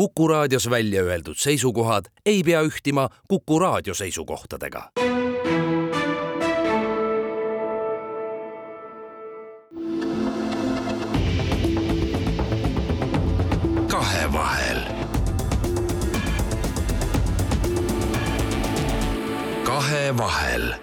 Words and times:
Kuku 0.00 0.28
raadios 0.28 0.70
välja 0.70 1.02
öeldud 1.02 1.36
seisukohad 1.36 2.04
ei 2.26 2.42
pea 2.42 2.62
ühtima 2.62 3.08
Kuku 3.28 3.58
raadio 3.58 3.94
seisukohtadega. 3.94 4.90
kahevahel. 13.88 14.78
kahevahel. 19.64 20.74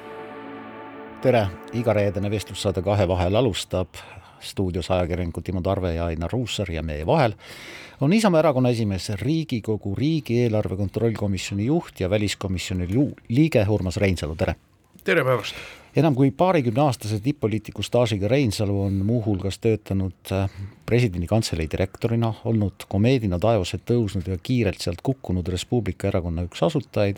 tere, 1.22 1.48
igareedene 1.74 2.32
vestlussaade 2.32 2.82
Kahevahel 2.82 3.36
alustab 3.36 3.88
stuudios 4.40 4.92
ajakirjanikud 4.92 5.44
Timo 5.44 5.62
Tarve 5.62 5.94
ja 5.96 6.06
Ainar 6.06 6.32
Ruussaar 6.32 6.72
ja 6.72 6.84
meie 6.84 7.06
vahel 7.06 7.34
on 8.02 8.14
Isamaa 8.14 8.40
Erakonna 8.40 8.70
esimees 8.70 9.10
Riigikogu 9.10 9.96
riigieelarve 9.96 10.78
kontrollkomisjoni 10.78 11.66
juht 11.66 12.00
ja 12.00 12.10
väliskomisjoni 12.10 12.88
liige 13.30 13.66
Urmas 13.70 13.98
Reinsalu, 13.98 14.36
tere! 14.36 14.56
tere 15.04 15.24
päevast! 15.24 15.56
enam 15.98 16.16
kui 16.16 16.32
paarikümneaastase 16.32 17.20
tipp-poliitiku 17.26 17.84
staažiga 17.84 18.28
Reinsalu 18.28 18.76
on 18.84 19.00
muuhulgas 19.06 19.58
töötanud 19.60 20.32
äh, 20.32 20.50
presidendi 20.86 21.28
kantselei 21.28 21.66
direktorina, 21.72 22.34
olnud 22.46 22.86
komeedina 22.90 23.40
taevasse 23.42 23.80
tõusnud 23.82 24.30
ja 24.30 24.38
kiirelt 24.38 24.84
sealt 24.84 25.02
kukkunud 25.02 25.48
Res 25.50 25.66
Publica 25.66 26.12
erakonna 26.12 26.46
üks 26.46 26.62
asutajaid, 26.70 27.18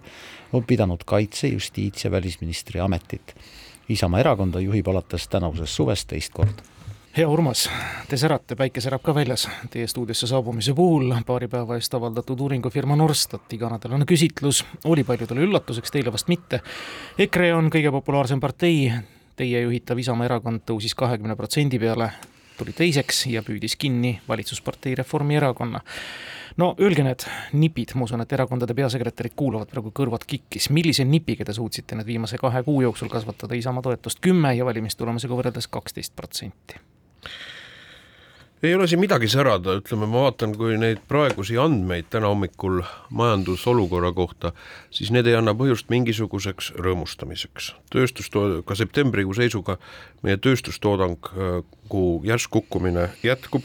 on 0.53 0.63
pidanud 0.63 1.03
kaitse-, 1.05 1.51
justiits- 1.51 2.07
ja 2.07 2.11
välisministri 2.11 2.79
ametit. 2.79 3.35
Isamaa 3.89 4.23
erakonda 4.23 4.63
juhib 4.63 4.87
alates 4.87 5.27
tänavusest 5.27 5.75
suvest 5.75 6.07
teist 6.13 6.33
korda 6.33 6.78
hea 7.17 7.27
Urmas, 7.27 7.69
te 8.07 8.17
särate, 8.17 8.55
päike 8.55 8.81
särab 8.81 9.01
ka 9.01 9.13
väljas. 9.15 9.47
Teie 9.73 9.87
stuudiosse 9.89 10.27
saabumise 10.29 10.73
puhul 10.77 11.13
paari 11.25 11.47
päeva 11.49 11.77
eest 11.79 11.93
avaldatud 11.97 12.39
uuringufirma 12.45 12.95
Norstat 12.95 13.53
iganädalane 13.53 14.05
küsitlus 14.05 14.61
oli 14.85 15.03
paljudele 15.03 15.47
üllatuseks, 15.47 15.91
teile 15.91 16.13
vast 16.13 16.29
mitte. 16.29 16.61
EKRE 17.17 17.53
on 17.57 17.71
kõige 17.73 17.91
populaarsem 17.91 18.39
partei, 18.39 18.91
teie 19.35 19.63
juhitav 19.65 19.97
Isamaa 19.99 20.27
erakond 20.29 20.61
tõusis 20.69 20.93
kahekümne 20.95 21.35
protsendi 21.39 21.79
peale, 21.81 22.11
tuli 22.59 22.75
teiseks 22.77 23.25
ja 23.33 23.41
püüdis 23.43 23.75
kinni 23.79 24.19
valitsuspartei 24.27 24.95
Reformierakonna. 24.99 25.81
no 26.57 26.75
öelge 26.79 27.03
need 27.03 27.25
nipid, 27.53 27.95
ma 27.95 28.03
usun, 28.03 28.21
et 28.21 28.33
erakondade 28.37 28.75
peasekretärid 28.75 29.33
kuulavad 29.35 29.71
praegu 29.71 29.91
kõrvad 29.95 30.27
kikkis, 30.27 30.69
millise 30.69 31.05
nipiga 31.05 31.45
te 31.45 31.53
suutsite 31.53 31.95
need 31.95 32.05
viimase 32.05 32.37
kahe 32.37 32.63
kuu 32.63 32.81
jooksul 32.81 33.09
kasvatada 33.09 33.55
Isamaa 33.55 33.81
toetust 33.81 34.19
kümme 34.21 34.53
ja 34.55 34.65
valimistulemusega 34.65 35.33
võrreldes 35.33 35.67
kaksteist 35.71 36.15
protsenti? 36.15 36.98
Ei 38.63 38.75
ole 38.75 38.87
siin 38.87 38.99
midagi 38.99 39.27
särada, 39.31 39.77
ütleme, 39.79 40.07
ma 40.09 40.25
vaatan, 40.25 40.53
kui 40.59 40.75
neid 40.79 40.99
praegusi 41.07 41.57
andmeid 41.61 42.09
täna 42.11 42.27
hommikul 42.27 42.81
majandusolukorra 43.15 44.11
kohta, 44.15 44.51
siis 44.91 45.13
need 45.15 45.27
ei 45.31 45.37
anna 45.39 45.53
põhjust 45.55 45.87
mingisuguseks 45.91 46.73
rõõmustamiseks. 46.75 47.73
tööstustood-, 47.95 48.61
ka 48.67 48.75
septembrikuu 48.75 49.37
seisuga 49.37 49.77
meie 50.23 50.37
tööstustoodangu 50.37 52.07
järsk 52.27 52.51
kukkumine 52.57 53.09
jätkub. 53.23 53.63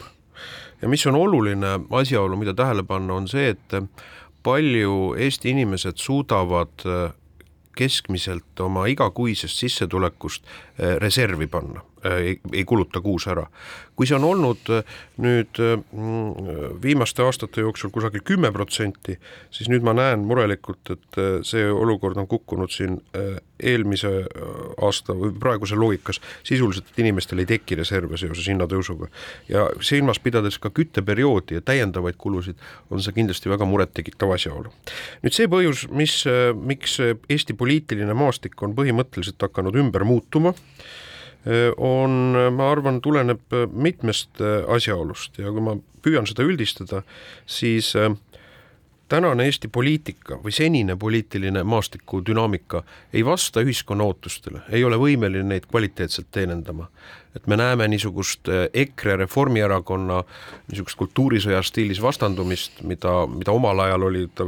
Ja 0.81 0.87
mis 0.91 1.05
on 1.07 1.15
oluline 1.15 1.79
asjaolu, 1.91 2.37
mida 2.39 2.53
tähele 2.53 2.83
panna, 2.83 3.19
on 3.19 3.27
see, 3.27 3.51
et 3.51 3.75
palju 4.43 5.15
Eesti 5.19 5.51
inimesed 5.51 5.99
suudavad 5.99 6.87
keskmiselt 7.75 8.59
oma 8.63 8.85
igakuisest 8.87 9.59
sissetulekust 9.59 10.47
reservi 11.03 11.47
panna 11.51 11.83
ei, 12.05 12.39
ei 12.53 12.65
kuluta 12.67 13.01
kuus 13.01 13.27
ära 13.31 13.47
kui 13.95 14.07
see 14.07 14.17
on 14.17 14.25
olnud 14.27 14.69
äh, 14.73 14.95
nüüd 15.23 15.59
mm, 15.59 16.77
viimaste 16.83 17.23
aastate 17.23 17.63
jooksul 17.63 17.91
kusagil 17.95 18.23
kümme 18.27 18.51
protsenti, 18.55 19.15
siis 19.53 19.69
nüüd 19.71 19.85
ma 19.87 19.95
näen 19.95 20.25
murelikult, 20.27 20.91
et 20.91 21.19
äh, 21.21 21.37
see 21.47 21.63
olukord 21.71 22.19
on 22.19 22.27
kukkunud 22.31 22.73
siin 22.73 22.97
äh, 23.15 23.37
eelmise 23.55 24.11
aasta 24.83 25.15
või 25.15 25.31
praeguse 25.39 25.77
loogikas 25.79 26.19
sisuliselt, 26.43 26.89
et 26.91 26.99
inimestel 27.05 27.39
ei 27.39 27.47
teki 27.53 27.79
reserve 27.79 28.19
seoses 28.19 28.49
hinnatõusuga. 28.51 29.07
ja 29.49 29.69
silmas 29.79 30.19
pidades 30.19 30.59
ka 30.59 30.69
kütteperioodi 30.75 31.59
ja 31.59 31.63
täiendavaid 31.63 32.19
kulusid, 32.19 32.59
on 32.91 33.03
see 33.03 33.15
kindlasti 33.15 33.49
väga 33.49 33.67
murettekitav 33.69 34.35
asjaolu. 34.35 34.73
nüüd 35.23 35.37
see 35.37 35.47
põhjus, 35.47 35.87
mis, 35.89 36.19
miks 36.59 36.99
Eesti 37.29 37.55
poliitiline 37.55 38.13
maastik 38.13 38.59
on 38.63 38.75
põhimõtteliselt 38.75 39.39
hakanud 39.47 39.75
ümber 39.79 40.03
muutuma, 40.03 40.51
on, 41.77 42.11
ma 42.55 42.69
arvan, 42.71 43.01
tuleneb 43.05 43.53
mitmest 43.71 44.41
asjaolust 44.73 45.37
ja 45.37 45.51
kui 45.53 45.61
ma 45.61 45.75
püüan 46.05 46.25
seda 46.29 46.45
üldistada, 46.45 47.03
siis 47.45 47.91
tänane 49.09 49.45
Eesti 49.45 49.69
poliitika 49.69 50.39
või 50.41 50.53
senine 50.55 50.95
poliitiline 50.97 51.63
maastiku 51.63 52.23
dünaamika 52.25 52.83
ei 53.13 53.25
vasta 53.25 53.61
ühiskonna 53.61 54.07
ootustele, 54.09 54.63
ei 54.73 54.83
ole 54.83 54.97
võimeline 55.01 55.45
neid 55.53 55.69
kvaliteetselt 55.69 56.31
teenindama 56.33 56.89
et 57.35 57.47
me 57.47 57.57
näeme 57.57 57.87
niisugust 57.87 58.47
eh, 58.49 58.69
EKRE, 58.73 59.15
Reformierakonna 59.15 60.21
niisugust 60.71 60.97
kultuurisõja 60.99 61.59
stiilis 61.65 61.99
vastandumist, 62.01 62.79
mida, 62.87 63.13
mida 63.31 63.53
omal 63.55 63.79
ajal 63.83 64.07
oli 64.07 64.25
ta 64.35 64.47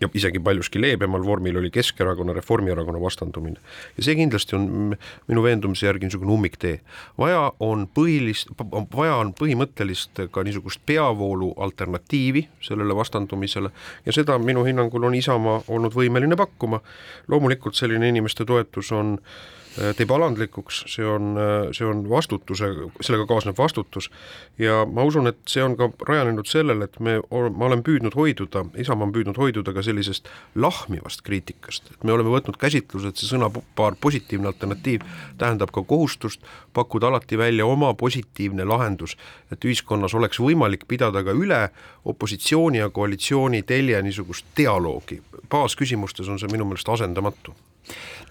ja 0.00 0.08
isegi 0.14 0.40
paljuski 0.40 0.80
leebemal 0.80 1.24
vormil 1.26 1.60
oli 1.60 1.70
Keskerakonna, 1.70 2.32
Reformierakonna 2.32 3.00
vastandumine. 3.00 3.60
ja 3.96 4.06
see 4.06 4.16
kindlasti 4.16 4.56
on 4.56 4.96
minu 5.28 5.44
veendumuse 5.44 5.86
järgi 5.86 6.08
niisugune 6.08 6.32
ummiktee. 6.32 6.80
vaja 7.18 7.52
on 7.60 7.86
põhilist, 7.94 8.52
vaja 8.96 9.16
on 9.20 9.34
põhimõttelist 9.38 10.24
ka 10.30 10.42
niisugust 10.42 10.80
peavoolu 10.86 11.52
alternatiivi 11.56 12.48
sellele 12.60 12.96
vastandumisele 12.96 13.70
ja 14.06 14.12
seda 14.12 14.38
minu 14.38 14.64
hinnangul 14.64 15.04
on 15.04 15.14
Isamaa 15.14 15.62
olnud 15.68 15.92
võimeline 15.94 16.36
pakkuma. 16.36 16.80
loomulikult 17.28 17.74
selline 17.74 18.08
inimeste 18.08 18.44
toetus 18.44 18.92
on 18.92 19.18
äh, 19.18 19.61
teeb 19.72 20.10
alandlikuks, 20.12 20.82
see 20.92 21.04
on, 21.06 21.32
äh, 21.40 21.70
see 21.72 21.86
on 21.88 22.04
vastutuse, 22.10 22.68
sellega 23.00 23.26
kaasneb 23.26 23.56
vastutus. 23.58 24.10
Ja 24.58 24.82
ma 24.86 25.04
usun, 25.08 25.26
et 25.30 25.38
see 25.48 25.62
on 25.64 25.76
ka 25.76 25.88
rajanenud 26.08 26.48
sellele, 26.48 26.84
et 26.84 27.00
me, 27.00 27.18
ma 27.30 27.68
olen 27.70 27.84
püüdnud 27.86 28.16
hoiduda, 28.18 28.66
Isamaa 28.76 29.08
on 29.08 29.14
püüdnud 29.14 29.40
hoiduda 29.40 29.72
ka 29.72 29.84
sellisest 29.84 30.28
lahmivast 30.54 31.24
kriitikast, 31.24 31.90
et 31.94 32.04
me 32.04 32.12
oleme 32.12 32.34
võtnud 32.34 32.60
käsitlused, 32.60 33.16
see 33.16 33.32
sõnapaar 33.32 33.96
positiivne 34.00 34.52
alternatiiv 34.52 35.06
tähendab 35.40 35.72
ka 35.72 35.84
kohustust 35.88 36.44
pakkuda 36.76 37.08
alati 37.08 37.38
välja 37.40 37.66
oma 37.66 37.94
positiivne 37.94 38.68
lahendus, 38.68 39.16
et 39.52 39.64
ühiskonnas 39.64 40.14
oleks 40.18 40.40
võimalik 40.40 40.86
pidada 40.88 41.24
ka 41.24 41.32
üle 41.32 41.64
opositsiooni 42.04 42.82
ja 42.82 42.90
koalitsiooni 42.90 43.62
telje 43.62 44.02
niisugust 44.04 44.52
dialoogi, 44.56 45.22
baasküsimustes 45.48 46.28
on 46.28 46.40
see 46.40 46.52
minu 46.52 46.68
meelest 46.68 46.88
asendamatu 46.88 47.56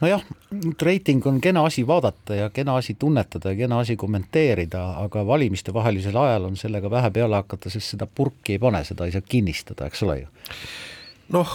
nojah, 0.02 0.24
reiting 0.82 1.26
on 1.28 1.42
kena 1.42 1.66
asi 1.66 1.86
vaadata 1.88 2.36
ja 2.36 2.50
kena 2.50 2.76
asi 2.76 2.96
tunnetada 3.00 3.52
ja 3.52 3.56
kena 3.56 3.80
asi 3.80 3.96
kommenteerida, 3.96 4.84
aga 5.04 5.26
valimistevahelisel 5.28 6.18
ajal 6.18 6.50
on 6.52 6.58
sellega 6.58 6.92
vähe 6.92 7.12
peale 7.12 7.36
hakata, 7.36 7.70
sest 7.70 7.96
seda 7.96 8.08
purki 8.08 8.58
ei 8.58 8.60
pane, 8.60 8.84
seda 8.88 9.06
ei 9.06 9.16
saa 9.16 9.28
kinnistada, 9.28 9.90
eks 9.92 10.04
ole 10.08 10.20
ju 10.24 10.28
noh, 11.32 11.52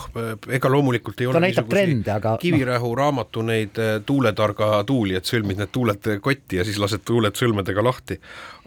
ega 0.52 0.70
loomulikult 0.72 1.20
ei 1.20 1.28
ta 1.28 1.32
ole 1.32 1.46
niisuguseid 1.46 2.10
aga... 2.14 2.34
Kivirähu 2.40 2.90
no. 2.90 2.98
raamatu 3.00 3.44
neid 3.46 3.78
eh, 3.82 3.96
tuuletarga 4.06 4.82
tuuli, 4.88 5.16
et 5.18 5.28
sõlmid 5.28 5.60
need 5.60 5.72
tuuled 5.74 6.10
kotti 6.24 6.60
ja 6.60 6.66
siis 6.66 6.78
lased 6.82 7.04
tuuled 7.06 7.36
sõlmedega 7.36 7.84
lahti. 7.84 8.18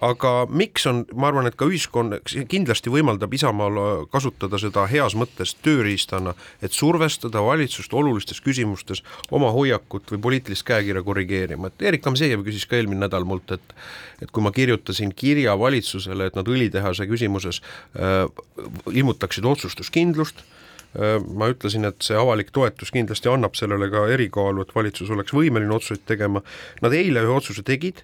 aga 0.06 0.34
miks 0.50 0.86
on, 0.88 1.04
ma 1.14 1.28
arvan, 1.28 1.50
et 1.50 1.58
ka 1.60 1.68
ühiskond 1.68 2.16
kindlasti 2.48 2.92
võimaldab 2.94 3.34
Isamaal 3.36 4.06
kasutada 4.12 4.60
seda 4.62 4.86
heas 4.88 5.16
mõttes 5.20 5.56
tööriistana, 5.64 6.36
et 6.62 6.76
survestada 6.76 7.44
valitsust 7.44 7.94
olulistes 7.94 8.40
küsimustes 8.42 9.04
oma 9.32 9.52
hoiakut 9.52 10.14
või 10.14 10.22
poliitilist 10.28 10.66
käekirja 10.68 11.04
korrigeerima, 11.04 11.68
et 11.68 11.90
Erik 11.92 12.06
Gamzejev 12.06 12.46
küsis 12.48 12.68
ka 12.70 12.80
eelmine 12.80 13.08
nädal 13.08 13.28
mult, 13.28 13.52
et 13.52 13.76
et 14.20 14.32
kui 14.36 14.44
ma 14.44 14.52
kirjutasin 14.52 15.14
kirja 15.16 15.54
valitsusele, 15.60 16.26
et 16.28 16.36
nad 16.36 16.48
õlitehase 16.48 17.06
küsimuses 17.08 17.62
äh, 17.96 18.26
ilmutaksid 18.92 19.46
otsustuskindlust 19.48 20.44
ma 20.98 21.50
ütlesin, 21.52 21.86
et 21.86 22.02
see 22.02 22.18
avalik 22.18 22.50
toetus 22.56 22.90
kindlasti 22.94 23.30
annab 23.30 23.58
sellele 23.58 23.92
ka 23.94 24.08
erikaalu, 24.10 24.64
et 24.66 24.72
valitsus 24.74 25.12
oleks 25.14 25.36
võimeline 25.36 25.76
otsuseid 25.76 26.06
tegema. 26.10 26.42
Nad 26.82 26.96
eile 26.98 27.22
ühe 27.26 27.36
otsuse 27.36 27.62
tegid, 27.66 28.02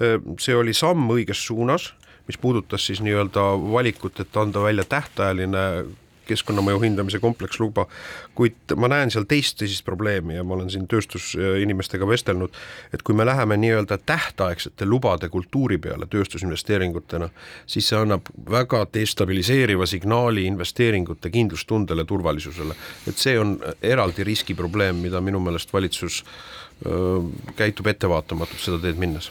äh, 0.00 0.16
see 0.40 0.56
oli 0.56 0.72
samm 0.76 1.10
õiges 1.12 1.44
suunas, 1.44 1.90
mis 2.28 2.38
puudutas 2.40 2.86
siis 2.86 3.02
nii-öelda 3.04 3.44
valikut, 3.72 4.20
et 4.22 4.36
anda 4.38 4.62
välja 4.64 4.84
tähtajaline 4.88 5.66
keskkonnamõju 6.26 6.82
hindamise 6.82 7.20
kompleksluba, 7.22 7.86
kuid 8.38 8.74
ma 8.76 8.90
näen 8.92 9.12
seal 9.12 9.26
teist 9.28 9.58
tõsist 9.60 9.84
probleemi 9.86 10.36
ja 10.36 10.44
ma 10.46 10.56
olen 10.56 10.70
siin 10.72 10.86
tööstusinimestega 10.90 12.08
vestelnud, 12.08 12.54
et 12.94 13.02
kui 13.02 13.16
me 13.18 13.26
läheme 13.28 13.58
nii-öelda 13.60 13.98
tähtaegsete 14.06 14.86
lubade 14.88 15.28
kultuuri 15.32 15.78
peale 15.82 16.06
tööstusinvesteeringutena, 16.10 17.28
siis 17.66 17.90
see 17.90 17.98
annab 17.98 18.30
väga 18.50 18.84
destabiliseeriva 18.94 19.86
signaali 19.86 20.46
investeeringute 20.50 21.30
kindlustundele, 21.30 22.04
turvalisusele. 22.04 22.74
et 23.08 23.18
see 23.18 23.38
on 23.38 23.58
eraldi 23.82 24.24
riskiprobleem, 24.24 24.96
mida 25.02 25.20
minu 25.20 25.40
meelest 25.40 25.72
valitsus 25.72 26.22
öö, 26.86 27.20
käitub 27.56 27.86
ettevaatamatult 27.86 28.60
seda 28.60 28.78
teed 28.82 28.98
minnes 28.98 29.30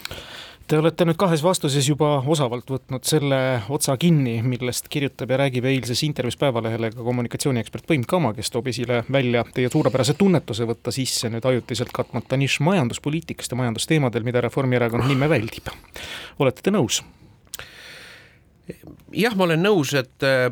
Te 0.72 0.78
olete 0.80 1.04
nüüd 1.04 1.18
kahes 1.20 1.42
vastuses 1.44 1.84
juba 1.84 2.22
osavalt 2.32 2.70
võtnud 2.72 3.04
selle 3.04 3.38
otsa 3.76 3.98
kinni, 4.00 4.38
millest 4.40 4.86
kirjutab 4.88 5.34
ja 5.34 5.42
räägib 5.42 5.66
eilses 5.68 6.00
intervjuus 6.08 6.38
Päevalehele 6.40 6.94
ka 6.94 7.04
kommunikatsiooniekspert 7.04 7.84
Põim 7.90 8.06
Kama, 8.08 8.30
kes 8.38 8.48
toob 8.54 8.70
esile 8.72 9.02
välja 9.12 9.42
teie 9.52 9.68
suurepärase 9.74 10.16
tunnetuse 10.16 10.64
võtta 10.70 10.94
sisse 10.96 11.28
nüüd 11.34 11.44
ajutiselt 11.50 11.92
katmata 11.92 12.40
nišš 12.40 12.62
majanduspoliitikast 12.64 13.52
ja 13.52 13.60
majandusteemadel, 13.60 14.24
mida 14.24 14.46
Reformierakond 14.46 15.12
nime 15.12 15.28
väldib. 15.28 15.68
olete 16.40 16.64
te 16.64 16.72
nõus? 16.72 17.02
jah, 19.12 19.36
ma 19.36 19.50
olen 19.50 19.68
nõus, 19.68 19.92
et 20.00 20.24
äh, 20.24 20.48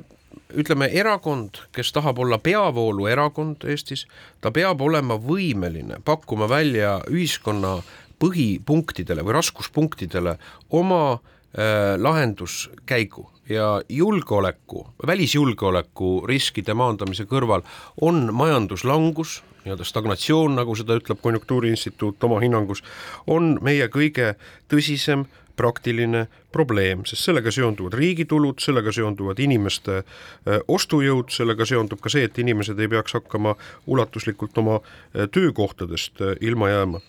ütleme, 0.52 0.92
erakond, 1.00 1.62
kes 1.72 1.94
tahab 1.96 2.20
olla 2.20 2.42
peavooluerakond 2.44 3.64
Eestis, 3.72 4.04
ta 4.44 4.52
peab 4.52 4.84
olema 4.84 5.16
võimeline 5.16 6.04
pakkuma 6.04 6.52
välja 6.52 6.98
ühiskonna 7.08 7.78
põhipunktidele 8.20 9.24
või 9.26 9.36
raskuspunktidele 9.40 10.38
oma 10.76 11.04
äh, 11.14 11.98
lahenduskäigu 11.98 13.28
ja 13.50 13.82
julgeoleku, 13.90 14.88
välisjulgeoleku 15.08 16.28
riskide 16.28 16.74
maandamise 16.78 17.26
kõrval 17.26 17.64
on 18.02 18.30
majanduslangus, 18.36 19.40
nii-öelda 19.64 19.88
stagnatsioon, 19.88 20.56
nagu 20.60 20.76
seda 20.78 20.98
ütleb 21.00 21.22
Konjunktuuriinstituut 21.22 22.24
oma 22.24 22.40
hinnangus, 22.44 22.84
on 23.28 23.58
meie 23.66 23.90
kõige 23.92 24.36
tõsisem 24.72 25.26
praktiline 25.60 26.28
probleem, 26.52 27.04
sest 27.06 27.28
sellega 27.28 27.52
seonduvad 27.52 27.98
riigi 28.00 28.26
tulud, 28.30 28.62
sellega 28.64 28.94
seonduvad 28.96 29.40
inimeste 29.44 29.98
äh, 30.00 30.62
ostujõud, 30.72 31.34
sellega 31.36 31.68
seondub 31.68 32.00
ka 32.04 32.12
see, 32.14 32.24
et 32.30 32.40
inimesed 32.40 32.80
ei 32.80 32.92
peaks 32.92 33.18
hakkama 33.18 33.56
ulatuslikult 33.92 34.58
oma 34.64 34.80
äh, 34.80 35.28
töökohtadest 35.32 36.24
äh, 36.24 36.38
ilma 36.42 36.72
jääma. 36.72 37.02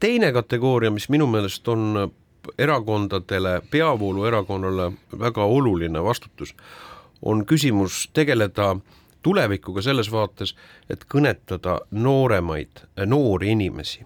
teine 0.00 0.32
kategooria, 0.32 0.90
mis 0.90 1.08
minu 1.14 1.30
meelest 1.30 1.68
on 1.68 2.10
erakondadele, 2.58 3.60
peavooluerakonnale 3.70 4.92
väga 5.18 5.44
oluline 5.44 6.02
vastutus, 6.02 6.56
on 7.22 7.46
küsimus 7.46 8.08
tegeleda 8.12 8.74
tulevikuga 9.22 9.82
selles 9.82 10.10
vaates, 10.10 10.56
et 10.90 11.04
kõnetada 11.06 11.78
nooremaid, 11.90 12.82
noori 13.06 13.52
inimesi. 13.54 14.02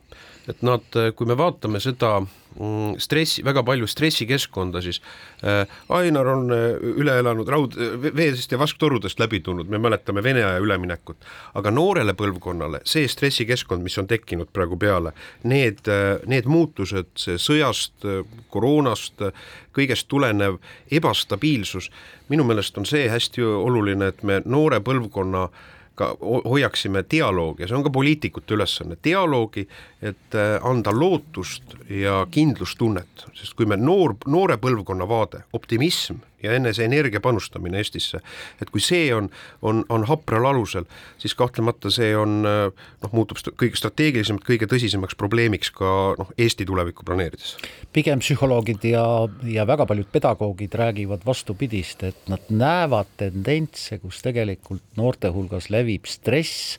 et 0.48 0.60
nad, 0.62 0.84
kui 1.16 1.26
me 1.26 1.34
vaatame 1.36 1.80
seda 1.80 2.20
Mm, 2.60 2.94
stressi, 2.98 3.42
väga 3.44 3.60
palju 3.66 3.86
stressikeskkonda, 3.90 4.80
siis. 4.80 5.02
Äh, 5.44 5.66
Ainar 5.92 6.26
on 6.32 6.46
äh, 6.54 6.78
üle 6.96 7.18
elanud 7.20 7.48
raud, 7.52 7.76
veesest 8.16 8.54
ja 8.54 8.58
vasktorudest 8.58 9.20
läbi 9.20 9.42
tulnud, 9.44 9.68
me 9.68 9.80
mäletame 9.82 10.22
Vene 10.24 10.44
aja 10.44 10.62
üleminekut, 10.64 11.26
aga 11.60 11.72
noorele 11.74 12.14
põlvkonnale 12.16 12.80
see 12.88 13.04
stressikeskkond, 13.12 13.84
mis 13.84 13.98
on 14.00 14.08
tekkinud 14.08 14.48
praegu 14.56 14.78
peale, 14.80 15.12
need, 15.44 15.84
äh, 15.92 16.16
need 16.24 16.48
muutused, 16.48 17.12
see 17.20 17.36
sõjast, 17.36 18.08
koroonast, 18.54 19.28
kõigest 19.76 20.08
tulenev 20.08 20.56
ebastabiilsus, 20.88 21.90
minu 22.32 22.48
meelest 22.48 22.78
on 22.80 22.88
see 22.88 23.04
hästi 23.12 23.44
oluline, 23.44 24.14
et 24.14 24.24
me 24.24 24.40
noore 24.48 24.80
põlvkonna 24.80 25.48
äh, 25.50 25.75
ka 25.96 26.12
hoiaksime 26.20 27.04
dialoogi 27.10 27.64
ja 27.64 27.70
see 27.70 27.78
on 27.78 27.84
ka 27.86 27.92
poliitikute 27.92 28.54
ülesanne, 28.56 28.98
dialoogi, 29.04 29.66
et 30.02 30.36
äh, 30.36 30.56
anda 30.66 30.92
lootust 30.94 31.76
ja 31.90 32.20
kindlustunnet, 32.30 33.26
sest 33.34 33.56
kui 33.56 33.68
me 33.68 33.78
noor, 33.80 34.16
noore 34.26 34.58
põlvkonna 34.60 35.08
vaade, 35.08 35.44
optimism 35.56 36.20
ja 36.46 36.56
enese 36.56 36.86
energia 36.86 37.20
panustamine 37.22 37.80
Eestisse, 37.82 38.20
et 38.62 38.70
kui 38.72 38.82
see 38.82 39.08
on, 39.14 39.30
on, 39.62 39.84
on 39.92 40.06
hapral 40.08 40.46
alusel, 40.48 40.86
siis 41.22 41.34
kahtlemata 41.38 41.90
see 41.92 42.12
on 42.16 42.40
noh, 42.46 43.12
muutub 43.12 43.40
kõige 43.58 43.78
strateegilisemalt 43.78 44.46
kõige 44.46 44.68
tõsisemaks 44.70 45.18
probleemiks 45.18 45.72
ka 45.76 45.92
noh, 46.18 46.30
Eesti 46.38 46.66
tulevikku 46.68 47.06
planeerides. 47.06 47.56
pigem 47.92 48.22
psühholoogid 48.22 48.86
ja, 48.90 49.04
ja 49.50 49.66
väga 49.68 49.86
paljud 49.86 50.08
pedagoogid 50.12 50.74
räägivad 50.78 51.26
vastupidist, 51.26 52.06
et 52.06 52.30
nad 52.32 52.48
näevad 52.50 53.10
tendentse, 53.20 53.98
kus 54.02 54.22
tegelikult 54.24 54.84
noorte 54.96 55.30
hulgas 55.34 55.70
levib 55.72 56.08
stress, 56.10 56.78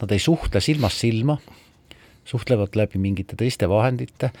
nad 0.00 0.12
ei 0.12 0.20
suhtle 0.22 0.60
silmast 0.60 1.04
silma 1.04 1.38
suhtlevad 2.26 2.76
läbi 2.78 3.00
mingite 3.02 3.38
teiste 3.38 3.68
vahendite, 3.70 4.32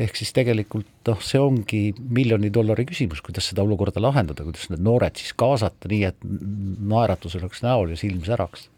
ehk 0.00 0.16
siis 0.18 0.32
tegelikult 0.36 1.08
noh, 1.08 1.20
see 1.24 1.40
ongi 1.40 1.82
miljoni 1.98 2.52
dollari 2.52 2.86
küsimus, 2.88 3.22
kuidas 3.24 3.50
seda 3.50 3.64
olukorda 3.66 4.02
lahendada, 4.02 4.46
kuidas 4.46 4.68
need 4.72 4.84
noored 4.84 5.18
siis 5.20 5.34
kaasata 5.38 5.90
nii, 5.90 6.02
et 6.10 6.28
naeratus 6.92 7.38
oleks 7.40 7.64
näol 7.66 7.94
ja 7.94 8.00
silm 8.00 8.22
säraks. 8.26 8.68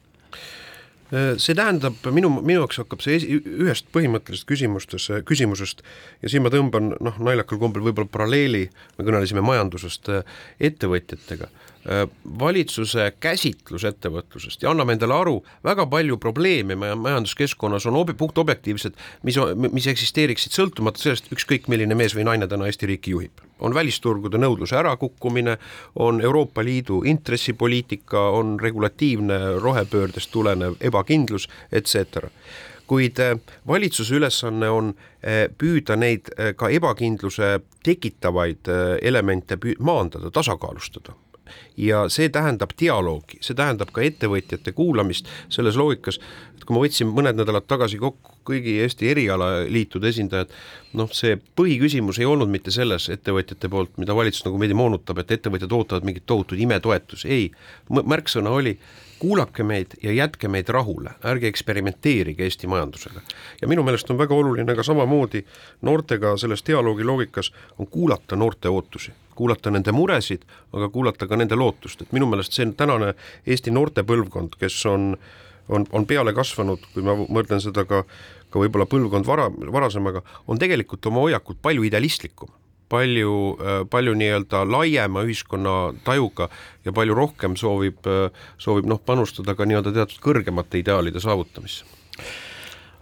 See 1.12 1.52
tähendab, 1.52 1.98
minu, 2.08 2.30
minu 2.40 2.62
jaoks 2.62 2.78
hakkab 2.80 3.02
see 3.04 3.18
esi, 3.18 3.34
ühest 3.36 3.90
põhimõttelisest 3.92 4.46
küsimustes, 4.48 5.10
küsimusest 5.28 5.82
ja 6.24 6.30
siin 6.32 6.40
ma 6.46 6.52
tõmban 6.54 6.94
noh, 7.04 7.18
naljakal 7.20 7.60
kombel 7.60 7.84
võib-olla 7.84 8.08
paralleeli, 8.08 8.62
me 8.96 9.04
kõnelesime 9.04 9.44
majandusest 9.44 10.08
ettevõtjatega 10.70 11.50
valitsuse 12.38 13.08
käsitlus 13.20 13.84
ettevõtlusest 13.84 14.62
ja 14.62 14.70
anname 14.70 14.94
endale 14.94 15.16
aru, 15.16 15.36
väga 15.64 15.86
palju 15.90 16.18
probleeme 16.22 16.76
meie 16.78 16.94
majanduskeskkonnas 16.94 17.86
on 17.90 17.96
ob 17.98 18.12
puhtobjektiivsed, 18.18 18.94
mis, 19.26 19.38
mis 19.72 19.88
eksisteeriksid 19.90 20.54
sõltumata 20.54 21.02
sellest, 21.02 21.32
ükskõik 21.34 21.66
milline 21.72 21.96
mees 21.98 22.14
või 22.14 22.26
naine 22.28 22.46
täna 22.46 22.68
Eesti 22.70 22.86
riiki 22.86 23.16
juhib. 23.16 23.42
on 23.62 23.74
välisturgude 23.74 24.38
nõudluse 24.38 24.74
ärakukkumine, 24.74 25.56
on 25.94 26.20
Euroopa 26.20 26.64
Liidu 26.64 27.02
intressipoliitika, 27.06 28.28
on 28.30 28.60
regulatiivne 28.60 29.38
rohepöördest 29.58 30.30
tulenev 30.30 30.74
ebakindlus, 30.80 31.48
et 31.72 31.86
cetera 31.86 32.30
kuid 32.86 33.18
äh, 33.18 33.38
valitsuse 33.66 34.14
ülesanne 34.14 34.70
on 34.70 34.94
äh, 34.94 35.48
püüda 35.58 35.96
neid 35.96 36.28
ka 36.56 36.68
ebakindluse 36.68 37.60
tekitavaid 37.82 38.68
elemente 39.02 39.56
maandada, 39.78 40.30
tasakaalustada 40.30 41.14
ja 41.76 42.04
see 42.12 42.28
tähendab 42.32 42.74
dialoogi, 42.80 43.40
see 43.44 43.56
tähendab 43.58 43.92
ka 43.94 44.04
ettevõtjate 44.04 44.74
kuulamist 44.76 45.28
selles 45.52 45.78
loogikas, 45.80 46.18
et 46.56 46.64
kui 46.66 46.76
ma 46.76 46.84
võtsin 46.84 47.10
mõned 47.12 47.38
nädalad 47.38 47.66
tagasi 47.70 48.00
kokku 48.02 48.36
kõigi 48.46 48.78
Eesti 48.82 49.08
erialaliitude 49.12 50.10
esindajad, 50.10 50.50
noh, 50.98 51.10
see 51.14 51.38
põhiküsimus 51.58 52.18
ei 52.20 52.28
olnud 52.28 52.50
mitte 52.50 52.74
selles 52.74 53.08
ettevõtjate 53.12 53.70
poolt, 53.72 53.94
mida 54.02 54.16
valitsus 54.16 54.44
nagu 54.46 54.58
veidi 54.60 54.76
moonutab, 54.76 55.22
et 55.22 55.36
ettevõtjad 55.38 55.72
ootavad 55.78 56.06
mingeid 56.08 56.26
tohutuid 56.26 56.60
imetoetusi, 56.66 57.30
ei, 57.30 57.48
märksõna 57.88 58.52
oli 58.52 58.76
kuulake 59.22 59.62
meid 59.62 59.86
ja 60.02 60.12
jätke 60.12 60.48
meid 60.50 60.68
rahule, 60.68 61.10
ärge 61.24 61.46
eksperimenteerige 61.46 62.42
Eesti 62.42 62.66
majandusega. 62.66 63.20
ja 63.60 63.68
minu 63.68 63.82
meelest 63.86 64.10
on 64.10 64.18
väga 64.18 64.34
oluline 64.34 64.74
ka 64.74 64.82
samamoodi 64.82 65.44
noortega 65.82 66.36
selles 66.36 66.64
dialoogi 66.66 67.04
loogikas 67.04 67.52
on 67.78 67.86
kuulata 67.86 68.36
noorte 68.36 68.68
ootusi 68.68 69.12
kuulata 69.34 69.70
nende 69.70 69.92
muresid, 69.92 70.42
aga 70.72 70.88
kuulata 70.88 71.26
ka 71.26 71.36
nende 71.36 71.54
lootust, 71.54 72.02
et 72.02 72.12
minu 72.12 72.26
meelest 72.26 72.58
see 72.58 72.66
tänane 72.76 73.14
Eesti 73.46 73.70
noorte 73.70 74.02
põlvkond, 74.02 74.58
kes 74.58 74.80
on, 74.90 75.14
on, 75.68 75.86
on 75.92 76.06
peale 76.06 76.34
kasvanud, 76.34 76.82
kui 76.94 77.06
ma 77.06 77.14
mõtlen 77.22 77.62
seda 77.62 77.86
ka, 77.88 78.02
ka 78.50 78.64
võib-olla 78.64 78.88
põlvkond 78.90 79.30
vara, 79.30 79.46
varasemaga, 79.78 80.24
on 80.48 80.58
tegelikult 80.58 81.06
oma 81.12 81.22
hoiakult 81.28 81.62
palju 81.62 81.86
idealistlikum 81.86 82.50
palju, 82.92 83.32
palju 83.90 84.14
nii-öelda 84.20 84.62
laiema 84.68 85.24
ühiskonna 85.24 85.76
tajuga 86.04 86.50
ja 86.84 86.92
palju 86.92 87.16
rohkem 87.16 87.56
soovib, 87.56 88.04
soovib 88.60 88.88
noh, 88.92 89.00
panustada 89.00 89.56
ka 89.56 89.68
nii-öelda 89.68 89.94
teatud 89.96 90.20
kõrgemate 90.24 90.84
ideaalide 90.84 91.22
saavutamisse 91.24 91.88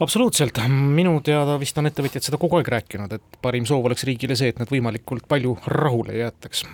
absoluutselt, 0.01 0.59
minu 0.69 1.19
teada 1.25 1.59
vist 1.61 1.79
on 1.79 1.89
ettevõtjad 1.91 2.25
seda 2.25 2.39
kogu 2.41 2.61
aeg 2.61 2.71
rääkinud, 2.73 3.13
et 3.17 3.43
parim 3.45 3.67
soov 3.69 3.91
oleks 3.91 4.07
riigile 4.09 4.37
see, 4.39 4.53
et 4.53 4.61
nad 4.61 4.71
võimalikult 4.71 5.29
palju 5.29 5.57
rahule 5.69 6.17
jäetaks. 6.17 6.65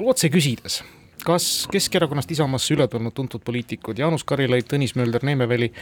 otse 0.00 0.30
küsides, 0.32 0.80
kas 1.24 1.68
Keskerakonnast 1.72 2.30
Isamaasse 2.30 2.74
üle 2.74 2.88
tulnud 2.88 3.14
tuntud 3.14 3.44
poliitikud 3.44 3.98
Jaanus 3.98 4.24
Karilaid, 4.24 4.68
Tõnis 4.70 4.96
Mölder, 4.96 5.24
Neeme 5.24 5.48
Väli, 5.48 5.72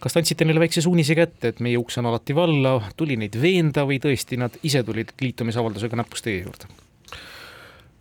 kas 0.00 0.14
te 0.14 0.22
andsite 0.22 0.46
neile 0.46 0.62
väikse 0.62 0.84
suunise 0.84 1.16
kätte, 1.18 1.52
et 1.52 1.60
meie 1.64 1.78
uks 1.80 1.98
on 2.00 2.10
alati 2.10 2.36
valla, 2.36 2.78
tuli 2.96 3.18
neid 3.20 3.36
veenda 3.40 3.86
või 3.88 4.00
tõesti 4.02 4.40
nad 4.40 4.56
ise 4.62 4.82
tulid 4.86 5.14
liitumisavaldusega 5.20 6.02
näpust 6.02 6.26
teie 6.28 6.42
juurde? 6.44 6.70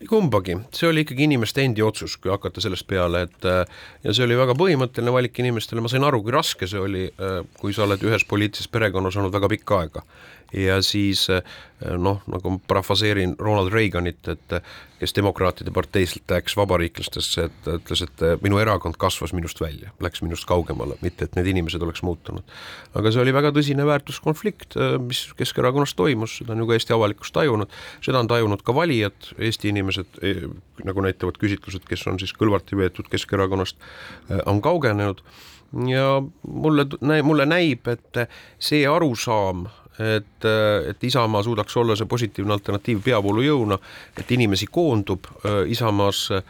kumbagi, 0.04 0.58
see 0.76 0.90
oli 0.90 1.06
ikkagi 1.06 1.24
inimeste 1.24 1.64
endi 1.64 1.80
otsus, 1.80 2.18
kui 2.20 2.28
hakata 2.28 2.60
sellest 2.60 2.84
peale, 2.90 3.22
et 3.24 3.46
äh, 3.48 3.62
ja 4.04 4.12
see 4.12 4.26
oli 4.26 4.36
väga 4.36 4.52
põhimõtteline 4.60 5.14
valik 5.16 5.40
inimestele, 5.40 5.80
ma 5.80 5.88
sain 5.88 6.04
aru, 6.04 6.20
kui 6.26 6.34
raske 6.36 6.68
see 6.68 6.82
oli, 6.82 7.06
äh, 7.08 7.38
kui 7.60 7.72
sa 7.72 7.86
oled 7.86 8.04
ühes 8.04 8.26
poliitilises 8.28 8.68
perekonnas 8.74 9.16
olnud 9.16 9.32
väga 9.32 9.48
pikka 9.54 9.80
aega 9.80 10.04
ja 10.54 10.80
siis 10.86 11.28
eh, 11.34 11.44
noh, 11.98 12.22
nagu 12.30 12.56
ma 12.56 12.60
parafraseerin 12.68 13.36
Ronald 13.40 13.74
Reaganit, 13.74 14.28
et 14.32 14.56
kes 15.00 15.16
demokraatide 15.18 15.74
parteiselt 15.76 16.32
läks 16.32 16.56
vabariiklastesse, 16.56 17.48
et 17.50 17.70
ütles, 17.74 18.04
et 18.06 18.24
minu 18.44 18.60
erakond 18.62 18.96
kasvas 19.02 19.34
minust 19.36 19.60
välja, 19.60 19.92
läks 20.04 20.24
minust 20.24 20.48
kaugemale, 20.48 20.96
mitte 21.04 21.28
et 21.28 21.36
need 21.36 21.50
inimesed 21.52 21.84
oleks 21.84 22.04
muutunud. 22.08 22.46
aga 22.96 23.12
see 23.12 23.24
oli 23.24 23.34
väga 23.36 23.52
tõsine 23.56 23.88
väärtuskonflikt, 23.90 24.78
eh, 24.78 24.98
mis 25.02 25.26
Keskerakonnas 25.38 25.96
toimus, 26.00 26.38
seda 26.40 26.54
on 26.54 26.64
ju 26.64 26.70
ka 26.70 26.78
Eesti 26.78 26.96
avalikkus 26.96 27.34
tajunud, 27.36 27.72
seda 28.02 28.22
on 28.24 28.32
tajunud 28.32 28.64
ka 28.64 28.76
valijad, 28.76 29.34
Eesti 29.38 29.74
inimesed, 29.74 30.22
eh, 30.22 30.46
nagu 30.84 31.02
näitavad 31.02 31.40
küsitlused, 31.42 31.88
kes 31.90 32.08
on 32.08 32.20
siis 32.20 32.34
kõlvarti 32.38 32.78
veetud 32.78 33.10
Keskerakonnast, 33.12 33.78
on 34.46 34.62
kaugenenud 34.62 35.22
ja 35.88 36.22
mulle, 36.48 36.86
mulle 37.24 37.46
näib, 37.46 37.88
et 37.88 38.26
see 38.62 38.86
arusaam 38.88 39.66
et, 40.00 40.46
et 40.90 41.04
Isamaa 41.04 41.44
suudaks 41.44 41.78
olla 41.78 41.96
see 41.96 42.10
positiivne 42.10 42.54
alternatiiv 42.54 43.02
peavoolujõuna, 43.06 43.78
et 44.18 44.32
inimesi 44.32 44.70
koondub 44.72 45.30
Isamaasse 45.70 46.44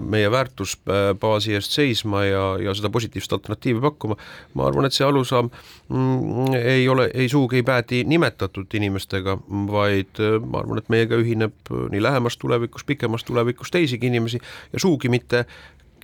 meie 0.00 0.30
väärtusbaasi 0.32 1.52
eest 1.52 1.74
seisma 1.76 2.22
ja, 2.24 2.44
ja 2.62 2.72
seda 2.74 2.88
positiivset 2.90 3.34
alternatiivi 3.36 3.82
pakkuma, 3.84 4.16
ma 4.56 4.64
arvan, 4.64 4.88
et 4.88 4.96
see 4.96 5.04
alusaam 5.04 5.50
mm, 5.88 6.54
ei 6.56 6.86
ole, 6.88 7.10
ei 7.14 7.28
sugugi 7.28 7.60
ei 7.60 7.66
päädi 7.68 8.00
nimetatud 8.08 8.72
inimestega, 8.80 9.36
vaid 9.68 10.22
ma 10.46 10.62
arvan, 10.62 10.80
et 10.80 10.88
meiega 10.88 11.20
ühineb 11.20 11.72
nii 11.92 12.00
lähemas 12.02 12.40
tulevikus, 12.40 12.86
pikemas 12.88 13.28
tulevikus 13.28 13.74
teisigi 13.74 14.08
inimesi 14.08 14.40
ja 14.72 14.80
sugugi 14.80 15.12
mitte 15.12 15.44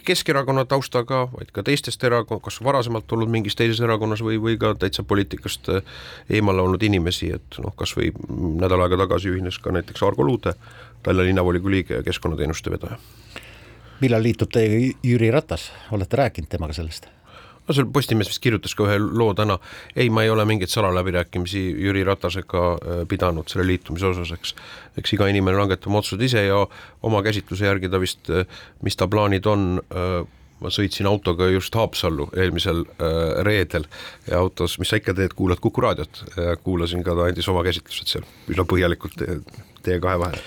Keskerakonna 0.05 0.67
taustaga, 0.69 1.25
vaid 1.33 1.53
ka 1.53 1.63
teistest 1.65 2.03
erakond, 2.05 2.43
kas 2.45 2.61
varasemalt 2.65 3.13
olnud 3.13 3.31
mingis 3.33 3.57
teises 3.57 3.81
erakonnas 3.81 4.21
või, 4.25 4.37
või 4.43 4.59
ka 4.61 4.75
täitsa 4.79 5.03
poliitikast 5.03 5.71
eemale 6.31 6.61
olnud 6.61 6.83
inimesi, 6.85 7.31
et 7.39 7.61
noh, 7.65 7.73
kas 7.77 7.97
või 7.97 8.13
nädal 8.61 8.85
aega 8.85 9.01
tagasi 9.05 9.33
ühines 9.33 9.59
ka 9.59 9.73
näiteks 9.73 10.05
Argo 10.05 10.27
Luude, 10.27 10.53
Tallinna 11.03 11.31
linnavolikogu 11.31 11.73
liige 11.73 12.01
ja 12.01 12.05
keskkonnateenuste 12.05 12.73
vedaja 12.73 13.01
millal 14.05 14.25
liitub 14.25 14.51
teiega 14.53 14.95
Jüri 15.07 15.31
Ratas, 15.33 15.71
olete 15.95 16.19
rääkinud 16.21 16.51
temaga 16.51 16.77
sellest? 16.77 17.07
No 17.67 17.75
seal 17.77 17.89
Postimees 17.93 18.31
vist 18.31 18.43
kirjutas 18.45 18.75
ka 18.77 18.87
ühe 18.89 18.99
loo 19.01 19.33
täna, 19.37 19.59
ei, 19.97 20.11
ma 20.13 20.25
ei 20.25 20.33
ole 20.33 20.45
mingeid 20.49 20.73
salaläbirääkimisi 20.73 21.65
Jüri 21.87 22.05
Ratasega 22.07 22.65
äh, 22.75 23.03
pidanud 23.09 23.51
selle 23.51 23.67
liitumise 23.69 24.11
osas, 24.13 24.33
eks. 24.37 24.55
Eks 25.01 25.17
iga 25.17 25.27
inimene 25.27 25.59
langetab 25.59 25.91
oma 25.91 25.99
otsused 26.05 26.23
ise 26.23 26.45
ja 26.47 26.61
oma 27.03 27.23
käsitluse 27.27 27.67
järgi 27.67 27.91
ta 27.91 28.01
vist, 28.03 28.31
äh, 28.31 28.47
mis 28.87 28.97
ta 28.99 29.09
plaanid 29.11 29.49
on, 29.51 29.81
äh, 29.91 30.21
ma 30.63 30.71
sõitsin 30.73 31.09
autoga 31.11 31.49
just 31.51 31.75
Haapsallu 31.75 32.29
eelmisel 32.39 32.85
reedel 33.45 33.85
ja 34.29 34.39
autos, 34.39 34.79
mis 34.81 34.89
sa 34.89 35.01
ikka 35.01 35.13
teed, 35.19 35.35
kuulad 35.37 35.61
Kuku 35.61 35.83
raadiot. 35.83 36.23
Ja 36.39 36.55
kuulasin 36.57 37.03
ka, 37.05 37.13
ta 37.19 37.27
andis 37.29 37.51
oma 37.53 37.65
käsitlused 37.67 38.09
seal 38.09 38.25
üsna 38.49 38.65
põhjalikult 38.71 39.19
teie 39.85 39.99
kahe 40.01 40.23
vahel 40.23 40.39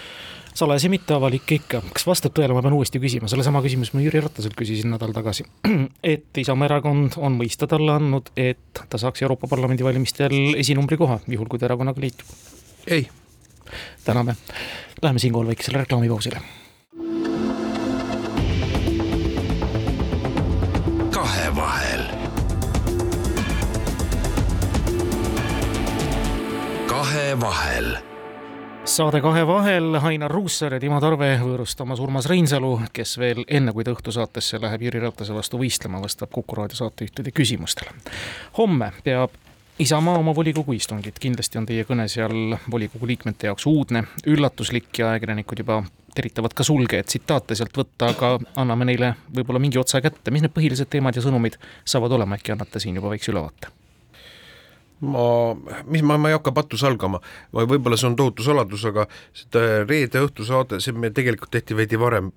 salajasi 0.58 0.90
mitteavalik 0.90 1.52
ikka, 1.52 1.82
kas 1.94 2.06
vastab 2.08 2.34
tõele, 2.38 2.56
ma 2.56 2.64
pean 2.66 2.76
uuesti 2.78 3.02
küsima, 3.02 3.30
sellesama 3.30 3.62
küsimuse 3.66 3.94
ma 3.94 4.02
Jüri 4.02 4.22
Rataselt 4.26 4.56
küsisin 4.58 4.90
nädal 4.94 5.14
tagasi. 5.14 5.46
et 6.14 6.42
Isamaa 6.42 6.70
erakond 6.72 7.20
on 7.22 7.38
mõista 7.38 7.70
talle 7.70 7.94
andnud, 7.94 8.32
et 8.38 8.82
ta 8.90 9.02
saaks 9.02 9.22
Euroopa 9.26 9.50
Parlamendi 9.52 9.86
valimistel 9.86 10.58
esinumbri 10.58 10.98
koha, 10.98 11.20
juhul 11.30 11.52
kui 11.52 11.62
ta 11.62 11.70
erakonnaga 11.70 12.02
liitub? 12.02 12.34
ei. 12.88 13.10
täname, 14.06 14.38
läheme 15.02 15.20
siinkohal 15.20 15.54
väikesele 15.54 15.84
reklaamipausile. 15.86 16.42
kahevahel. 21.12 22.06
kahevahel 26.88 28.07
saade 28.88 29.22
Kahe 29.22 29.48
vahel, 29.48 29.96
Ainar 29.96 30.32
Ruussaar 30.32 30.78
ja 30.78 30.80
Timo 30.80 31.00
Tarve 31.04 31.34
võõrustamas 31.42 32.00
Urmas 32.00 32.28
Reinsalu, 32.30 32.72
kes 32.96 33.18
veel 33.20 33.44
enne, 33.48 33.74
kui 33.76 33.84
ta 33.84 33.92
õhtusaatesse 33.92 34.62
läheb 34.64 34.86
Jüri 34.88 35.02
Ratase 35.04 35.36
vastu 35.36 35.60
võistlema, 35.60 36.00
vastab 36.04 36.32
Kuku 36.32 36.56
raadio 36.56 36.80
saatejuhtide 36.80 37.34
küsimustele. 37.36 37.92
homme 38.58 38.92
peab 39.04 39.36
Isamaa 39.80 40.18
oma 40.18 40.34
volikogu 40.36 40.74
istungit, 40.74 41.20
kindlasti 41.20 41.60
on 41.60 41.66
teie 41.70 41.84
kõne 41.86 42.08
seal 42.10 42.56
volikogu 42.72 43.08
liikmete 43.08 43.52
jaoks 43.52 43.68
uudne, 43.70 44.04
üllatuslik 44.26 44.90
ja 44.98 45.12
ajakirjanikud 45.12 45.60
juba 45.62 45.84
teritavad 46.16 46.56
ka 46.58 46.64
sulge, 46.64 47.00
et 47.00 47.12
tsitaate 47.12 47.56
sealt 47.56 47.78
võtta, 47.78 48.14
aga 48.16 48.38
anname 48.56 48.88
neile 48.90 49.12
võib-olla 49.36 49.62
mingi 49.62 49.78
otsa 49.78 50.02
kätte, 50.02 50.32
mis 50.32 50.48
need 50.48 50.56
põhilised 50.56 50.90
teemad 50.90 51.16
ja 51.16 51.22
sõnumid 51.22 51.60
saavad 51.86 52.18
olema, 52.18 52.40
äkki 52.40 52.56
annate 52.56 52.80
siin 52.80 52.98
juba 52.98 53.14
väikse 53.14 53.36
ülevaate 53.36 53.70
ma, 55.00 55.54
mis 55.86 56.04
ma, 56.06 56.18
ma 56.22 56.32
ei 56.32 56.38
hakka 56.38 56.54
pattu 56.56 56.80
salgama, 56.80 57.20
võib-olla 57.54 57.98
see 58.00 58.10
on 58.10 58.18
tohutu 58.20 58.46
saladus, 58.46 58.86
aga 58.90 59.06
seda 59.36 59.84
reede 59.86 60.24
õhtusaade, 60.26 60.80
see 60.84 60.96
me 60.98 61.12
tegelikult 61.16 61.52
tehti 61.54 61.78
veidi 61.78 62.00
varem. 62.02 62.32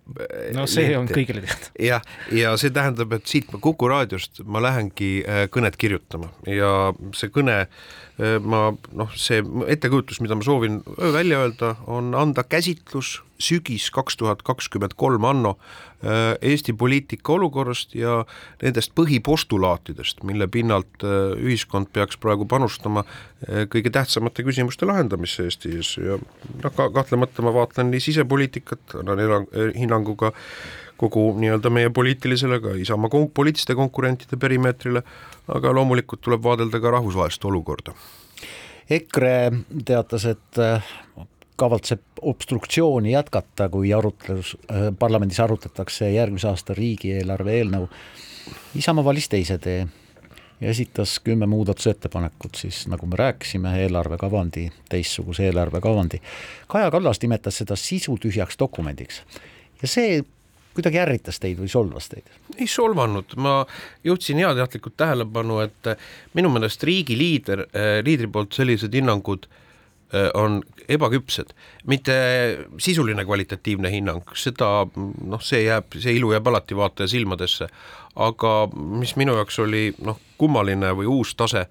no 0.57 0.67
see 0.71 0.88
lehti. 0.88 0.99
on 0.99 1.09
kõigile 1.11 1.45
teada. 1.47 1.73
jah, 1.90 2.05
ja 2.37 2.55
see 2.61 2.75
tähendab, 2.75 3.17
et 3.17 3.31
siit 3.31 3.49
Kuku 3.61 3.88
raadiost 3.90 4.43
ma 4.49 4.62
lähengi 4.62 5.11
äh, 5.25 5.47
kõnet 5.52 5.76
kirjutama 5.81 6.31
ja 6.49 6.93
see 7.17 7.33
kõne 7.33 7.62
äh, 7.64 8.37
ma 8.40 8.71
noh, 8.97 9.17
see 9.17 9.43
ettekujutus, 9.73 10.21
mida 10.25 10.38
ma 10.38 10.47
soovin 10.47 10.81
välja 11.00 11.43
öelda, 11.45 11.75
on 11.90 12.14
anda 12.19 12.45
käsitlus 12.47 13.19
sügis 13.40 13.88
kaks 13.94 14.18
tuhat 14.20 14.42
kakskümmend 14.47 14.94
kolm 15.00 15.25
anno 15.25 15.56
äh, 16.04 16.37
Eesti 16.50 16.73
poliitika 16.73 17.32
olukorrast 17.32 17.94
ja 17.99 18.20
nendest 18.62 18.92
põhipostulaatidest, 18.99 20.23
mille 20.28 20.49
pinnalt 20.52 21.04
äh, 21.04 21.32
ühiskond 21.38 21.90
peaks 21.92 22.20
praegu 22.20 22.47
panustama 22.50 23.04
äh, 23.04 23.64
kõige 23.73 23.92
tähtsamate 23.94 24.44
küsimuste 24.47 24.88
lahendamisse 24.88 25.49
Eestis 25.49 25.97
ja 26.00 26.18
noh, 26.20 26.76
ka 26.76 26.90
kahtlemata 26.94 27.44
ma 27.47 27.54
vaatan 27.56 27.90
nii 27.94 28.04
sisepoliitikat, 28.11 29.00
annan 29.00 29.49
hinnangu 29.76 30.16
ka 30.20 30.35
kogu 31.00 31.30
nii-öelda 31.40 31.70
meie 31.73 31.90
poliitilisele, 31.97 32.61
ka 32.61 32.75
Isamaa 32.76 33.09
kon-, 33.12 33.30
poliitiliste 33.35 33.75
konkurentide 33.75 34.37
perimeetrile, 34.37 35.00
aga 35.49 35.73
loomulikult 35.73 36.20
tuleb 36.20 36.44
vaadelda 36.44 36.80
ka 36.80 36.92
rahvusvahelist 36.92 37.44
olukorda. 37.49 37.94
EKRE 38.90 39.35
teatas, 39.87 40.26
et 40.28 40.61
kavatseb 41.61 42.00
obstruktsiooni 42.23 43.12
jätkata, 43.12 43.69
kui 43.69 43.93
arutlus, 43.95 44.57
äh, 44.71 44.88
parlamendis 44.99 45.40
arutatakse 45.40 46.11
järgmise 46.12 46.49
aasta 46.49 46.75
riigieelarve 46.76 47.59
eelnõu. 47.61 47.88
Isamaa 48.81 49.05
valis 49.05 49.29
teise 49.29 49.59
tee 49.59 49.85
ja 50.61 50.73
esitas 50.73 51.19
kümme 51.25 51.47
muudatusettepanekut 51.50 52.57
siis, 52.62 52.83
nagu 52.88 53.07
me 53.07 53.21
rääkisime, 53.21 53.75
eelarvekavandi, 53.85 54.67
teistsuguse 54.88 55.49
eelarvekavandi. 55.49 56.21
Kaja 56.69 56.90
Kallas 56.90 57.21
nimetas 57.23 57.61
seda 57.62 57.76
sisutühjaks 57.76 58.59
dokumendiks 58.59 59.23
ja 59.83 59.88
see 59.88 60.21
kuidagi 60.75 61.00
ärritas 61.02 61.40
teid 61.43 61.59
või 61.61 61.69
solvas 61.69 62.09
teid? 62.09 62.29
ei 62.57 62.69
solvanud, 62.69 63.37
ma 63.37 63.64
juhtisin 64.05 64.40
heateadlikult 64.40 64.97
tähelepanu, 64.97 65.61
et 65.64 65.95
minu 66.37 66.52
meelest 66.52 66.85
riigi 66.88 67.17
liider, 67.19 67.67
äh, 67.69 67.99
liidri 68.05 68.29
poolt 68.33 68.57
sellised 68.57 68.95
hinnangud 68.97 69.49
Äh, 69.49 69.67
on 70.35 70.61
ebaküpsed, 70.90 71.52
mitte 71.87 72.14
sisuline 72.83 73.25
kvalitatiivne 73.25 73.93
hinnang, 73.93 74.35
seda 74.35 74.71
noh, 74.95 75.43
see 75.45 75.62
jääb, 75.64 75.95
see 75.99 76.17
ilu 76.19 76.33
jääb 76.35 76.50
alati 76.50 76.76
vaataja 76.79 77.12
silmadesse, 77.12 77.71
aga 78.19 78.55
mis 78.75 79.14
minu 79.21 79.37
jaoks 79.38 79.61
oli 79.62 79.90
noh, 80.02 80.19
kummaline 80.40 80.90
või 80.99 81.07
uus 81.11 81.37
tase, 81.38 81.67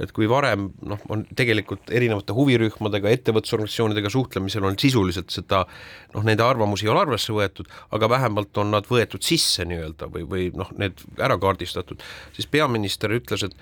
et 0.00 0.12
kui 0.16 0.26
varem 0.30 0.70
noh, 0.88 1.00
on 1.12 1.24
tegelikult 1.36 1.90
erinevate 1.92 2.32
huvirühmadega, 2.36 3.12
ettevõtlusorganisatsioonidega 3.12 4.10
suhtlemisel 4.12 4.64
on 4.64 4.78
sisuliselt 4.80 5.34
seda 5.34 5.66
noh, 6.14 6.24
nende 6.24 6.44
arvamusi 6.46 6.88
ei 6.88 6.92
ole 6.94 7.04
arvesse 7.04 7.34
võetud, 7.36 7.68
aga 7.92 8.08
vähemalt 8.14 8.62
on 8.62 8.72
nad 8.72 8.88
võetud 8.88 9.24
sisse 9.26 9.66
nii-öelda 9.68 10.08
või, 10.14 10.24
või 10.28 10.48
noh, 10.56 10.72
need 10.80 11.04
ära 11.20 11.36
kaardistatud, 11.40 12.00
siis 12.32 12.48
peaminister 12.48 13.12
ütles, 13.18 13.44
et 13.44 13.56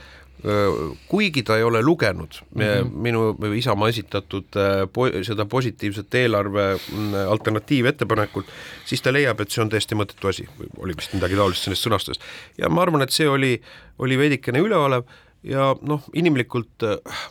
kuigi 1.08 1.42
ta 1.44 1.56
ei 1.58 1.62
ole 1.62 1.82
lugenud 1.82 2.40
mm 2.54 2.62
-hmm. 2.62 2.90
minu 2.90 3.54
Isamaa 3.56 3.88
esitatud 3.88 4.56
po-, 4.92 5.10
seda 5.22 5.44
positiivset 5.44 6.14
eelarve 6.14 6.74
mm, 6.74 7.14
alternatiivettepanekut, 7.28 8.46
siis 8.84 9.02
ta 9.02 9.12
leiab, 9.12 9.40
et 9.40 9.50
see 9.50 9.62
on 9.62 9.68
täiesti 9.68 9.94
mõttetu 9.94 10.28
asi 10.28 10.48
oli 10.78 10.96
vist 10.96 11.12
midagi 11.12 11.36
taolist 11.36 11.62
sellest 11.64 11.86
sõnastusest. 11.86 12.22
ja 12.58 12.68
ma 12.68 12.82
arvan, 12.82 13.02
et 13.02 13.10
see 13.10 13.28
oli, 13.28 13.60
oli 13.98 14.18
veidikene 14.18 14.58
üleolev 14.58 15.04
ja 15.42 15.70
noh, 15.82 16.04
inimlikult 16.14 16.84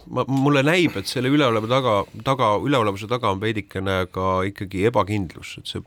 ma, 0.09 0.25
mulle 0.27 0.63
näib, 0.65 0.97
et 0.97 1.09
selle 1.09 1.29
üleoleva 1.29 1.69
taga, 1.69 1.95
taga, 2.23 2.55
üleolevuse 2.65 3.07
taga 3.07 3.33
on 3.33 3.41
veidikene 3.41 4.05
ka 4.11 4.41
ikkagi 4.49 4.85
ebakindlus, 4.89 5.57
et 5.61 5.69
see 5.69 5.83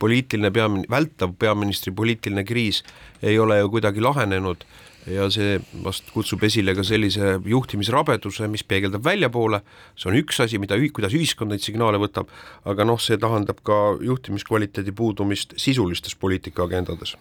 poliitiline 0.00 0.50
peamin-, 0.54 0.86
vältav 0.90 1.34
peaministri 1.38 1.92
poliitiline 1.92 2.44
kriis 2.48 2.82
ei 3.22 3.38
ole 3.38 3.60
ju 3.60 3.70
kuidagi 3.76 4.00
lahenenud 4.00 4.64
ja 5.08 5.28
see 5.32 5.58
vast 5.84 6.10
kutsub 6.14 6.42
esile 6.44 6.74
ka 6.76 6.84
sellise 6.86 7.38
juhtimisrabeduse, 7.48 8.48
mis 8.52 8.64
peegeldab 8.68 9.04
väljapoole, 9.06 9.62
see 9.96 10.10
on 10.12 10.20
üks 10.20 10.42
asi, 10.44 10.60
mida, 10.60 10.78
kuidas 10.92 11.16
ühiskond 11.16 11.54
neid 11.54 11.64
signaale 11.64 12.00
võtab, 12.02 12.30
aga 12.68 12.86
noh, 12.88 13.00
see 13.00 13.20
tähendab 13.20 13.64
ka 13.66 13.80
juhtimiskvaliteedi 14.04 14.92
puudumist 14.96 15.56
sisulistes 15.60 16.16
poliitikaagendades 16.20 17.16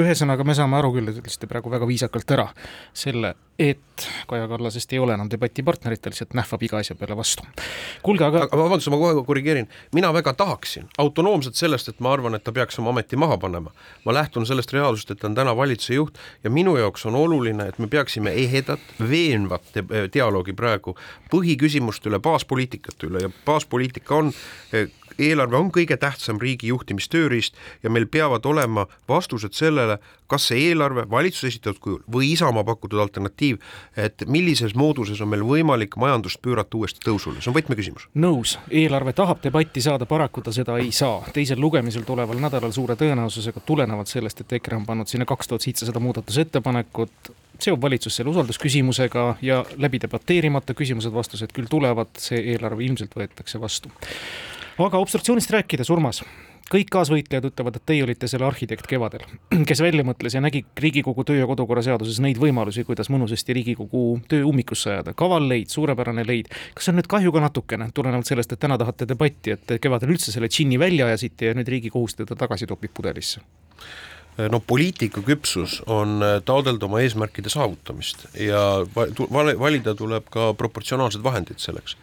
ühesõnaga, 0.00 0.44
me 0.46 0.54
saame 0.56 0.78
aru 0.78 0.92
küll, 0.96 1.10
te 1.10 1.22
ütlesite 1.22 1.48
praegu 1.50 1.70
väga 1.72 1.86
viisakalt 1.88 2.30
ära 2.34 2.46
selle, 2.96 3.34
et 3.60 4.06
Kaja 4.26 4.48
Kallasest 4.50 4.92
ei 4.92 4.98
ole 4.98 5.14
enam 5.14 5.28
debatipartnerit, 5.30 6.00
ta 6.02 6.10
lihtsalt 6.10 6.34
nähvab 6.34 6.62
iga 6.66 6.80
asja 6.80 6.96
peale 6.98 7.16
vastu. 7.16 7.44
kuulge, 8.02 8.24
aga 8.26 8.44
aga 8.48 8.58
vabandust, 8.58 8.90
ma 8.90 8.98
kohe 8.98 9.22
korrigeerin, 9.26 9.68
mina 9.94 10.10
väga 10.14 10.34
tahaksin, 10.34 10.88
autonoomselt 10.98 11.54
sellest, 11.54 11.92
et 11.92 12.00
ma 12.02 12.12
arvan, 12.12 12.34
et 12.34 12.44
ta 12.44 12.52
peaks 12.52 12.78
oma 12.82 12.90
ameti 12.90 13.16
maha 13.16 13.38
panema, 13.38 13.70
ma 14.04 14.16
lähtun 14.16 14.46
sellest 14.46 14.74
reaalsusest, 14.74 15.14
et 15.14 15.22
ta 15.22 15.30
on 15.30 15.38
täna 15.38 15.54
valitsuse 15.56 15.94
juht 15.94 16.18
ja 16.44 16.50
minu 16.50 16.76
jaoks 16.80 17.06
on 17.06 17.14
oluline, 17.14 17.68
et 17.70 17.78
me 17.78 17.86
peaksime 17.86 18.34
ehedat, 18.44 18.82
veenvat 18.98 19.78
dialoogi 20.14 20.52
praegu 20.52 20.96
põhiküsimuste 21.30 22.10
üle, 22.10 22.18
baaspoliitikate 22.18 23.06
üle. 23.06 23.28
Ja 23.28 23.32
baaspoliitika 23.46 24.18
on 24.18 24.34
eh, 25.18 25.28
eelarve 25.30 25.56
on 25.56 25.70
kõige 25.74 25.96
tähtsam 26.00 26.40
riigi 26.42 26.68
juhtimistööriist 26.72 27.54
ja 27.82 27.90
meil 27.90 28.06
peavad 28.06 28.46
olema 28.46 28.86
vastused 29.08 29.54
sellele, 29.54 29.98
kas 30.26 30.48
see 30.50 30.70
eelarve 30.70 31.04
valitsuse 31.10 31.50
esitatud 31.52 31.80
kujul 31.82 32.00
või 32.10 32.32
Isamaa 32.32 32.64
pakutud 32.64 33.00
alternatiiv, 33.00 33.60
et 33.96 34.24
millises 34.26 34.74
mooduses 34.74 35.20
on 35.20 35.30
meil 35.30 35.44
võimalik 35.46 35.96
majandust 36.00 36.40
pöörata 36.42 36.78
uuesti 36.78 37.04
tõusule, 37.04 37.40
see 37.40 37.52
on 37.52 37.58
võtmeküsimus. 37.58 38.08
nõus, 38.14 38.56
eelarve 38.70 39.12
tahab 39.12 39.42
debatti 39.44 39.84
saada, 39.84 40.06
paraku 40.06 40.42
ta 40.42 40.52
seda 40.52 40.78
ei 40.78 40.92
saa. 40.92 41.22
teisel 41.32 41.60
lugemisel 41.60 42.02
tuleval 42.02 42.40
nädalal 42.40 42.72
suure 42.72 42.96
tõenäosusega 42.96 43.60
tulenevalt 43.66 44.08
sellest, 44.08 44.40
et 44.40 44.52
EKRE 44.52 44.76
on 44.76 44.86
pannud 44.86 45.08
sinna 45.08 45.24
kaks 45.28 45.48
tuhat 45.48 45.62
seitsesada 45.62 46.00
muudatusettepanekut, 46.00 47.34
seob 47.58 47.82
valitsus 47.82 48.16
selle 48.16 48.30
usaldusküsimusega 48.30 49.36
ja 49.42 49.64
läbi 49.76 50.00
debateerimata 50.02 50.74
küsimused-vastused 50.74 51.54
küll 51.54 51.70
tulevad, 51.70 52.10
see 52.18 52.40
eelarve 52.54 52.84
ilmselt 52.84 53.14
võetakse 53.16 53.60
vastu. 53.60 53.92
Aga 54.78 54.98
obstruktsioonist 54.98 55.54
rääkides, 55.54 55.90
Urmas 55.90 56.22
kõik 56.72 56.88
kaasvõitlejad 56.90 57.44
ütlevad, 57.50 57.76
et 57.76 57.84
teie 57.86 58.04
olite 58.06 58.28
selle 58.30 58.46
arhitekt 58.48 58.86
kevadel, 58.88 59.24
kes 59.68 59.82
välja 59.84 60.04
mõtles 60.06 60.34
ja 60.34 60.40
nägi 60.42 60.64
Riigikogu 60.80 61.24
töö- 61.28 61.42
ja 61.42 61.48
kodukorra 61.50 61.82
seaduses 61.84 62.20
neid 62.24 62.40
võimalusi, 62.40 62.86
kuidas 62.88 63.10
mõnusasti 63.12 63.56
Riigikogu 63.58 64.04
töö 64.30 64.46
ummikusse 64.48 64.94
ajada. 64.94 65.12
kaval 65.12 65.46
leid, 65.48 65.68
suurepärane 65.72 66.24
leid. 66.26 66.48
kas 66.74 66.88
on 66.88 66.98
nüüd 66.98 67.10
kahju 67.10 67.34
ka 67.34 67.44
natukene, 67.44 67.90
tulenevalt 67.94 68.26
sellest, 68.32 68.56
et 68.56 68.64
täna 68.64 68.78
tahate 68.80 69.08
debatti, 69.08 69.54
et 69.58 69.76
kevadel 69.80 70.16
üldse 70.16 70.32
selle 70.32 70.48
džinni 70.48 70.80
välja 70.80 71.06
ajasite 71.12 71.52
ja 71.52 71.54
nüüd 71.54 71.68
Riigikohus 71.68 72.16
teda 72.22 72.38
tagasi 72.38 72.66
topib 72.70 72.96
pudelisse? 72.96 73.44
no 74.50 74.58
poliitiku 74.60 75.22
küpsus 75.22 75.76
on 75.86 76.18
äh, 76.22 76.40
taodelda 76.44 76.88
oma 76.88 77.00
eesmärkide 77.04 77.52
saavutamist 77.52 78.26
ja 78.40 78.82
valida 79.60 79.94
tuleb 79.94 80.26
ka 80.30 80.52
proportsionaalsed 80.58 81.22
vahendid 81.22 81.62
selleks. 81.62 81.96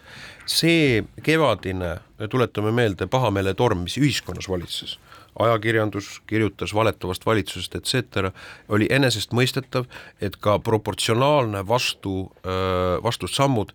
See 0.51 1.01
kevadine, 1.23 1.95
tuletame 2.29 2.73
meelde, 2.75 3.07
pahameeletorm, 3.11 3.85
mis 3.87 3.97
ühiskonnas 4.01 4.49
valitses 4.51 4.97
ajakirjandus 5.39 6.21
kirjutas 6.27 6.73
valetavast 6.75 7.25
valitsusest, 7.25 7.75
et 7.75 7.85
cetera, 7.85 8.31
oli 8.69 8.87
enesestmõistetav, 8.91 9.87
et 10.21 10.35
ka 10.43 10.57
proportsionaalne 10.59 11.63
vastu, 11.67 12.15
vastussammud, 13.03 13.71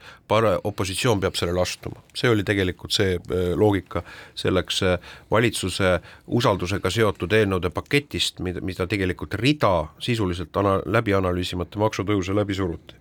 opositsioon 0.64 1.20
peab 1.20 1.38
sellele 1.38 1.62
astuma. 1.62 2.02
see 2.14 2.30
oli 2.30 2.44
tegelikult 2.44 2.92
see 2.92 3.18
loogika 3.56 4.02
selleks 4.34 4.82
valitsuse 5.30 6.00
usaldusega 6.26 6.90
seotud 6.90 7.32
eelnõude 7.32 7.70
paketist, 7.70 8.40
mida, 8.40 8.60
mida 8.60 8.86
tegelikult 8.86 9.34
rida 9.34 9.88
sisuliselt 9.98 10.56
ana-, 10.56 10.80
läbi 10.84 11.14
analüüsimata 11.14 11.78
maksutõuse 11.78 12.34
läbi 12.34 12.54
suruti 12.54 12.94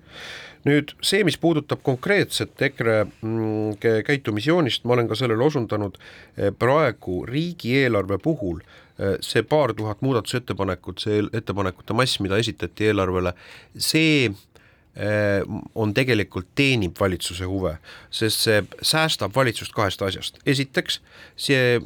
nüüd 0.65 0.95
see, 1.05 1.23
mis 1.27 1.37
puudutab 1.41 1.83
konkreetset 1.85 2.61
EKRE 2.69 2.97
mm, 3.05 3.77
käitumisjoonist, 4.07 4.85
ma 4.85 4.97
olen 4.97 5.09
ka 5.09 5.17
sellele 5.19 5.45
osundanud 5.45 5.99
eh, 5.99 6.51
praegu 6.59 7.21
riigieelarve 7.29 8.17
puhul, 8.23 8.59
eh, 8.97 9.15
see 9.25 9.45
paar 9.45 9.75
tuhat 9.77 10.01
muudatusettepanekut, 10.05 11.05
see 11.05 11.21
ettepanekute 11.33 11.97
mass, 11.97 12.19
mida 12.23 12.41
esitati 12.41 12.89
eelarvele, 12.89 13.35
see 13.77 14.25
eh, 14.25 15.45
on 15.77 15.93
tegelikult, 15.93 16.49
teenib 16.57 16.97
valitsuse 16.99 17.45
huve, 17.49 17.75
sest 18.09 18.47
see 18.47 18.61
säästab 18.81 19.37
valitsust 19.37 19.75
kahest 19.77 20.01
asjast. 20.07 20.41
esiteks, 20.49 21.01
see 21.37 21.77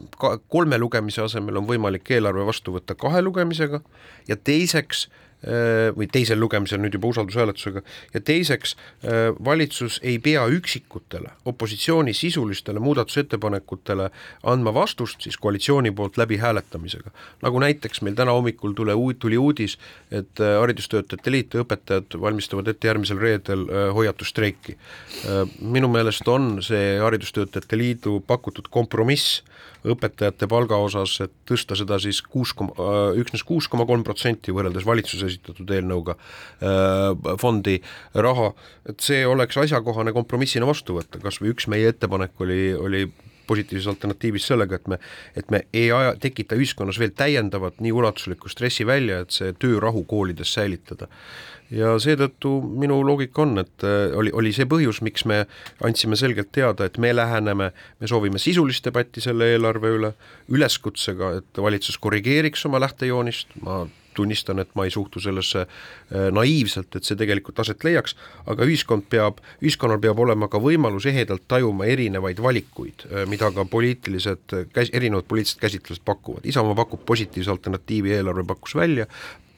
kolme 0.48 0.80
lugemise 0.80 1.26
asemel 1.28 1.60
on 1.60 1.68
võimalik 1.68 2.16
eelarve 2.16 2.48
vastu 2.48 2.80
võtta 2.80 2.96
kahe 2.96 3.26
lugemisega 3.28 3.84
ja 4.32 4.40
teiseks 4.40 5.10
või 5.96 6.08
teisel 6.12 6.40
lugemisel 6.40 6.82
nüüd 6.84 6.98
juba 6.98 7.08
usaldushääletusega, 7.14 7.82
ja 8.14 8.22
teiseks, 8.22 8.76
äh, 8.76 9.30
valitsus 9.46 10.00
ei 10.04 10.18
pea 10.20 10.44
üksikutele 10.52 11.32
opositsiooni 11.46 12.14
sisulistele 12.14 12.80
muudatusettepanekutele 12.84 14.10
andma 14.44 14.74
vastust 14.74 15.22
siis 15.24 15.38
koalitsiooni 15.38 15.92
poolt 15.92 16.18
läbi 16.18 16.38
hääletamisega. 16.38 17.12
nagu 17.42 17.60
näiteks 17.60 18.02
meil 18.02 18.16
täna 18.16 18.32
hommikul 18.32 18.74
tule, 18.74 18.94
tuli 19.20 19.38
uudis, 19.38 19.78
et 20.12 20.40
äh, 20.40 20.60
Haridustöötajate 20.60 21.32
Liit 21.32 21.54
ja 21.54 21.64
õpetajad 21.64 22.20
valmistavad 22.22 22.68
ette 22.68 22.88
järgmisel 22.88 23.18
reedel 23.18 23.66
hoiatusstreiki. 23.94 24.78
minu 25.62 25.88
meelest 25.88 26.28
on 26.28 26.64
see 26.64 27.00
Haridustöötajate 27.00 27.78
Liidu 27.78 28.20
pakutud 28.28 28.68
kompromiss 28.70 29.44
õpetajate 29.88 30.48
palga 30.52 30.80
osas, 30.84 31.16
et 31.24 31.34
tõsta 31.48 31.78
seda 31.80 32.00
siis 32.02 32.22
kuus 32.26 32.54
koma, 32.58 32.74
üksnes 33.20 33.46
kuus 33.48 33.70
koma 33.72 33.86
kolm 33.90 34.04
protsenti 34.08 34.54
võrreldes 34.56 34.86
valitsuse 34.88 35.30
esitatud 35.30 35.72
eelnõuga 35.76 36.18
äh, 36.18 37.38
fondi 37.40 37.80
raha, 38.14 38.52
et 38.90 39.00
see 39.04 39.24
oleks 39.28 39.60
asjakohane 39.62 40.14
kompromissina 40.16 40.68
vastu 40.70 41.00
võtta, 41.00 41.22
kas 41.24 41.40
või 41.42 41.54
üks 41.56 41.70
meie 41.72 41.92
ettepanek 41.94 42.44
oli, 42.44 42.62
oli 42.76 43.06
positiivses 43.50 43.90
alternatiivis 43.90 44.46
sellega, 44.52 44.78
et 44.78 44.90
me, 44.92 45.00
et 45.38 45.54
me 45.54 45.64
ei 45.74 45.90
aja, 45.96 46.14
tekita 46.22 46.58
ühiskonnas 46.60 47.00
veel 47.02 47.16
täiendavat 47.18 47.80
nii 47.82 47.94
ulatuslikku 47.96 48.52
stressi 48.52 48.86
välja, 48.88 49.24
et 49.24 49.34
see 49.34 49.56
töörahu 49.58 50.04
koolides 50.10 50.54
säilitada 50.54 51.10
ja 51.72 51.94
seetõttu 52.02 52.56
minu 52.82 53.00
loogika 53.06 53.44
on, 53.46 53.62
et 53.62 53.86
äh, 53.86 54.10
oli, 54.18 54.34
oli 54.36 54.54
see 54.56 54.68
põhjus, 54.70 55.04
miks 55.06 55.26
me 55.30 55.44
andsime 55.86 56.18
selgelt 56.20 56.52
teada, 56.56 56.90
et 56.90 56.98
me 57.02 57.14
läheneme, 57.16 57.72
me 57.74 58.10
soovime 58.10 58.42
sisulist 58.42 58.86
debatti 58.86 59.24
selle 59.24 59.52
eelarve 59.54 59.94
üle, 60.00 60.14
üleskutsega, 60.50 61.34
et 61.42 61.64
valitsus 61.64 62.00
korrigeeriks 62.02 62.66
oma 62.70 62.82
lähtejoonist, 62.82 63.58
ma 63.66 63.84
tunnistan, 64.20 64.60
et 64.60 64.72
ma 64.76 64.86
ei 64.88 64.94
suhtu 64.94 65.22
sellesse 65.24 65.62
äh, 65.64 66.30
naiivselt, 66.36 66.96
et 66.98 67.08
see 67.08 67.18
tegelikult 67.20 67.62
aset 67.64 67.84
leiaks, 67.86 68.16
aga 68.50 68.66
ühiskond 68.68 69.06
peab, 69.12 69.40
ühiskonnal 69.64 70.02
peab 70.04 70.20
olema 70.20 70.50
ka 70.52 70.62
võimalus 70.64 71.08
ehedalt 71.12 71.46
tajuma 71.52 71.88
erinevaid 71.92 72.42
valikuid, 72.44 73.06
äh, 73.10 73.28
mida 73.30 73.52
ka 73.56 73.68
poliitilised, 73.70 74.58
erinevad 74.90 75.30
poliitilised 75.30 75.62
käsitlused 75.62 76.04
pakuvad. 76.08 76.50
Isamaa 76.50 76.78
pakub 76.82 77.06
positiivse 77.08 77.54
alternatiivi, 77.54 78.18
eelarve 78.18 78.48
pakkus 78.50 78.76
välja, 78.80 79.08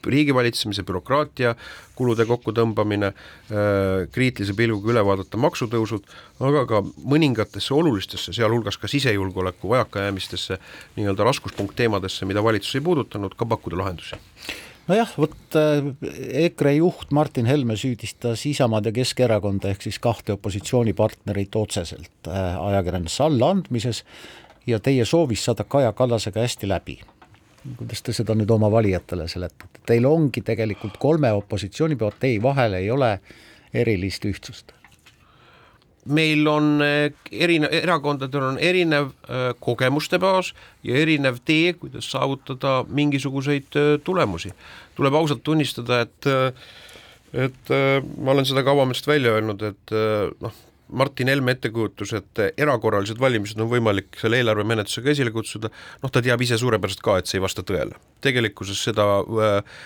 riigivalitsemise 0.06 0.84
bürokraatia 0.86 1.54
kulude 1.98 2.26
kokkutõmbamine, 2.28 3.12
äh, 3.12 4.08
kriitilise 4.12 4.56
pilguga 4.58 4.92
üle 4.94 5.04
vaadata 5.06 5.40
maksutõusud, 5.40 6.08
aga 6.40 6.64
ka 6.66 6.82
mõningatesse 6.98 7.74
olulistesse, 7.76 8.34
sealhulgas 8.34 8.80
ka 8.80 8.90
sisejulgeoleku 8.90 9.70
vajakajäämistesse, 9.74 10.58
nii-öelda 10.96 11.28
raskuspunktteemadesse, 11.30 12.28
mida 12.28 12.44
valitsus 12.44 12.74
ei 12.78 12.84
puudutanud, 12.84 13.36
ka 13.36 13.46
pakkuda 13.46 13.82
lahendusi. 13.84 14.20
Nojah, 14.90 15.12
vot 15.14 15.56
äh, 15.56 15.84
EKRE 16.48 16.74
juht 16.80 17.12
Martin 17.14 17.46
Helme 17.46 17.76
süüdistas 17.78 18.42
Isamaad 18.50 18.88
ja 18.90 18.92
Keskerakonda 18.96 19.70
ehk 19.70 19.86
siis 19.86 20.00
kahte 20.02 20.34
opositsioonipartnerit 20.34 21.54
otseselt 21.56 22.26
äh, 22.26 22.58
ajakirjandusse 22.58 23.22
allaandmises 23.28 24.02
ja 24.66 24.82
teie 24.82 25.04
soovis 25.06 25.44
saada 25.44 25.64
Kaja 25.64 25.92
Kallasega 25.92 26.42
hästi 26.42 26.68
läbi 26.68 26.98
kuidas 27.78 28.02
te 28.02 28.14
seda 28.16 28.34
nüüd 28.38 28.50
oma 28.50 28.70
valijatele 28.72 29.28
seletate, 29.30 29.82
teil 29.86 30.06
ongi 30.08 30.42
tegelikult 30.44 30.98
kolme 31.02 31.32
opositsioonipartei 31.38 32.38
vahel 32.42 32.78
ei 32.80 32.90
ole 32.90 33.16
erilist 33.72 34.26
ühtsust? 34.28 34.74
meil 36.02 36.46
on 36.50 36.80
eh, 36.82 37.12
erine-, 37.30 37.70
erakondadel 37.78 38.42
on 38.42 38.56
erinev 38.58 39.12
äh, 39.30 39.52
kogemuste 39.62 40.18
baas 40.18 40.48
ja 40.82 40.96
erinev 40.98 41.38
tee, 41.46 41.76
kuidas 41.78 42.08
saavutada 42.10 42.80
mingisuguseid 42.88 43.78
äh, 43.78 43.92
tulemusi. 44.04 44.50
tuleb 44.96 45.14
ausalt 45.14 45.44
tunnistada, 45.46 46.00
et 46.00 46.26
et 47.32 47.70
ma 48.18 48.34
olen 48.34 48.44
seda 48.44 48.60
ka 48.60 48.74
avameelselt 48.74 49.06
välja 49.08 49.30
öelnud, 49.32 49.62
et 49.64 49.92
noh, 50.42 50.58
Martin 50.92 51.30
Helme 51.32 51.54
ettekujutus, 51.56 52.12
et 52.18 52.42
erakorralised 52.56 53.20
valimised 53.20 53.60
on 53.60 53.70
võimalik 53.70 54.18
selle 54.20 54.40
eelarve 54.40 54.64
menetlusega 54.68 55.12
esile 55.14 55.32
kutsuda, 55.34 55.70
noh, 56.02 56.12
ta 56.12 56.22
teab 56.24 56.42
ise 56.44 56.58
suurepäraselt 56.60 57.02
ka, 57.04 57.18
et 57.18 57.30
see 57.30 57.40
ei 57.40 57.44
vasta 57.44 57.64
tõele. 57.66 57.98
tegelikkuses 58.22 58.82
seda 58.90 59.06
äh, 59.20 59.80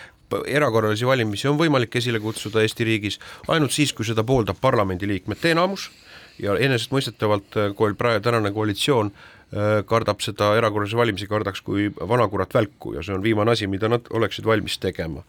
erakorralisi 0.46 1.06
valimisi 1.06 1.48
on 1.48 1.58
võimalik 1.60 1.94
esile 2.00 2.20
kutsuda 2.20 2.62
Eesti 2.64 2.84
riigis 2.84 3.20
ainult 3.48 3.74
siis, 3.74 3.92
kui 3.94 4.04
seda 4.04 4.24
pooldab 4.26 4.58
parlamendiliikmete 4.60 5.54
enamus 5.54 5.90
ja 6.42 6.56
enesestmõistetavalt 6.58 7.56
äh, 7.56 7.72
kool, 7.76 7.94
praegu 7.98 8.24
tänane 8.24 8.52
koalitsioon 8.52 9.12
äh, 9.12 9.84
kardab 9.88 10.24
seda 10.24 10.54
erakorralisi 10.58 10.98
valimisi, 10.98 11.30
kardaks 11.30 11.62
kui 11.66 11.90
vanakurat 12.00 12.54
välku 12.54 12.96
ja 12.96 13.04
see 13.06 13.14
on 13.16 13.24
viimane 13.24 13.54
asi, 13.54 13.70
mida 13.70 13.90
nad 13.92 14.10
oleksid 14.10 14.48
valmis 14.48 14.78
tegema. 14.82 15.24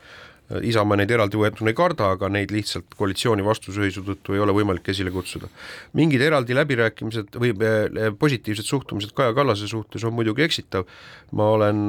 Isamaa 0.48 0.96
neid 0.96 1.12
eraldi 1.12 1.40
võetuna 1.40 1.74
ei 1.74 1.76
karda, 1.76 2.12
aga 2.16 2.30
neid 2.32 2.54
lihtsalt 2.56 2.94
koalitsiooni 2.96 3.44
vastuseisu 3.44 4.04
tõttu 4.08 4.36
ei 4.36 4.40
ole 4.40 4.56
võimalik 4.56 4.88
esile 4.94 5.12
kutsuda. 5.12 5.50
mingid 5.94 6.22
eraldi 6.22 6.56
läbirääkimised 6.56 7.36
või 7.36 7.52
eh, 7.52 8.12
positiivsed 8.20 8.66
suhtumised 8.66 9.12
Kaja 9.18 9.34
Kallase 9.36 9.68
suhtes 9.68 10.04
on 10.08 10.16
muidugi 10.16 10.46
eksitav, 10.48 10.88
ma 11.32 11.50
olen 11.58 11.88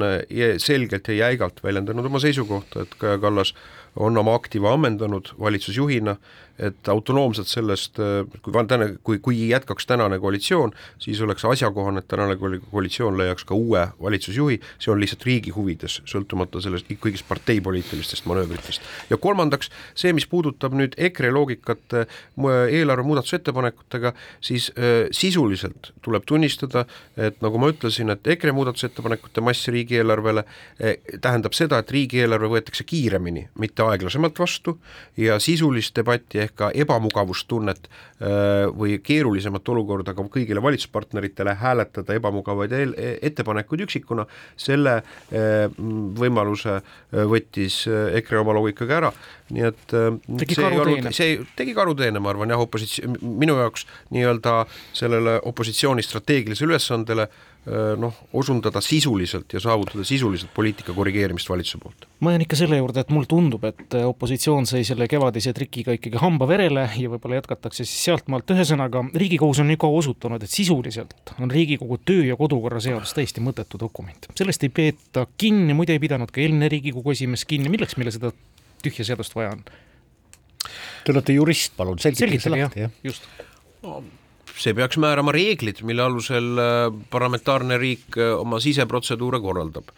selgelt 0.59 1.07
ja 1.07 1.29
jäigalt 1.29 1.63
väljendanud 1.63 2.05
oma 2.05 2.19
seisukohta, 2.19 2.83
et 2.83 2.95
Kaja 2.99 3.17
Kallas 3.17 3.53
on 3.99 4.17
oma 4.17 4.33
aktiva 4.39 4.73
ammendanud 4.73 5.33
valitsusjuhina, 5.39 6.15
et 6.59 6.89
autonoomselt 6.91 7.47
sellest, 7.47 7.99
kui 8.43 8.53
täna, 8.67 8.89
kui, 9.03 9.19
kui 9.23 9.37
jätkaks 9.49 9.87
tänane 9.87 10.19
koalitsioon, 10.19 10.73
siis 10.99 11.21
oleks 11.23 11.45
asjakohane, 11.45 12.03
et 12.03 12.07
tänane 12.11 12.35
koalitsioon 12.71 13.17
leiaks 13.17 13.45
ka 13.47 13.55
uue 13.55 13.85
valitsusjuhi, 14.01 14.59
see 14.79 14.91
on 14.91 14.99
lihtsalt 14.99 15.23
riigi 15.27 15.53
huvides, 15.55 15.99
sõltumata 16.09 16.61
sellest 16.63 16.89
kõigist 16.99 17.27
parteipoliitilistest 17.29 18.27
manöövritest. 18.27 18.81
ja 19.09 19.17
kolmandaks, 19.17 19.71
see, 19.95 20.11
mis 20.13 20.27
puudutab 20.27 20.75
nüüd 20.75 20.97
EKRE 20.97 21.31
loogikat 21.31 21.95
äh, 22.01 22.19
eelarve 22.67 23.07
muudatusettepanekutega, 23.07 24.13
siis 24.41 24.71
äh, 24.75 25.07
sisuliselt 25.15 25.93
tuleb 26.03 26.27
tunnistada, 26.27 26.85
et 27.17 27.39
nagu 27.41 27.61
ma 27.61 27.71
ütlesin, 27.71 28.11
et 28.11 28.27
EKRE 28.35 28.51
muudatusettepanekute 28.57 29.41
mass 29.41 29.71
riigieelarvele 29.71 30.43
äh, 30.43 30.99
tähendab 31.21 31.55
seda, 31.55 31.79
et 31.79 31.95
riigieelarve 31.95 32.51
võetakse 32.57 32.83
kiiremini, 32.83 33.47
mitte 33.59 33.87
aeglasemalt 33.91 34.39
vastu 34.39 34.75
ja 35.17 35.39
sisulist 35.41 35.95
debatti 35.97 36.41
ehk 36.43 36.55
ka 36.61 36.69
ebamugavustunnet 36.75 37.89
äh, 37.89 38.67
või 38.75 38.99
keerulisemat 39.03 39.69
olukorda 39.73 40.15
ka 40.17 40.25
kõigile 40.31 40.63
valitsuspartneritele 40.63 41.55
hääletada 41.59 42.17
ebamugavaid 42.19 42.75
eel, 42.75 42.95
ettepanekuid 43.21 43.85
üksikuna, 43.87 44.25
selle 44.59 44.99
äh, 44.99 45.67
võimaluse 46.21 46.79
äh, 46.79 47.27
võttis 47.29 47.81
EKRE 47.89 48.41
oma 48.43 48.55
loogikaga 48.57 48.97
ära, 48.99 49.13
nii 49.49 49.67
et 49.69 49.85
tegi 50.39 50.57
see 50.57 50.65
ei 50.67 50.79
olnud, 50.79 51.11
see 51.15 51.37
tegi 51.57 51.73
karuteene, 51.77 52.21
ma 52.21 52.33
arvan 52.33 52.53
jah, 52.53 52.61
opositsioon, 52.61 53.17
minu 53.21 53.57
jaoks 53.59 53.87
nii-öelda 54.13 54.59
sellele 54.93 55.39
opositsiooni 55.49 56.05
strateegilisele 56.05 56.69
ülesandele 56.69 57.25
äh, 57.25 57.47
noh, 57.99 58.15
osundada 58.33 58.81
sisuliselt 58.81 59.53
ja 59.53 59.59
saavutada 59.59 60.03
sisuliselt 60.07 60.53
poliitika 60.55 60.93
korrigeerimist 60.93 61.49
valitsuse 61.49 61.77
poolt. 61.83 62.05
ma 62.19 62.31
jään 62.31 62.41
ikka 62.41 62.55
selle 62.55 62.77
juurde, 62.77 62.99
et 62.99 63.09
mulle 63.09 63.27
tundub, 63.29 63.63
et 63.67 63.93
opositsioon 64.05 64.65
sai 64.65 64.83
selle 64.87 65.07
kevadise 65.07 65.53
trikiga 65.53 65.93
ikkagi 65.97 66.21
hamba 66.21 66.47
verele 66.47 66.87
ja 66.97 67.11
võib-olla 67.11 67.41
jätkatakse 67.41 67.83
siis 67.83 68.05
sealtmaalt, 68.07 68.49
ühesõnaga 68.55 69.03
Riigikohus 69.15 69.59
on 69.59 69.73
ju 69.73 69.77
ka 69.81 69.89
osutanud, 69.99 70.43
et 70.43 70.53
sisuliselt 70.53 71.33
on 71.39 71.51
Riigikogu 71.51 71.99
töö- 71.99 72.29
ja 72.29 72.37
kodukorra 72.39 72.79
seadus 72.83 73.13
täiesti 73.13 73.43
mõttetu 73.43 73.79
dokument. 73.79 74.29
sellest 74.35 74.63
ei 74.63 74.69
peeta 74.69 75.27
kinni, 75.37 75.73
muide 75.73 75.93
ei 75.93 75.99
pidanud 75.99 76.31
ka 76.31 76.41
eelmine 76.41 76.69
Riigikogu 76.71 77.11
esimees 77.11 77.45
kinni, 77.45 77.69
milleks 77.69 77.97
meile 77.97 78.15
seda 78.15 78.31
tühja 78.83 79.05
seadust 79.11 79.35
vaja 79.35 79.51
on? 79.57 79.67
Te 81.03 81.11
olete 81.11 81.33
jurist, 81.33 81.75
palun 81.77 81.99
selgitage 81.99 82.39
see 82.39 82.55
lahti, 82.55 82.87
jah, 82.87 82.95
just 83.03 83.27
no 83.83 84.01
see 84.59 84.75
peaks 84.75 84.97
määrama 84.99 85.31
reeglid, 85.31 85.79
mille 85.87 86.03
alusel 86.03 86.59
äh, 86.59 86.87
parlamentaarne 87.11 87.77
riik 87.79 88.17
äh, 88.17 88.33
oma 88.35 88.59
siseprotseduure 88.59 89.39
korraldab. 89.43 89.91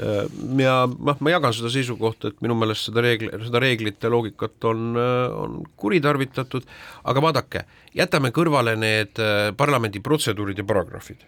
Äh, 0.00 0.24
ja 0.62 0.76
noh, 0.88 1.20
ma 1.20 1.32
jagan 1.32 1.54
seda 1.56 1.70
seisukohta, 1.72 2.32
et 2.32 2.40
minu 2.44 2.56
meelest 2.58 2.88
seda 2.88 3.04
reegli, 3.04 3.30
seda 3.44 3.60
reeglite 3.62 4.10
loogikat 4.12 4.68
on, 4.70 4.96
on 4.96 5.58
kuritarvitatud, 5.80 6.68
aga 7.12 7.24
vaadake, 7.24 7.64
jätame 7.96 8.32
kõrvale 8.36 8.76
need 8.80 9.20
parlamendi 9.56 10.00
protseduurid 10.04 10.62
ja 10.62 10.68
paragrahvid. 10.68 11.26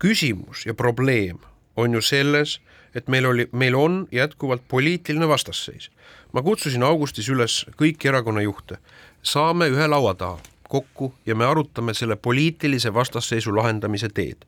küsimus 0.00 0.64
ja 0.66 0.74
probleem 0.74 1.38
on 1.76 1.92
ju 1.92 2.00
selles, 2.00 2.58
et 2.94 3.08
meil 3.08 3.26
oli, 3.26 3.48
meil 3.52 3.74
on 3.74 4.06
jätkuvalt 4.12 4.62
poliitiline 4.68 5.28
vastasseis. 5.28 5.90
ma 6.32 6.42
kutsusin 6.42 6.82
augustis 6.82 7.28
üles 7.28 7.64
kõiki 7.76 8.08
erakonnajuhte, 8.08 8.78
saame 9.22 9.68
ühe 9.68 9.86
laua 9.88 10.14
taha 10.14 10.38
kokku 10.70 11.10
ja 11.26 11.34
me 11.34 11.46
arutame 11.46 11.94
selle 11.94 12.16
poliitilise 12.16 12.94
vastasseisu 12.94 13.54
lahendamise 13.56 14.08
teed. 14.14 14.46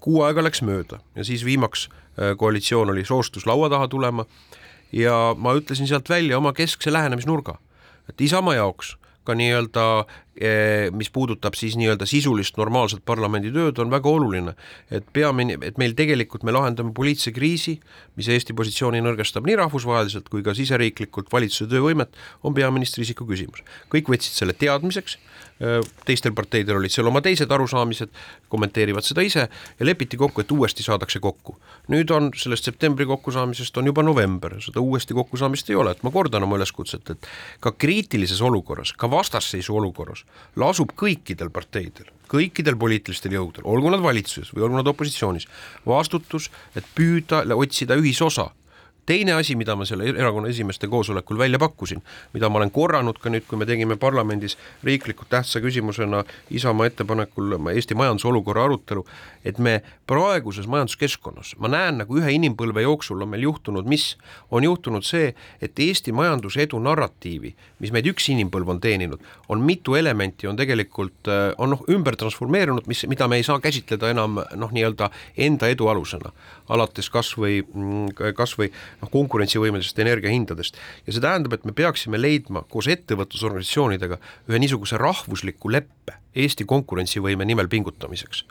Kuu 0.00 0.22
aega 0.22 0.44
läks 0.44 0.62
mööda 0.62 1.00
ja 1.16 1.24
siis 1.26 1.44
viimaks 1.44 1.88
äh, 1.90 2.36
koalitsioon 2.38 2.94
oli 2.94 3.04
soostus 3.04 3.46
laua 3.46 3.70
taha 3.72 3.88
tulema 3.88 4.26
ja 4.92 5.34
ma 5.38 5.54
ütlesin 5.58 5.90
sealt 5.90 6.08
välja 6.08 6.38
oma 6.38 6.52
keskse 6.52 6.92
lähenemisnurga, 6.92 7.58
et 8.08 8.20
Isamaa 8.20 8.54
jaoks 8.54 8.94
ka 9.24 9.34
nii-öelda, 9.34 10.04
mis 10.94 11.10
puudutab 11.14 11.54
siis 11.54 11.76
nii-öelda 11.78 12.06
sisulist 12.10 12.56
normaalset 12.58 13.04
parlamendi 13.06 13.52
tööd, 13.54 13.78
on 13.78 13.90
väga 13.92 14.10
oluline, 14.10 14.54
et 14.90 15.06
peamine, 15.14 15.56
et 15.62 15.78
meil 15.78 15.94
tegelikult 15.94 16.42
me 16.42 16.54
lahendame 16.54 16.90
poliitilise 16.94 17.30
kriisi, 17.34 17.76
mis 18.18 18.28
Eesti 18.32 18.56
positsiooni 18.56 19.02
nõrgestab 19.04 19.46
nii 19.46 19.56
rahvusvaheliselt 19.62 20.28
kui 20.32 20.42
ka 20.42 20.54
siseriiklikult 20.56 21.30
valitsuse 21.32 21.68
töövõimet, 21.70 22.18
on 22.42 22.54
peaministri 22.54 23.06
isiku 23.06 23.26
küsimus. 23.28 23.62
kõik 23.92 24.10
võtsid 24.10 24.34
selle 24.34 24.56
teadmiseks, 24.58 25.18
eh, 25.60 25.80
teistel 26.04 26.34
parteidel 26.34 26.76
olid 26.76 26.90
seal 26.90 27.06
oma 27.06 27.20
teised 27.20 27.50
arusaamised, 27.50 28.10
kommenteerivad 28.48 29.04
seda 29.04 29.22
ise 29.22 29.48
ja 29.78 29.86
lepiti 29.86 30.16
kokku, 30.16 30.40
et 30.40 30.50
uuesti 30.50 30.82
saadakse 30.82 31.20
kokku. 31.20 31.56
nüüd 31.88 32.10
on 32.10 32.30
sellest 32.34 32.64
septembri 32.64 33.06
kokkusaamisest 33.06 33.76
on 33.76 33.86
juba 33.86 34.02
november, 34.02 34.60
seda 34.60 34.80
uuesti 34.80 35.14
kokkusaamist 35.14 35.70
ei 35.70 35.76
ole, 35.76 35.90
et 35.90 36.02
ma 36.02 36.10
kordan 36.10 36.42
oma 36.42 36.56
üleskutset, 36.56 37.10
et 37.10 37.26
ka 37.60 37.72
kriitilises 37.72 38.40
olukorras, 38.40 38.92
ka 38.92 39.10
vastasseisu 39.10 39.76
olukorras 39.76 40.23
lasub 40.60 40.92
kõikidel 40.96 41.50
parteidel, 41.54 42.10
kõikidel 42.30 42.76
poliitilistel 42.80 43.34
jõududel, 43.36 43.66
olgu 43.68 43.92
nad 43.92 44.02
valitsuses 44.04 44.52
või 44.54 44.66
olgu 44.66 44.80
nad 44.80 44.90
opositsioonis, 44.90 45.48
vastutus, 45.86 46.50
et 46.76 46.86
püüda 46.96 47.44
otsida 47.56 47.98
ühisosa 48.00 48.50
teine 49.06 49.32
asi, 49.32 49.56
mida 49.56 49.76
ma 49.76 49.86
selle 49.88 50.08
erakonna 50.12 50.48
esimeeste 50.48 50.88
koosolekul 50.88 51.38
välja 51.38 51.58
pakkusin, 51.58 52.02
mida 52.32 52.48
ma 52.48 52.60
olen 52.60 52.70
korranud 52.74 53.18
ka 53.20 53.32
nüüd, 53.32 53.46
kui 53.48 53.58
me 53.60 53.66
tegime 53.68 53.96
parlamendis 54.00 54.56
riiklikult 54.84 55.28
tähtsa 55.32 55.60
küsimusena 55.64 56.24
Isamaa 56.50 56.86
ettepanekul 56.86 57.58
Eesti 57.74 57.94
majanduse 57.94 58.28
olukorra 58.28 58.64
arutelu, 58.64 59.04
et 59.44 59.58
me 59.58 59.80
praeguses 60.06 60.66
majanduskeskkonnas, 60.70 61.54
ma 61.58 61.68
näen 61.72 62.00
nagu 62.02 62.18
ühe 62.20 62.34
inimpõlve 62.36 62.84
jooksul 62.84 63.22
on 63.24 63.32
meil 63.32 63.46
juhtunud, 63.46 63.88
mis? 63.88 64.14
On 64.50 64.64
juhtunud 64.64 65.04
see, 65.04 65.32
et 65.62 65.78
Eesti 65.80 66.12
majanduse 66.12 66.64
edu 66.64 66.80
narratiivi, 66.82 67.54
mis 67.80 67.92
meid 67.92 68.08
üks 68.10 68.28
inimpõlv 68.32 68.74
on 68.76 68.80
teeninud, 68.84 69.22
on 69.48 69.64
mitu 69.64 69.96
elementi 69.98 70.48
on 70.48 70.56
tegelikult, 70.56 71.30
on 71.58 71.74
noh, 71.74 71.84
ümber 71.92 72.16
transformeerunud, 72.20 72.88
mis, 72.90 73.04
mida 73.10 73.28
me 73.28 73.40
ei 73.40 73.46
saa 73.46 73.60
käsitleda 73.60 74.12
enam 74.12 74.40
noh, 74.40 74.74
nii-öelda 74.74 75.10
enda 75.46 75.70
edu 75.72 75.88
alusena, 75.92 76.32
alates 76.72 77.10
kas 77.12 77.34
või, 77.38 77.62
kas 78.36 78.56
või 78.58 78.70
noh, 79.04 79.12
konkurentsivõimelisest 79.12 80.00
energiahindadest. 80.04 80.80
ja 81.06 81.12
see 81.12 81.22
tähendab, 81.22 81.54
et 81.54 81.68
me 81.68 81.76
peaksime 81.76 82.20
leidma 82.20 82.64
koos 82.68 82.88
ettevõtlusorganisatsioonidega 82.90 84.20
ühe 84.48 84.62
niisuguse 84.64 85.00
rahvusliku 85.00 85.72
leppe 85.72 86.18
Eesti 86.34 86.64
konkurentsivõime 86.66 87.46
nimel 87.46 87.68
pingutamiseks. 87.70 88.42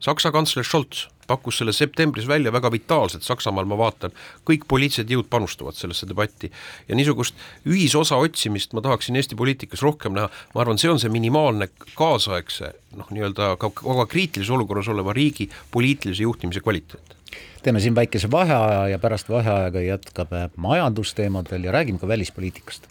Saksa 0.00 0.32
kantsler 0.32 0.64
Scholz 0.64 1.06
pakkus 1.30 1.60
selle 1.60 1.72
septembris 1.76 2.26
välja 2.28 2.52
väga 2.52 2.70
vitaalselt, 2.72 3.24
Saksamaal 3.26 3.68
ma 3.68 3.78
vaatan, 3.78 4.14
kõik 4.48 4.66
poliitilised 4.70 5.12
jõud 5.12 5.28
panustavad 5.30 5.78
sellesse 5.78 6.08
debatti 6.10 6.50
ja 6.88 6.98
niisugust 6.98 7.38
ühisosa 7.68 8.18
otsimist 8.20 8.74
ma 8.74 8.82
tahaksin 8.84 9.20
Eesti 9.20 9.38
poliitikas 9.38 9.84
rohkem 9.86 10.16
näha, 10.16 10.30
ma 10.54 10.64
arvan, 10.64 10.80
see 10.80 10.90
on 10.90 10.98
see 11.02 11.12
minimaalne 11.12 11.70
kaasaegse 11.94 12.72
noh, 12.98 13.12
nii-öelda 13.14 13.54
ka 13.60 13.72
väga 13.78 14.08
kriitilises 14.10 14.52
olukorras 14.56 14.90
oleva 14.90 15.14
riigi 15.16 15.50
poliitilise 15.70 16.26
juhtimise 16.26 16.64
kvaliteet 16.64 17.19
teeme 17.62 17.80
siin 17.80 17.94
väikese 17.94 18.30
vaheaja 18.30 18.88
ja 18.88 18.98
pärast 18.98 19.28
vaheajaga 19.28 19.80
jätkame 19.80 20.50
majandusteemadel 20.56 21.64
ja 21.64 21.72
räägime 21.72 21.98
ka 21.98 22.08
välispoliitikast. 22.08 22.88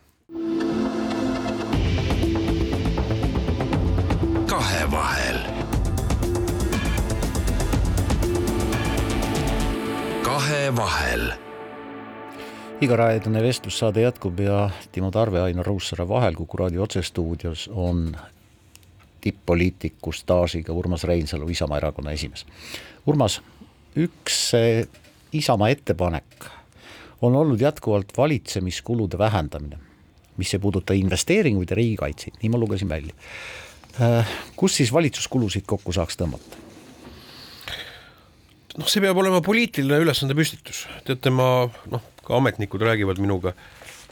kahevahel. 4.45 5.38
kahevahel 10.23 11.32
igaraedne 12.82 13.43
vestlussaade 13.43 14.02
jätkub 14.02 14.39
ja 14.39 14.69
Timo 14.91 15.12
Tarve, 15.12 15.41
Ainar 15.41 15.65
Ruussaare 15.65 16.08
vahel 16.08 16.36
Kuku 16.36 16.58
raadio 16.58 16.84
otsestuudios 16.84 17.69
on 17.73 18.17
tipp-poliitiku 19.21 20.12
staažiga 20.12 20.73
Urmas 20.73 21.04
Reinsalu, 21.04 21.49
Isamaa 21.49 21.78
erakonna 21.78 22.12
esimees. 22.12 22.45
Urmas, 23.08 23.41
üks 23.97 24.52
Isamaa 25.34 25.69
ettepanek 25.69 26.49
on 27.21 27.36
olnud 27.36 27.62
jätkuvalt 27.62 28.17
valitsemiskulude 28.17 29.17
vähendamine, 29.17 29.78
mis 30.38 30.54
ei 30.54 30.60
puuduta 30.60 30.93
investeeringuid 30.93 31.69
ja 31.69 31.75
riigikaitseid, 31.75 32.39
nii 32.41 32.49
ma 32.49 32.62
lugesin 32.62 32.89
välja. 32.89 33.13
Äh, 34.02 34.28
kus 34.56 34.78
siis 34.80 34.93
valitsuskulusid 34.93 35.67
kokku 35.67 35.93
saaks 35.95 36.17
tõmmata? 36.19 36.65
noh, 38.80 38.88
see 38.88 39.02
peab 39.04 39.17
olema 39.19 39.41
poliitiline 39.43 39.97
ülesande 39.99 40.38
püstitus, 40.38 40.86
teate, 41.04 41.34
ma 41.36 41.67
noh, 41.91 42.06
ka 42.23 42.38
ametnikud 42.38 42.86
räägivad 42.86 43.19
minuga, 43.19 43.52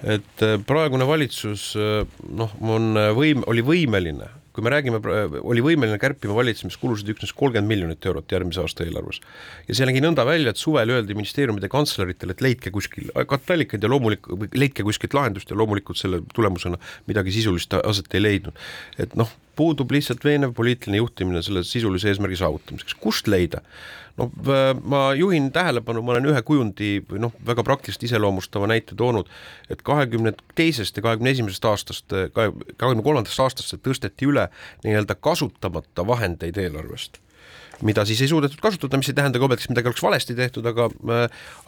et 0.04 0.44
äh, 0.44 0.58
praegune 0.68 1.08
valitsus 1.08 1.70
äh, 1.80 2.04
noh, 2.28 2.58
on 2.60 3.00
võim-, 3.16 3.46
oli 3.48 3.64
võimeline 3.64 4.28
kui 4.58 4.66
me 4.66 4.72
räägime, 4.74 4.98
oli 5.46 5.62
võimeline 5.62 6.00
kärpima 6.02 6.34
valitsemiskulusid 6.34 7.12
üksnes 7.14 7.30
kolmkümmend 7.38 7.70
miljonit 7.70 8.06
eurot 8.10 8.34
järgmise 8.34 8.64
aasta 8.64 8.88
eelarves. 8.88 9.20
ja 9.68 9.78
see 9.78 9.86
nägi 9.86 10.02
nõnda 10.02 10.26
välja, 10.26 10.50
et 10.50 10.58
suvel 10.58 10.96
öeldi 10.96 11.14
ministeeriumide 11.14 11.70
kantsleritele, 11.70 12.34
et 12.34 12.42
leidke 12.42 12.74
kuskil 12.74 13.12
katteallikaid 13.14 13.86
ja 13.86 13.92
loomulikult, 13.94 14.48
leidke 14.58 14.86
kuskilt 14.88 15.14
lahendust 15.14 15.54
ja 15.54 15.60
loomulikult 15.60 16.02
selle 16.02 16.24
tulemusena 16.34 16.82
midagi 17.06 17.36
sisulist 17.38 17.78
aset 17.84 18.18
ei 18.18 18.24
leidnud. 18.26 18.58
et 18.98 19.14
noh, 19.20 19.30
puudub 19.58 19.92
lihtsalt 19.92 20.24
veenev 20.26 20.54
poliitiline 20.58 21.02
juhtimine 21.02 21.42
selle 21.46 21.64
sisulise 21.68 22.12
eesmärgi 22.12 22.40
saavutamiseks, 22.40 22.98
kust 23.02 23.28
leida? 23.32 23.64
no 24.18 24.32
ma 24.84 25.02
juhin 25.14 25.52
tähelepanu, 25.54 26.02
ma 26.02 26.16
olen 26.16 26.30
ühe 26.32 26.42
kujundi 26.46 26.90
või 27.10 27.22
noh, 27.22 27.36
väga 27.46 27.64
praktiliselt 27.68 28.08
iseloomustava 28.08 28.70
näite 28.70 28.98
toonud, 28.98 29.30
et 29.70 29.84
kahekümne 29.86 30.34
teisest 30.58 30.98
ja 30.98 31.06
kahekümne 31.06 31.36
esimesest 31.36 31.70
aastast, 31.70 32.18
kahekümne 32.34 33.06
kolmandast 33.06 33.46
aastast 33.46 33.78
tõsteti 33.86 34.30
üle 34.30 34.48
nii-öelda 34.86 35.20
kasutamata 35.22 36.08
vahendeid 36.08 36.58
eelarvest 36.64 37.22
mida 37.86 38.06
siis 38.10 38.24
ei 38.26 38.32
suudetud 38.32 38.58
kasutada, 38.62 38.98
mis 38.98 39.12
ei 39.12 39.18
tähenda 39.18 39.38
ka, 39.38 39.50
et 39.54 39.68
midagi 39.70 39.92
oleks 39.92 40.02
valesti 40.02 40.34
tehtud, 40.34 40.66
aga 40.66 40.90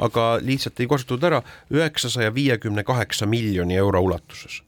aga 0.07 0.23
lihtsalt 0.41 0.81
ei 0.81 0.89
kasutatud 0.89 1.27
ära 1.29 1.43
üheksasaja 1.69 2.33
viiekümne 2.33 2.83
kaheksa 2.87 3.29
miljoni 3.29 3.77
euro 3.77 4.01
ulatuses 4.07 4.63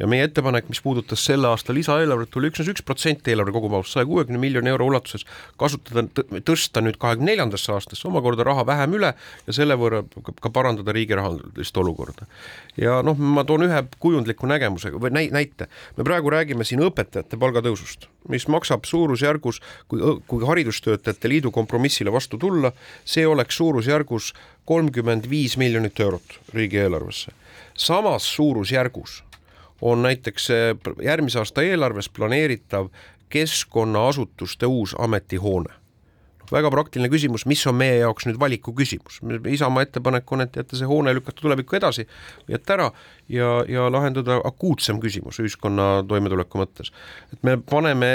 ja 0.00 0.08
meie 0.08 0.24
ettepanek, 0.24 0.68
mis 0.72 0.80
puudutas 0.80 1.22
selle 1.24 1.48
aasta 1.50 1.74
lisaeelarvet, 1.76 2.36
oli 2.40 2.48
üksnes 2.50 2.70
üks 2.72 2.84
protsent 2.86 3.28
eelarve 3.28 3.52
kogumahust, 3.52 3.92
saja 3.92 4.08
kuuekümne 4.08 4.40
miljoni 4.40 4.72
euro 4.72 4.86
ulatuses, 4.88 5.26
kasutada, 5.60 6.06
tõsta 6.46 6.82
nüüd 6.84 6.96
kahekümne 7.00 7.34
neljandasse 7.34 7.74
aastasse 7.74 8.08
omakorda 8.08 8.46
raha 8.48 8.64
vähem 8.66 8.96
üle 8.96 9.12
ja 9.46 9.56
selle 9.56 9.76
võrra 9.80 10.02
ka 10.40 10.52
parandada 10.54 10.94
riigi 10.96 11.18
rahandust 11.18 11.82
olukorda. 11.82 12.26
ja 12.80 13.00
noh, 13.04 13.18
ma 13.18 13.44
toon 13.44 13.66
ühe 13.68 13.82
kujundliku 14.00 14.48
nägemuse 14.48 14.94
või 14.96 15.12
näite, 15.12 15.68
me 15.96 16.06
praegu 16.06 16.32
räägime 16.32 16.64
siin 16.64 16.82
õpetajate 16.86 17.36
palgatõusust, 17.40 18.08
mis 18.32 18.48
maksab 18.48 18.88
suurusjärgus, 18.88 19.60
kui, 19.88 20.00
kui 20.26 20.46
Haridustöötajate 20.46 21.28
Liidu 21.28 21.52
kompromissile 21.52 22.12
vastu 22.12 22.38
tulla, 22.40 22.72
see 23.04 23.26
oleks 23.28 23.60
suurusjärgus 23.60 24.32
kolmkümmend 24.64 25.28
viis 25.28 25.56
miljonit 25.60 26.00
eurot 26.00 26.38
riigieelarvesse. 26.54 27.32
samas 27.74 28.24
suurusjärgus 28.36 29.24
on 29.80 30.02
näiteks 30.02 30.48
järgmise 31.02 31.38
aasta 31.38 31.62
eelarves 31.62 32.08
planeeritav 32.08 32.88
keskkonnaasutuste 33.30 34.66
uus 34.66 34.96
ametihoone 34.98 35.80
väga 36.52 36.70
praktiline 36.72 37.10
küsimus, 37.10 37.44
mis 37.48 37.62
on 37.70 37.76
meie 37.78 38.00
jaoks 38.00 38.26
nüüd 38.28 38.38
valiku 38.40 38.74
küsimus. 38.76 39.20
Isamaa 39.50 39.84
ettepanek 39.86 40.32
on, 40.34 40.44
et 40.44 40.56
jätta 40.60 40.78
see 40.78 40.88
hoone 40.88 41.14
lükata 41.16 41.42
tulevikku 41.42 41.78
edasi, 41.78 42.06
jätta 42.50 42.76
ära 42.76 42.88
ja, 43.30 43.50
ja 43.70 43.86
lahendada 43.92 44.40
akuutsem 44.48 45.00
küsimus 45.02 45.40
ühiskonna 45.42 45.90
toimetuleku 46.10 46.60
mõttes. 46.60 46.92
et 47.32 47.42
me 47.46 47.56
paneme 47.70 48.10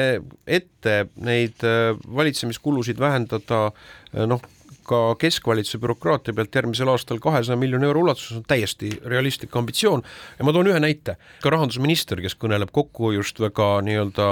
ette 0.48 0.98
neid 1.16 1.64
äh, 1.64 1.96
valitsemiskulusid 2.16 3.00
vähendada 3.00 3.66
äh, 3.68 4.26
noh, 4.28 4.44
ka 4.88 5.00
keskvalitsuse 5.22 5.82
bürokraatia 5.84 6.36
pealt 6.38 6.56
järgmisel 6.56 6.92
aastal 6.94 7.20
kahesaja 7.24 7.58
miljoni 7.60 7.88
euro 7.90 8.06
ulatuses 8.06 8.40
on 8.40 8.46
täiesti 8.48 8.92
realistlik 9.06 9.56
ambitsioon. 9.56 10.04
Ja 10.40 10.46
ma 10.46 10.54
toon 10.56 10.70
ühe 10.72 10.82
näite, 10.82 11.18
ka 11.44 11.54
rahandusminister, 11.54 12.22
kes 12.24 12.38
kõneleb 12.40 12.74
kokkuhoiust 12.76 13.42
väga 13.44 13.70
nii-öelda 13.88 14.30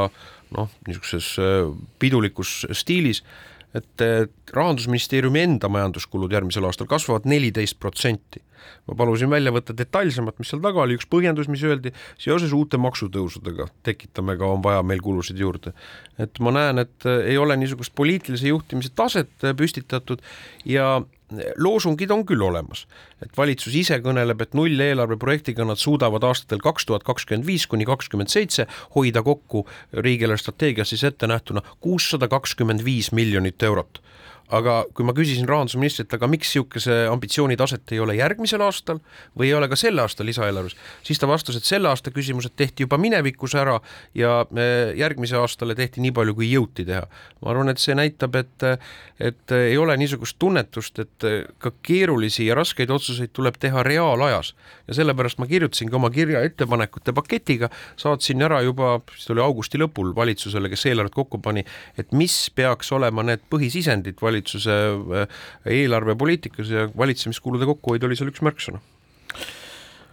noh, 0.58 0.72
niisuguses 0.88 1.34
äh, 1.42 1.74
pidulikus 2.00 2.63
stiilis, 2.72 3.24
et 3.74 4.02
rahandusministeeriumi 4.54 5.42
enda 5.42 5.70
majanduskulud 5.74 6.34
järgmisel 6.34 6.68
aastal 6.70 6.86
kasvavad 6.86 7.26
neliteist 7.26 7.80
protsenti 7.82 8.44
ma 8.88 8.98
palusin 9.00 9.32
välja 9.32 9.54
võtta 9.56 9.76
detailsemalt, 9.78 10.39
mis 10.42 10.52
seal 10.54 10.62
taga 10.63 10.84
oli, 10.84 10.98
üks 11.00 11.10
põhjendus, 11.12 11.50
mis 11.52 11.63
öeldi, 11.68 11.94
seoses 12.22 12.54
uute 12.56 12.80
maksutõusudega. 12.82 13.70
Tekitame 13.88 14.38
ka, 14.39 14.52
on 14.58 14.63
vaja 14.66 14.84
meil 14.86 15.02
kulusid 15.04 15.39
juurde. 15.39 15.74
et 16.22 16.39
ma 16.39 16.52
näen, 16.54 16.80
et 16.84 17.10
äh, 17.10 17.26
ei 17.34 17.38
ole 17.38 17.58
niisugust 17.58 17.96
poliitilise 17.96 18.48
juhtimise 18.48 18.94
taset 18.96 19.32
äh, 19.44 19.56
püstitatud 19.58 20.22
ja 20.66 20.98
äh, 20.98 21.24
loosungid 21.58 22.12
on 22.12 22.24
küll 22.28 22.42
olemas, 22.46 22.86
et 23.24 23.32
valitsus 23.38 23.76
ise 23.78 23.98
kõneleb, 24.04 24.42
et 24.44 24.54
nulleelarve 24.58 25.18
projektiga 25.22 25.66
nad 25.66 25.82
suudavad 25.82 26.24
aastatel 26.28 26.62
kaks 26.63 26.86
tuhat 26.89 27.06
kakskümmend 27.08 27.48
viis 27.48 27.66
kuni 27.70 27.88
kakskümmend 27.89 28.32
seitse 28.34 28.68
hoida 28.96 29.24
kokku 29.26 29.66
riigieelarve 29.94 30.42
strateegias 30.42 30.94
siis 30.94 31.06
ette 31.08 31.30
nähtuna 31.30 31.63
kuussada 31.84 32.30
kakskümmend 32.32 32.86
viis 32.86 33.12
miljonit 33.16 33.63
eurot 33.63 34.04
aga 34.54 34.76
kui 34.94 35.06
ma 35.08 35.16
küsisin 35.18 35.48
rahandusministrilt, 35.50 36.13
aga 36.13 36.30
miks 36.30 36.52
niisuguse 36.54 36.98
ambitsiooni 37.10 37.58
taset 37.58 37.94
ei 37.96 38.02
ole 38.04 38.18
järgmisel 38.18 38.62
aastal 38.62 39.00
või 39.39 39.50
ei 39.50 39.56
ole 39.58 39.70
ka 39.72 39.78
selle 39.80 40.04
aasta 40.04 40.26
lisaeelarves, 40.26 40.76
siis 41.06 41.22
ta 41.22 41.30
vastas, 41.30 41.58
et 41.58 41.68
selle 41.68 41.89
aasta 41.89 42.13
küsimused 42.13 42.54
tehti 42.60 42.86
juba 42.86 43.00
minevikus 43.02 43.56
ära 43.58 43.80
ja 44.18 44.44
eh, 44.54 44.94
järgmise 45.00 45.39
aastale 45.39 45.76
tehti 45.80 46.04
nii 46.04 46.13
palju, 46.16 46.36
kui 46.38 46.52
jõuti 46.52 46.86
teha. 46.86 47.06
ma 47.42 47.52
arvan, 47.52 47.74
et 47.74 47.82
see 47.82 47.96
näitab, 47.98 48.36
et, 48.39 48.68
et 49.20 49.56
ei 49.58 49.78
ole 49.78 49.98
niisugust 49.98 50.38
tunnetust, 50.39 51.00
et 51.00 51.28
ka 51.60 51.74
keerulisi 51.84 52.48
ja 52.48 52.58
raskeid 52.60 52.92
otsuseid 52.94 53.34
tuleb 53.34 53.58
teha 53.60 53.84
reaalajas 53.84 54.54
ja 54.88 54.98
sellepärast 55.00 55.39
ma 55.42 55.48
kirjutasingi 55.50 55.96
oma 55.96 56.10
kirja 56.13 56.44
ettepanekute 56.46 57.13
paketiga, 57.16 57.70
saatsin 58.00 58.42
ära 58.46 58.62
juba, 58.66 58.98
vist 59.13 59.32
oli 59.34 59.42
augusti 59.44 59.82
lõpul 59.82 60.13
valitsusele, 60.16 60.70
kes 60.72 60.86
eelarvet 60.92 61.16
kokku 61.16 61.39
pani, 61.44 61.63
et 61.98 62.12
mis 62.16 62.36
peaks 62.56 62.92
olema 62.96 63.26
need 63.26 63.44
põhisisendid 63.52 64.20
valitsuse 64.43 64.71
äh, 65.23 65.27
eelarvepoliitikas 65.65 66.69
ja 66.69 66.89
valitsemiskulude 66.97 67.65
kokkuhoid 67.65 68.03
oli 68.03 68.15
seal 68.15 68.32
üks 68.32 68.43
märksõna. 68.43 68.82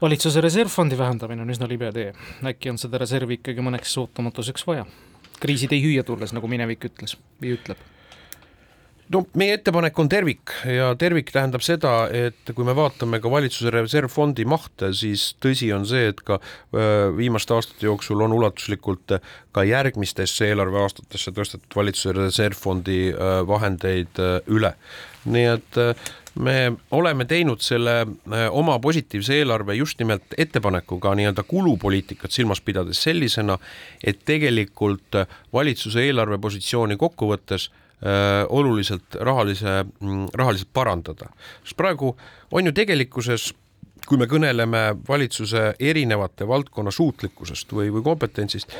Valitsuse 0.00 0.40
reservfondi 0.40 0.96
vähendamine 0.96 1.42
on 1.42 1.50
üsna 1.52 1.68
libe 1.68 1.90
tee, 1.92 2.14
äkki 2.46 2.70
on 2.70 2.78
seda 2.80 2.98
reservi 3.02 3.40
ikkagi 3.40 3.60
mõneks 3.60 3.96
ootamatuseks 4.00 4.66
vaja? 4.66 4.86
kriisid 5.40 5.72
ei 5.72 5.80
hüüa 5.80 6.04
tulles, 6.04 6.34
nagu 6.36 6.48
minevik 6.52 6.84
ütles 6.84 7.16
või 7.40 7.54
ütleb 7.56 7.78
no 9.10 9.22
meie 9.38 9.56
ettepanek 9.58 9.98
on 9.98 10.08
tervik 10.10 10.52
ja 10.70 10.90
tervik 10.98 11.32
tähendab 11.34 11.64
seda, 11.66 11.92
et 12.14 12.52
kui 12.54 12.66
me 12.66 12.74
vaatame 12.78 13.20
ka 13.22 13.32
valitsuse 13.32 13.72
reservfondi 13.74 14.46
mahte, 14.48 14.92
siis 14.96 15.32
tõsi 15.42 15.70
on 15.74 15.86
see, 15.88 16.10
et 16.12 16.22
ka 16.26 16.38
viimaste 17.16 17.56
aastate 17.56 17.88
jooksul 17.88 18.22
on 18.26 18.36
ulatuslikult 18.38 19.18
ka 19.54 19.66
järgmistesse 19.66 20.50
eelarveaastatesse 20.52 21.34
tõstetud 21.36 21.76
valitsuse 21.76 22.14
reservfondi 22.20 23.00
vahendeid 23.50 24.22
üle. 24.50 24.74
nii 25.24 25.46
et 25.52 25.76
me 26.40 26.72
oleme 26.96 27.26
teinud 27.28 27.60
selle 27.60 28.06
oma 28.50 28.78
positiivse 28.78 29.34
eelarve 29.40 29.74
just 29.74 29.98
nimelt 29.98 30.38
ettepanekuga 30.38 31.12
nii-öelda 31.18 31.42
kulupoliitikat 31.42 32.30
silmas 32.30 32.60
pidades 32.60 33.02
sellisena, 33.02 33.58
et 34.04 34.22
tegelikult 34.24 35.18
valitsuse 35.52 36.06
eelarvepositsiooni 36.06 36.96
kokkuvõttes 36.96 37.68
oluliselt 38.48 39.14
rahalise, 39.20 39.84
mm, 40.00 40.30
rahaliselt 40.34 40.70
parandada. 40.72 41.28
sest 41.64 41.76
praegu 41.76 42.14
on 42.50 42.66
ju 42.66 42.72
tegelikkuses 42.72 43.50
kui 44.08 44.18
me 44.20 44.26
kõneleme 44.30 44.80
valitsuse 45.08 45.74
erinevate 45.78 46.46
valdkonna 46.48 46.92
suutlikkusest 46.94 47.72
või, 47.76 47.90
või 47.94 48.02
kompetentsist, 48.04 48.72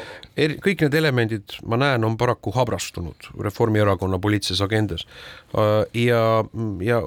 kõik 0.65 0.85
need 0.85 0.97
elemendid, 0.99 1.57
ma 1.69 1.79
näen, 1.81 2.05
on 2.07 2.17
paraku 2.21 2.53
habrastunud 2.55 3.31
Reformierakonna 3.41 4.19
poliitilises 4.23 4.63
agendas. 4.65 5.07
Äh, 5.55 5.85
ja, 6.07 6.23
ja 6.85 7.03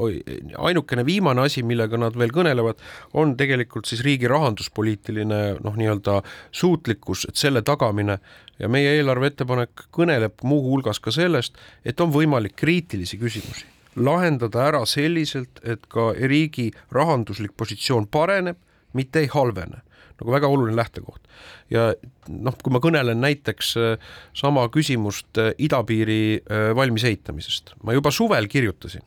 ainukene 0.69 1.05
viimane 1.05 1.47
asi, 1.47 1.65
millega 1.67 1.99
nad 1.99 2.17
veel 2.19 2.33
kõnelevad, 2.35 2.79
on 3.13 3.35
tegelikult 3.39 3.89
siis 3.89 4.05
riigi 4.05 4.29
rahanduspoliitiline 4.31 5.41
noh, 5.63 5.77
nii-öelda 5.79 6.21
suutlikkus, 6.51 7.27
et 7.29 7.39
selle 7.39 7.63
tagamine 7.65 8.19
ja 8.59 8.69
meie 8.71 8.95
eelarve 8.97 9.33
ettepanek 9.33 9.87
kõneleb 9.93 10.43
muuhulgas 10.47 11.01
ka 11.03 11.11
sellest, 11.11 11.59
et 11.85 11.99
on 12.01 12.13
võimalik 12.13 12.55
kriitilisi 12.59 13.19
küsimusi 13.21 13.72
lahendada 13.95 14.67
ära 14.67 14.83
selliselt, 14.89 15.61
et 15.63 15.87
ka 15.91 16.11
riigi 16.17 16.71
rahanduslik 16.91 17.55
positsioon 17.57 18.07
pareneb, 18.07 18.57
mitte 18.93 19.23
ei 19.23 19.31
halvene 19.33 19.81
nagu 20.23 20.31
väga 20.31 20.47
oluline 20.47 20.77
lähtekoht. 20.77 21.21
ja 21.73 21.93
noh, 22.29 22.55
kui 22.63 22.73
ma 22.73 22.81
kõnelen 22.83 23.19
näiteks 23.23 23.73
äh, 23.81 24.13
sama 24.37 24.67
küsimust 24.73 25.39
äh, 25.41 25.53
idapiiri 25.57 26.37
äh, 26.37 26.69
valmisehitamisest, 26.77 27.75
ma 27.83 27.97
juba 27.97 28.11
suvel 28.11 28.47
kirjutasin 28.47 29.03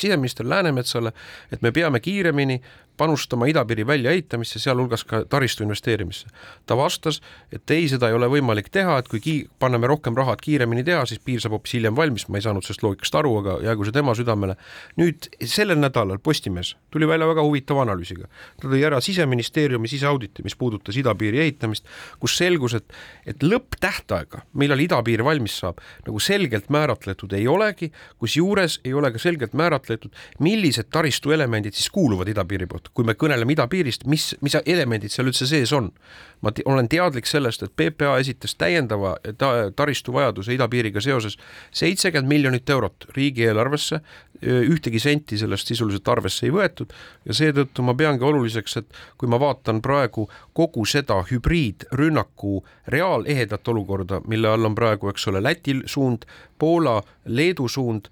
siseminister 0.00 0.46
Läänemetsale, 0.48 1.10
et 1.52 1.60
me 1.62 1.70
peame 1.76 2.00
kiiremini 2.00 2.54
panustama 2.96 3.46
idapiiri 3.50 3.86
väljaehitamisse, 3.86 4.60
sealhulgas 4.62 5.04
ka 5.04 5.24
taristu 5.28 5.62
investeerimisse. 5.64 6.26
ta 6.66 6.76
vastas, 6.76 7.20
et 7.52 7.70
ei, 7.70 7.88
seda 7.88 8.08
ei 8.08 8.16
ole 8.16 8.28
võimalik 8.30 8.68
teha, 8.72 8.98
et 8.98 9.08
kui 9.08 9.20
ki-, 9.20 9.46
paneme 9.58 9.86
rohkem 9.86 10.16
raha, 10.16 10.36
et 10.36 10.44
kiiremini 10.44 10.84
teha, 10.84 11.04
siis 11.06 11.20
piir 11.24 11.40
saab 11.40 11.56
hoopis 11.56 11.76
hiljem 11.76 11.96
valmis, 11.96 12.26
ma 12.28 12.40
ei 12.40 12.46
saanud 12.46 12.64
sellest 12.66 12.82
loogikast 12.82 13.18
aru, 13.20 13.34
aga 13.42 13.58
jäägu 13.66 13.86
see 13.86 13.96
tema 13.96 14.14
südamele. 14.18 14.56
nüüd 14.96 15.28
sellel 15.44 15.80
nädalal 15.80 16.18
Postimees 16.18 16.74
tuli 16.90 17.08
välja 17.08 17.28
väga 17.28 17.44
huvitava 17.44 17.84
analüüsiga. 17.86 18.28
ta 18.60 18.68
tõi 18.68 18.82
ära 18.86 19.00
siseministeeriumi 19.00 19.88
siseauditi, 19.88 20.42
mis 20.42 20.56
puudutas 20.56 20.96
idapiiri 20.96 21.40
ehitamist, 21.44 21.86
kus 22.20 22.36
selgus, 22.36 22.74
et, 22.74 22.92
et 23.26 23.42
lõpptähtaega, 23.42 24.42
millal 24.54 24.80
idapiir 24.80 25.24
valmis 25.24 25.58
saab, 25.60 25.80
nagu 26.06 26.20
selgelt 26.20 26.70
määratletud 26.70 27.32
ei 27.36 27.48
olegi, 27.48 27.92
kusjuures 28.18 28.80
ei 28.84 28.94
ole 28.94 29.12
ka 29.12 29.18
selgelt 29.22 29.54
määratletud, 29.54 30.14
millised 30.40 30.90
taristuelemendid 30.90 31.76
siis 31.76 31.90
kuuluvad 31.90 32.28
idapiiri 32.32 32.66
poolt 32.66 32.85
kui 32.94 33.06
me 33.06 33.14
kõneleme 33.18 33.54
idapiirist, 33.56 34.06
mis, 34.10 34.34
mis 34.44 34.56
elemendid 34.64 35.12
seal 35.12 35.30
üldse 35.30 35.48
sees 35.48 35.72
on? 35.76 35.92
ma 36.44 36.52
olen 36.68 36.88
teadlik 36.92 37.26
sellest, 37.26 37.62
et 37.64 37.72
PPA 37.72 38.18
esitas 38.20 38.52
täiendava 38.60 39.14
ta 39.40 39.70
taristuvajaduse 39.72 40.52
idapiiriga 40.52 41.00
seoses 41.00 41.38
seitsekümmend 41.72 42.28
miljonit 42.28 42.70
eurot 42.70 43.06
riigieelarvesse 43.16 44.02
ühtegi 44.42 45.00
senti 45.00 45.38
sellest 45.38 45.70
sisuliselt 45.70 46.08
arvesse 46.08 46.46
ei 46.46 46.52
võetud 46.52 46.92
ja 47.24 47.34
seetõttu 47.36 47.82
ma 47.82 47.94
peangi 47.96 48.24
oluliseks, 48.24 48.76
et 48.76 48.98
kui 49.18 49.28
ma 49.28 49.38
vaatan 49.40 49.80
praegu 49.82 50.26
kogu 50.56 50.84
seda 50.86 51.22
hübriidrünnaku 51.30 52.60
reaalehedat 52.92 53.68
olukorda, 53.68 54.20
mille 54.28 54.48
all 54.48 54.68
on 54.68 54.74
praegu, 54.74 55.10
eks 55.10 55.28
ole, 55.32 55.42
Läti 55.42 55.80
suund, 55.86 56.26
Poola, 56.58 57.00
Leedu 57.26 57.68
suund, 57.68 58.10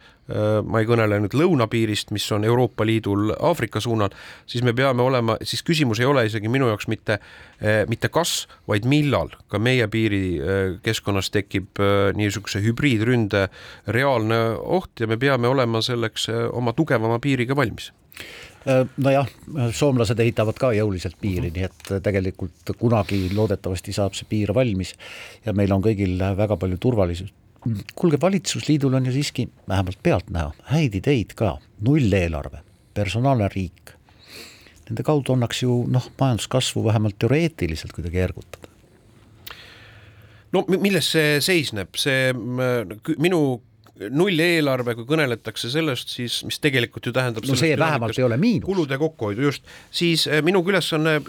ma 0.64 0.80
ei 0.80 0.87
kõnele 0.88 1.18
nüüd 1.20 1.34
lõunapiirist, 1.37 2.12
mis 2.16 2.24
on 2.32 2.46
Euroopa 2.48 2.87
Liidul 2.87 3.34
Aafrika 3.34 3.80
suunal, 3.84 4.14
siis 4.48 4.64
me 4.64 4.72
peame 4.76 5.04
olema, 5.04 5.37
siis 5.44 5.60
küsimus 5.66 6.00
ei 6.00 6.08
ole 6.08 6.24
isegi 6.28 6.48
minu 6.48 6.70
jaoks 6.70 6.88
mitte, 6.88 7.18
äh, 7.60 7.82
mitte 7.90 8.08
kas, 8.08 8.46
vaid 8.68 8.88
millal 8.88 9.34
ka 9.52 9.60
meie 9.60 9.88
piirikeskkonnas 9.92 11.28
äh, 11.28 11.34
tekib 11.40 11.84
niisuguse 12.16 12.62
hübriidründe 12.64 13.46
reaalne 13.92 14.40
oht 14.62 15.04
ja 15.04 15.10
me 15.10 15.20
peame 15.20 15.50
olema 15.50 15.84
selleks 15.84 16.30
oma 16.52 16.72
tugevama 16.72 17.20
piiriga 17.20 17.56
valmis. 17.56 17.92
Nojah, 18.96 19.28
soomlased 19.76 20.20
ehitavad 20.24 20.56
ka 20.56 20.70
jõuliselt 20.72 21.18
piiri, 21.20 21.50
nii 21.52 21.66
et 21.66 21.90
tegelikult 22.06 22.72
kunagi 22.80 23.26
loodetavasti 23.37 23.92
saab 23.92 24.16
see 24.16 24.28
piir 24.30 24.54
valmis 24.56 24.94
ja 25.44 25.52
meil 25.52 25.72
on 25.76 25.84
kõigil 25.84 26.16
väga 26.38 26.56
palju 26.56 26.80
turvalisust 26.80 27.43
kuulge, 27.94 28.20
valitsusliidul 28.20 28.94
on 28.94 29.07
ju 29.07 29.12
siiski 29.12 29.48
vähemalt 29.68 29.98
pealtnäha 30.03 30.53
häid 30.70 30.94
ideid 30.94 31.35
ka, 31.38 31.59
nulleelarve, 31.81 32.61
personaalne 32.94 33.48
riik. 33.55 33.94
Nende 34.88 35.03
kaudu 35.03 35.33
annaks 35.33 35.62
ju 35.62 35.85
noh, 35.88 36.11
majanduskasvu 36.20 36.85
vähemalt 36.85 37.18
teoreetiliselt 37.18 37.92
kuidagi 37.96 38.20
ergutada. 38.20 38.68
no 40.55 40.64
milles 40.68 41.09
see 41.11 41.38
seisneb, 41.42 41.96
see 41.98 42.33
minu 43.18 43.40
nulleelarve, 43.94 44.96
kui 44.98 45.07
kõneletakse 45.07 45.68
sellest, 45.70 46.11
siis 46.11 46.40
mis 46.46 46.59
tegelikult 46.62 47.07
ju 47.07 47.12
tähendab 47.14 47.46
no 47.46 47.54
see 47.59 47.76
vähemalt 47.78 48.18
ei 48.18 48.24
ole 48.26 48.38
miinus. 48.40 48.66
kulude 48.66 48.98
kokkuhoidu, 48.98 49.44
just, 49.46 49.62
siis 49.94 50.26
eh, 50.26 50.40
minu 50.42 50.64
ülesanne, 50.66 51.20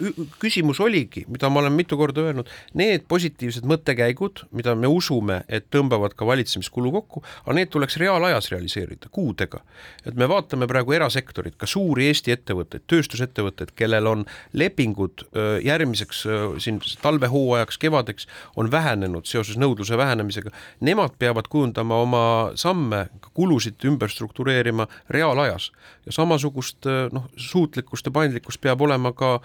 küsimus 0.42 0.80
oligi, 0.82 1.22
mida 1.30 1.50
ma 1.52 1.62
olen 1.62 1.76
mitu 1.76 1.98
korda 1.98 2.24
öelnud, 2.26 2.50
need 2.74 3.06
positiivsed 3.08 3.66
mõttekäigud, 3.70 4.46
mida 4.56 4.74
me 4.74 4.90
usume, 4.90 5.42
et 5.48 5.68
tõmbavad 5.74 6.16
ka 6.18 6.26
valitsemiskulu 6.26 6.90
kokku, 6.96 7.22
aga 7.44 7.56
need 7.60 7.70
tuleks 7.70 8.00
reaalajas 8.02 8.50
realiseerida, 8.50 9.12
kuudega. 9.14 9.62
et 10.06 10.18
me 10.18 10.26
vaatame 10.28 10.66
praegu 10.66 10.96
erasektorit, 10.98 11.54
ka 11.56 11.70
suuri 11.70 12.08
Eesti 12.10 12.34
ettevõtteid, 12.34 12.82
tööstusettevõtteid, 12.90 13.72
kellel 13.78 14.10
on 14.10 14.26
lepingud 14.58 15.26
eh, 15.28 15.62
järgmiseks 15.66 16.24
eh, 16.26 16.44
siin 16.66 16.82
talvehooajaks, 17.02 17.78
kevadeks, 17.78 18.26
on 18.56 18.70
vähenenud 18.74 19.30
seoses 19.30 19.54
nõudluse 19.54 19.94
vähenemisega, 19.98 20.50
nemad 20.80 21.14
peavad 21.18 21.46
kujundama 21.52 22.02
oma 22.02 22.26
samme, 22.56 23.06
kulusid 23.34 23.84
ümber 23.88 24.10
struktureerima 24.12 24.88
reaalajas. 25.10 25.70
Ja 26.06 26.12
samasugust 26.12 26.88
noh, 27.12 27.30
suutlikkust 27.36 28.06
ja 28.06 28.14
paindlikkust 28.14 28.60
peab 28.60 28.82
olema 28.86 29.12
ka 29.16 29.36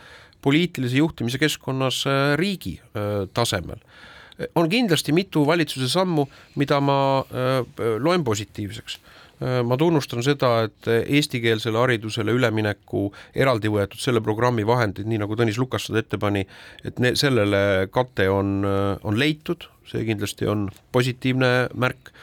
poliitilise 0.41 0.97
juhtimise 0.97 1.39
keskkonnas 1.41 2.03
äh, 2.07 2.35
riigi 2.39 2.79
äh, 2.79 3.27
tasemel. 3.33 3.81
On 4.55 4.69
kindlasti 4.69 5.13
mitu 5.13 5.43
valitsuse 5.45 5.85
sammu, 5.91 6.23
mida 6.57 6.79
ma 6.81 6.95
loen 8.01 8.23
positiivseks. 8.25 8.95
ma 9.65 9.77
tunnustan 9.77 10.21
seda, 10.23 10.49
et 10.65 10.87
eestikeelsele 10.87 11.77
haridusele 11.77 12.33
ülemineku 12.33 13.07
eraldi 13.35 13.69
võetud 13.73 14.01
selle 14.01 14.21
programmi 14.21 14.65
vahendid, 14.65 15.05
nii 15.09 15.17
nagu 15.23 15.37
Tõnis 15.37 15.57
Lukas 15.57 15.87
seda 15.89 16.01
ette 16.01 16.17
pani, 16.21 16.43
et 16.85 17.01
ne, 17.01 17.15
sellele 17.17 17.87
kate 17.93 18.27
on, 18.29 18.61
on 19.01 19.17
leitud, 19.17 19.65
see 19.89 20.05
kindlasti 20.05 20.49
on 20.49 20.67
positiivne 20.93 21.51
märk 21.73 22.13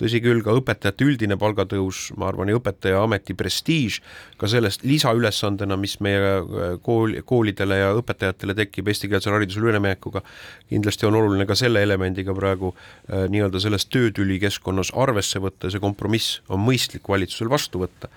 tõsi 0.00 0.20
küll, 0.24 0.42
ka 0.44 0.54
õpetajate 0.58 1.06
üldine 1.06 1.36
palgatõus, 1.40 2.08
ma 2.18 2.28
arvan, 2.30 2.50
ja 2.50 2.58
õpetajaameti 2.58 3.36
prestiiž 3.38 4.00
ka 4.40 4.48
sellest 4.50 4.84
lisaülesandena, 4.86 5.78
mis 5.80 5.96
meie 6.04 6.32
äh, 6.40 6.74
kool, 6.84 7.16
koolidele 7.26 7.78
ja 7.80 7.92
õpetajatele 7.98 8.56
tekib 8.58 8.90
eestikeelsele 8.90 9.38
haridusele 9.38 9.70
üleminekuga, 9.72 10.24
kindlasti 10.72 11.08
on 11.08 11.18
oluline 11.20 11.46
ka 11.48 11.56
selle 11.58 11.84
elemendiga 11.86 12.34
praegu 12.36 12.74
äh, 12.74 13.26
nii-öelda 13.30 13.62
selles 13.62 13.86
töötüli 13.86 14.40
keskkonnas 14.42 14.92
arvesse 14.98 15.42
võtta 15.42 15.68
ja 15.68 15.76
see 15.76 15.84
kompromiss 15.84 16.40
on 16.48 16.62
mõistlik 16.64 17.08
valitsusel 17.08 17.52
vastu 17.52 17.84
võtta. 17.84 18.10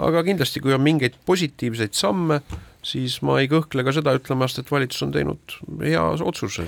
aga 0.00 0.24
kindlasti, 0.24 0.60
kui 0.64 0.74
on 0.74 0.82
mingeid 0.82 1.18
positiivseid 1.26 1.94
samme, 1.94 2.40
siis 2.82 3.20
ma 3.22 3.40
ei 3.40 3.50
kõhkle 3.50 3.84
ka 3.84 3.92
seda 3.92 4.14
ütlemast, 4.16 4.58
et 4.58 4.70
valitsus 4.70 5.04
on 5.06 5.12
teinud 5.12 5.58
hea 5.84 6.06
otsuse 6.24 6.66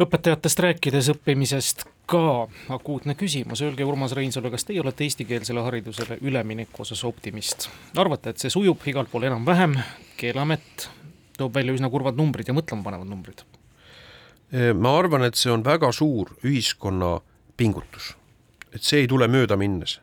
õpetajatest 0.00 0.62
rääkides, 0.64 1.10
õppimisest 1.12 1.84
ka 2.06 2.48
akuutne 2.68 3.14
küsimus, 3.14 3.62
öelge 3.64 3.84
Urmas 3.84 4.12
Reinsalu, 4.16 4.50
kas 4.52 4.66
teie 4.68 4.82
olete 4.82 5.06
eestikeelsele 5.06 5.62
haridusele 5.64 6.18
ülemineku 6.20 6.84
osas 6.84 7.04
optimist? 7.04 7.68
arvate, 7.96 8.34
et 8.34 8.42
see 8.42 8.52
sujub 8.52 8.82
igal 8.86 9.08
pool 9.10 9.28
enam-vähem, 9.30 9.78
Keeleamet 10.20 10.88
toob 11.38 11.54
välja 11.54 11.74
üsna 11.74 11.90
kurvad 11.90 12.18
numbrid 12.20 12.48
ja 12.48 12.56
mõtlemapanevad 12.56 13.08
numbrid? 13.08 13.44
ma 14.78 14.98
arvan, 14.98 15.24
et 15.26 15.38
see 15.40 15.50
on 15.50 15.64
väga 15.64 15.90
suur 15.92 16.34
ühiskonna 16.44 17.16
pingutus, 17.56 18.12
et 18.74 18.82
see 18.84 19.04
ei 19.04 19.08
tule 19.10 19.28
mööda 19.28 19.56
minnes. 19.56 19.98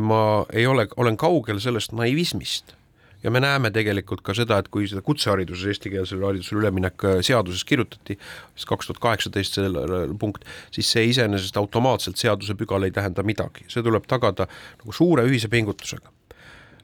ma 0.00 0.46
ei 0.52 0.66
ole, 0.66 0.86
olen 0.96 1.16
kaugel 1.20 1.60
sellest 1.60 1.92
naivismist 1.92 2.76
ja 3.24 3.32
me 3.32 3.40
näeme 3.40 3.70
tegelikult 3.74 4.22
ka 4.24 4.34
seda, 4.36 4.60
et 4.60 4.70
kui 4.72 4.88
seda 4.90 5.02
kutsehariduses 5.04 5.72
eestikeelsele 5.72 6.28
haridusele 6.28 6.62
üleminek 6.62 7.06
äh, 7.08 7.18
seaduses 7.26 7.64
kirjutati, 7.68 8.18
siis 8.54 8.68
kaks 8.70 8.90
tuhat 8.90 9.02
kaheksateist 9.02 9.58
see 9.58 9.84
punkt, 10.20 10.44
siis 10.74 10.90
see 10.92 11.08
iseenesest 11.10 11.56
automaatselt 11.60 12.20
seadusepügal 12.20 12.86
ei 12.86 12.94
tähenda 12.94 13.24
midagi, 13.26 13.66
see 13.72 13.84
tuleb 13.84 14.08
tagada 14.10 14.48
nagu 14.48 14.96
suure 14.96 15.26
ühise 15.28 15.50
pingutusega. 15.52 16.12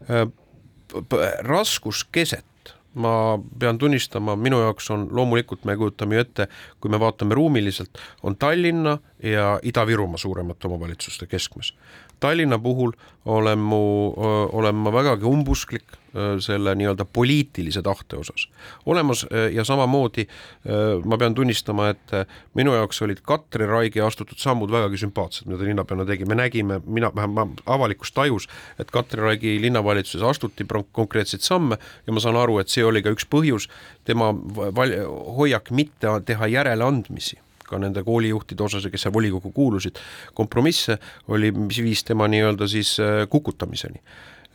Äh, 0.08 0.26
raskuskeset 1.46 2.46
ma 2.94 3.38
pean 3.58 3.78
tunnistama, 3.78 4.34
minu 4.36 4.60
jaoks 4.64 4.90
on 4.90 5.06
loomulikult, 5.14 5.64
me 5.64 5.76
kujutame 5.78 6.16
ju 6.16 6.24
ette, 6.24 6.46
kui 6.80 6.90
me 6.90 6.98
vaatame 7.00 7.34
ruumiliselt, 7.38 8.00
on 8.22 8.36
Tallinna 8.36 8.98
ja 9.22 9.60
Ida-Virumaa 9.62 10.18
suuremate 10.18 10.66
omavalitsuste 10.66 11.26
keskmes. 11.30 11.74
Tallinna 12.20 12.58
puhul 12.58 12.92
olen 13.24 13.58
mu, 13.58 14.12
olen 14.52 14.74
ma 14.74 14.92
vägagi 14.92 15.24
umbusklik 15.24 15.96
selle 16.40 16.74
nii-öelda 16.74 17.04
poliitilise 17.04 17.82
tahte 17.82 18.16
osas. 18.16 18.48
olemas 18.86 19.26
ja 19.52 19.64
samamoodi 19.64 20.26
ma 21.04 21.18
pean 21.18 21.34
tunnistama, 21.34 21.88
et 21.88 22.14
minu 22.54 22.74
jaoks 22.74 23.02
olid 23.02 23.20
Katri 23.22 23.66
Raigi 23.66 24.00
astutud 24.00 24.38
sammud 24.38 24.72
vägagi 24.72 24.98
sümpaatsed, 25.04 25.46
mida 25.46 25.60
ta 25.60 25.68
linnapeana 25.68 26.06
tegi, 26.08 26.24
me 26.24 26.34
nägime, 26.34 26.80
mina 26.86 27.12
vähemalt 27.14 27.62
avalikkus 27.66 28.12
tajus, 28.12 28.48
et 28.78 28.90
Katri 28.90 29.22
Raigi 29.22 29.60
linnavalitsuses 29.62 30.26
astuti 30.26 30.66
konkreetseid 30.92 31.46
samme 31.46 31.78
ja 32.06 32.12
ma 32.12 32.20
saan 32.20 32.36
aru, 32.36 32.58
et 32.58 32.68
see 32.68 32.84
oli 32.84 33.02
ka 33.02 33.14
üks 33.14 33.28
põhjus 33.30 33.68
tema 34.04 34.32
hoiak 35.36 35.70
mitte 35.70 36.18
teha 36.26 36.50
järeleandmisi 36.50 37.38
ka 37.70 37.78
nende 37.78 38.02
koolijuhtide 38.06 38.66
osas 38.66 38.88
kes 38.90 39.06
seal 39.06 39.14
volikokku 39.14 39.52
kuulusid, 39.54 39.98
kompromisse 40.34 40.98
oli, 41.28 41.52
mis 41.56 41.82
viis 41.84 42.04
tema 42.04 42.28
nii-öelda 42.30 42.68
siis 42.70 42.96
äh, 43.00 43.22
kukutamiseni. 43.30 44.02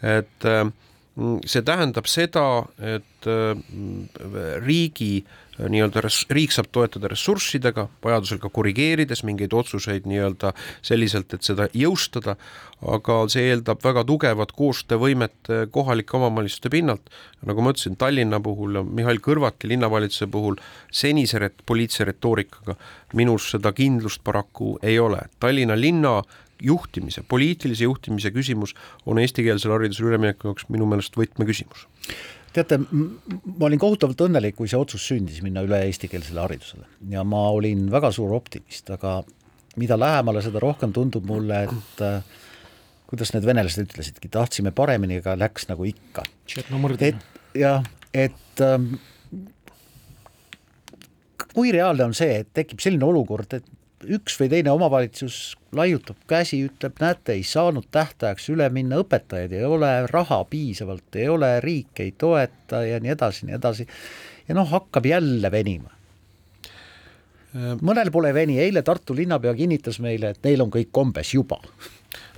et 0.04 0.46
äh, 0.46 0.66
see 1.48 1.64
tähendab 1.64 2.10
seda, 2.12 2.66
et 2.84 3.30
äh, 3.32 3.56
riigi 4.66 5.26
nii-öelda 5.60 6.04
res-, 6.04 6.26
riik 6.34 6.54
saab 6.56 6.70
toetada 6.74 7.10
ressurssidega, 7.12 7.88
vajadusel 8.04 8.40
ka 8.44 8.52
korrigeerides 8.54 9.24
mingeid 9.28 9.54
otsuseid 9.56 10.08
nii-öelda 10.10 10.52
selliselt, 10.86 11.34
et 11.36 11.48
seda 11.48 11.68
jõustada, 11.76 12.36
aga 12.96 13.18
see 13.32 13.48
eeldab 13.52 13.84
väga 13.86 14.04
tugevat 14.08 14.52
koostöövõimet 14.58 15.52
eh, 15.52 15.66
kohalike 15.72 16.18
omavalitsuste 16.20 16.72
pinnalt, 16.74 17.12
nagu 17.48 17.64
ma 17.64 17.76
ütlesin, 17.76 17.98
Tallinna 18.00 18.42
puhul 18.44 18.80
ja 18.80 18.86
Mihhail 18.86 19.22
Kõlvarti 19.24 19.72
linnavalitsuse 19.72 20.30
puhul 20.32 20.60
senise 20.92 21.42
ret-, 21.42 21.64
poliitilise 21.66 22.10
retoorikaga 22.12 22.76
minus 23.16 23.52
seda 23.56 23.72
kindlust 23.76 24.24
paraku 24.26 24.76
ei 24.84 25.00
ole. 25.00 25.22
Tallinna 25.40 25.78
linna 25.80 26.20
juhtimise, 26.64 27.24
poliitilise 27.28 27.84
juhtimise 27.84 28.32
küsimus 28.32 28.76
on 29.06 29.20
eestikeelsele 29.20 29.76
haridusele 29.76 30.14
ülemineku 30.14 30.50
jaoks 30.50 30.70
minu 30.72 30.88
meelest 30.90 31.18
võtmeküsimus 31.20 31.88
teate, 32.56 32.80
ma 32.80 33.68
olin 33.68 33.82
kohutavalt 33.82 34.26
õnnelik, 34.28 34.56
kui 34.58 34.70
see 34.72 34.80
otsus 34.80 35.06
sündis 35.10 35.42
minna 35.46 35.64
üle 35.66 35.82
eestikeelsele 35.88 36.42
haridusele 36.44 36.88
ja 37.12 37.24
ma 37.28 37.48
olin 37.56 37.88
väga 37.94 38.12
suur 38.16 38.34
optimist, 38.38 38.90
aga 38.96 39.20
mida 39.80 39.98
lähemale, 40.00 40.44
seda 40.46 40.62
rohkem 40.64 40.94
tundub 40.96 41.28
mulle, 41.28 41.66
et 41.68 42.04
äh, 42.06 42.46
kuidas 43.10 43.34
need 43.36 43.48
venelased 43.48 43.84
ütlesidki, 43.86 44.32
tahtsime 44.32 44.72
paremini, 44.76 45.20
aga 45.24 45.36
läks 45.40 45.70
nagu 45.72 45.88
ikka. 45.90 46.24
et 47.12 47.60
jah, 47.60 47.84
et 48.16 48.64
ähm, 48.64 48.94
kui 51.54 51.72
reaalne 51.76 52.10
on 52.10 52.16
see, 52.18 52.42
et 52.42 52.52
tekib 52.56 52.84
selline 52.84 53.08
olukord, 53.08 53.58
et 53.58 53.68
üks 54.18 54.38
või 54.40 54.50
teine 54.52 54.72
omavalitsus 54.74 55.56
laiutab 55.76 56.22
käsi, 56.30 56.62
ütleb, 56.70 56.96
näete, 57.02 57.36
ei 57.36 57.44
saanud 57.48 57.88
tähtajaks 57.92 58.50
üle 58.54 58.70
minna, 58.74 59.00
õpetajaid 59.04 59.56
ei 59.56 59.66
ole, 59.68 59.92
raha 60.12 60.44
piisavalt 60.50 61.18
ei 61.20 61.28
ole, 61.30 61.52
riik 61.64 62.02
ei 62.04 62.14
toeta 62.18 62.84
ja 62.86 63.02
nii 63.04 63.14
edasi, 63.16 63.50
nii 63.50 63.58
edasi. 63.58 63.88
ja 64.48 64.56
noh, 64.56 64.70
hakkab 64.72 65.06
jälle 65.06 65.52
venima. 65.52 65.92
mõnel 67.82 68.12
pole 68.12 68.34
veni, 68.34 68.60
eile 68.60 68.82
Tartu 68.84 69.16
linnapea 69.16 69.54
kinnitas 69.56 70.00
meile, 70.04 70.34
et 70.36 70.44
neil 70.44 70.62
on 70.62 70.72
kõik 70.72 70.92
kombes 70.92 71.34
juba 71.34 71.62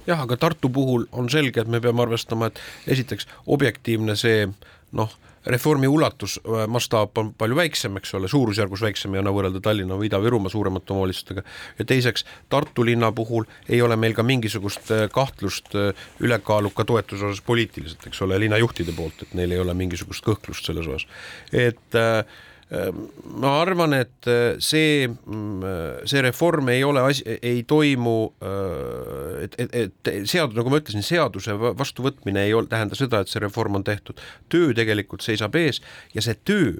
jah, 0.08 0.22
aga 0.22 0.38
Tartu 0.38 0.70
puhul 0.70 1.08
on 1.12 1.30
selge, 1.30 1.62
et 1.62 1.68
me 1.68 1.82
peame 1.84 2.02
arvestama, 2.06 2.48
et 2.48 2.60
esiteks 2.96 3.28
objektiivne 3.46 4.16
see 4.16 4.48
noh, 4.92 5.12
reformi 5.48 5.88
ulatus, 5.88 6.40
äh, 6.44 6.68
mastaap 6.68 7.18
on 7.18 7.32
palju 7.38 7.56
väiksem, 7.56 7.98
eks 8.00 8.14
ole, 8.18 8.28
suurusjärgus 8.32 8.82
väiksem, 8.84 9.14
ei 9.16 9.22
anna 9.22 9.32
võrrelda 9.36 9.62
Tallinna 9.64 9.98
või 10.00 10.10
Ida-Virumaa 10.10 10.52
suuremate 10.52 10.94
omavalitsustega, 10.94 11.44
ja 11.80 11.86
teiseks, 11.88 12.26
Tartu 12.50 12.86
linna 12.86 13.12
puhul 13.16 13.48
ei 13.70 13.82
ole 13.82 13.96
meil 13.96 14.16
ka 14.18 14.26
mingisugust 14.28 14.92
äh, 14.92 15.06
kahtlust 15.14 15.76
äh, 15.76 16.08
ülekaaluka 16.20 16.86
toetuse 16.86 17.30
osas 17.32 17.44
poliitiliselt, 17.46 18.08
eks 18.08 18.22
ole, 18.26 18.40
linnajuhtide 18.44 18.96
poolt, 18.98 19.24
et 19.24 19.34
neil 19.40 19.56
ei 19.56 19.64
ole 19.64 19.76
mingisugust 19.78 20.26
kõhklust 20.26 20.68
selles 20.68 20.88
osas. 20.88 21.08
et 21.52 21.96
äh, 21.96 22.24
ma 22.68 23.54
arvan, 23.62 23.94
et 23.96 24.28
äh, 24.28 24.58
see, 24.60 25.08
mm, 25.08 25.64
äh, 25.64 26.02
see 26.10 26.22
reform 26.26 26.68
ei 26.74 26.84
ole 26.84 27.06
asi, 27.08 27.24
ei 27.40 27.62
toimu, 27.64 28.18
äh, 28.44 29.46
et, 29.46 29.56
et, 29.62 29.72
et 29.80 30.28
seadus, 30.28 30.58
nagu 30.58 30.74
ma 30.74 30.82
ütlesin, 30.82 31.06
seaduse 31.06 31.56
vastuvõtmine 31.56 32.44
ei 32.44 32.56
ole, 32.58 32.68
tähenda 32.72 33.00
seda, 33.00 33.24
et 33.24 33.32
see 33.32 33.44
reform 33.44 33.80
on 33.80 33.88
tehtud. 33.88 34.20
töö 34.52 34.76
tegelikult 34.76 35.24
seisab 35.24 35.56
ees 35.56 35.80
ja 36.16 36.24
see 36.24 36.36
töö 36.44 36.76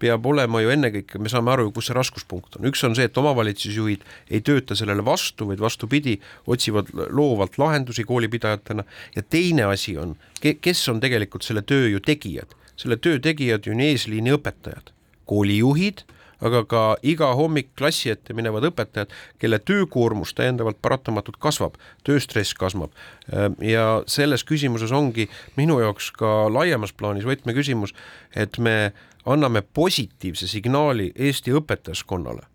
peab 0.00 0.24
olema 0.28 0.60
ju 0.60 0.72
ennekõike, 0.72 1.20
me 1.20 1.32
saame 1.32 1.52
aru, 1.52 1.68
kus 1.72 1.90
see 1.90 1.96
raskuspunkt 1.96 2.56
on, 2.56 2.68
üks 2.68 2.84
on 2.88 2.96
see, 2.96 3.08
et 3.08 3.20
omavalitsusjuhid 3.20 4.04
ei 4.32 4.42
tööta 4.44 4.76
sellele 4.76 5.04
vastu, 5.04 5.48
vaid 5.52 5.60
vastupidi, 5.60 6.18
otsivad 6.48 6.92
loovalt 7.16 7.56
lahendusi 7.60 8.04
koolipidajatena. 8.08 8.84
Ja 9.16 9.24
teine 9.24 9.68
asi 9.70 9.96
on, 10.00 10.12
kes 10.40 10.84
on 10.92 11.00
tegelikult 11.00 11.48
selle 11.48 11.64
töö 11.64 11.88
ju 11.94 12.04
tegijad, 12.04 12.52
selle 12.76 13.00
töö 13.00 13.20
tegijad 13.24 13.64
ju 13.68 13.72
on 13.76 13.84
eesliini 13.88 14.36
õpetajad 14.36 14.95
koolijuhid, 15.26 16.04
aga 16.44 16.62
ka 16.68 16.82
iga 17.06 17.30
hommik 17.38 17.70
klassi 17.78 18.10
ette 18.12 18.34
minevad 18.36 18.66
õpetajad, 18.68 19.12
kelle 19.40 19.58
töökoormus 19.58 20.34
täiendavalt 20.36 20.80
paratamatult 20.84 21.38
kasvab, 21.40 21.78
tööstress 22.04 22.54
kasvab. 22.54 22.92
ja 23.60 24.02
selles 24.06 24.44
küsimuses 24.44 24.92
ongi 24.92 25.28
minu 25.56 25.80
jaoks 25.80 26.10
ka 26.12 26.52
laiemas 26.52 26.92
plaanis 26.92 27.24
võtmeküsimus, 27.24 27.94
et 28.36 28.58
me 28.58 28.92
anname 29.26 29.62
positiivse 29.62 30.46
signaali 30.46 31.12
Eesti 31.16 31.52
õpetajaskonnale 31.56 32.46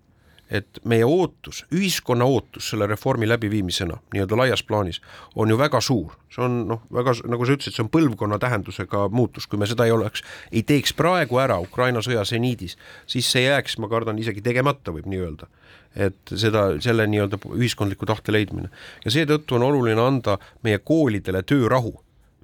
et 0.52 0.82
meie 0.84 1.06
ootus, 1.08 1.64
ühiskonna 1.72 2.26
ootus 2.28 2.72
selle 2.74 2.88
reformi 2.89 3.28
läbiviimisena 3.30 3.97
nii-öelda 4.14 4.38
laias 4.38 4.64
plaanis 4.68 4.99
on 5.36 5.49
ju 5.49 5.58
väga 5.58 5.80
suur, 5.82 6.18
see 6.34 6.43
on 6.43 6.58
noh, 6.68 6.84
väga 6.93 7.14
nagu 7.32 7.47
sa 7.47 7.56
ütlesid, 7.56 7.78
see 7.78 7.86
on 7.86 7.91
põlvkonna 7.93 8.39
tähendusega 8.41 9.06
muutus, 9.16 9.47
kui 9.47 9.62
me 9.62 9.70
seda 9.70 9.88
ei 9.88 9.95
oleks, 9.95 10.26
ei 10.52 10.64
teeks 10.68 10.93
praegu 10.97 11.39
ära 11.41 11.60
Ukraina 11.64 12.04
sõja 12.04 12.26
seniidis, 12.28 12.76
siis 13.10 13.32
see 13.32 13.45
jääks, 13.47 13.78
ma 13.82 13.89
kardan, 13.91 14.20
isegi 14.20 14.43
tegemata, 14.43 14.93
võib 14.95 15.08
nii 15.12 15.26
öelda. 15.26 15.52
et 15.95 16.32
seda, 16.39 16.78
selle 16.80 17.04
nii-öelda 17.12 17.36
ühiskondliku 17.52 18.08
tahte 18.08 18.32
leidmine. 18.32 18.70
ja 19.06 19.12
seetõttu 19.12 19.56
on 19.56 19.68
oluline 19.68 20.02
anda 20.02 20.38
meie 20.64 20.80
koolidele 20.80 21.43
töörahu, 21.43 21.93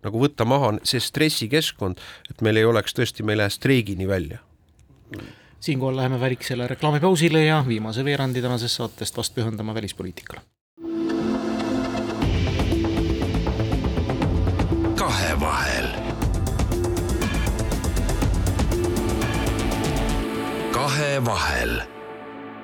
nagu 0.03 0.19
võtta 0.19 0.45
maha 0.45 0.73
see 0.83 0.99
stressikeskkond, 0.99 1.99
et 2.29 2.41
meil 2.41 2.57
ei 2.57 2.65
oleks 2.65 2.95
tõesti, 2.95 3.23
me 3.23 3.35
ei 3.35 3.43
lähe 3.43 3.51
streigini 3.51 4.07
välja 4.07 4.39
siinkohal 5.59 5.95
läheme 5.95 6.19
väiksele 6.19 6.67
reklaamipausile 6.67 7.45
ja 7.45 7.63
viimase 7.67 8.05
veerandi 8.05 8.41
tänasest 8.41 8.75
saatest 8.75 9.17
vast 9.17 9.35
pühendame 9.35 9.73
välispoliitikale. 9.73 10.41
kahevahel. 14.95 15.87
kahevahel. 20.71 21.81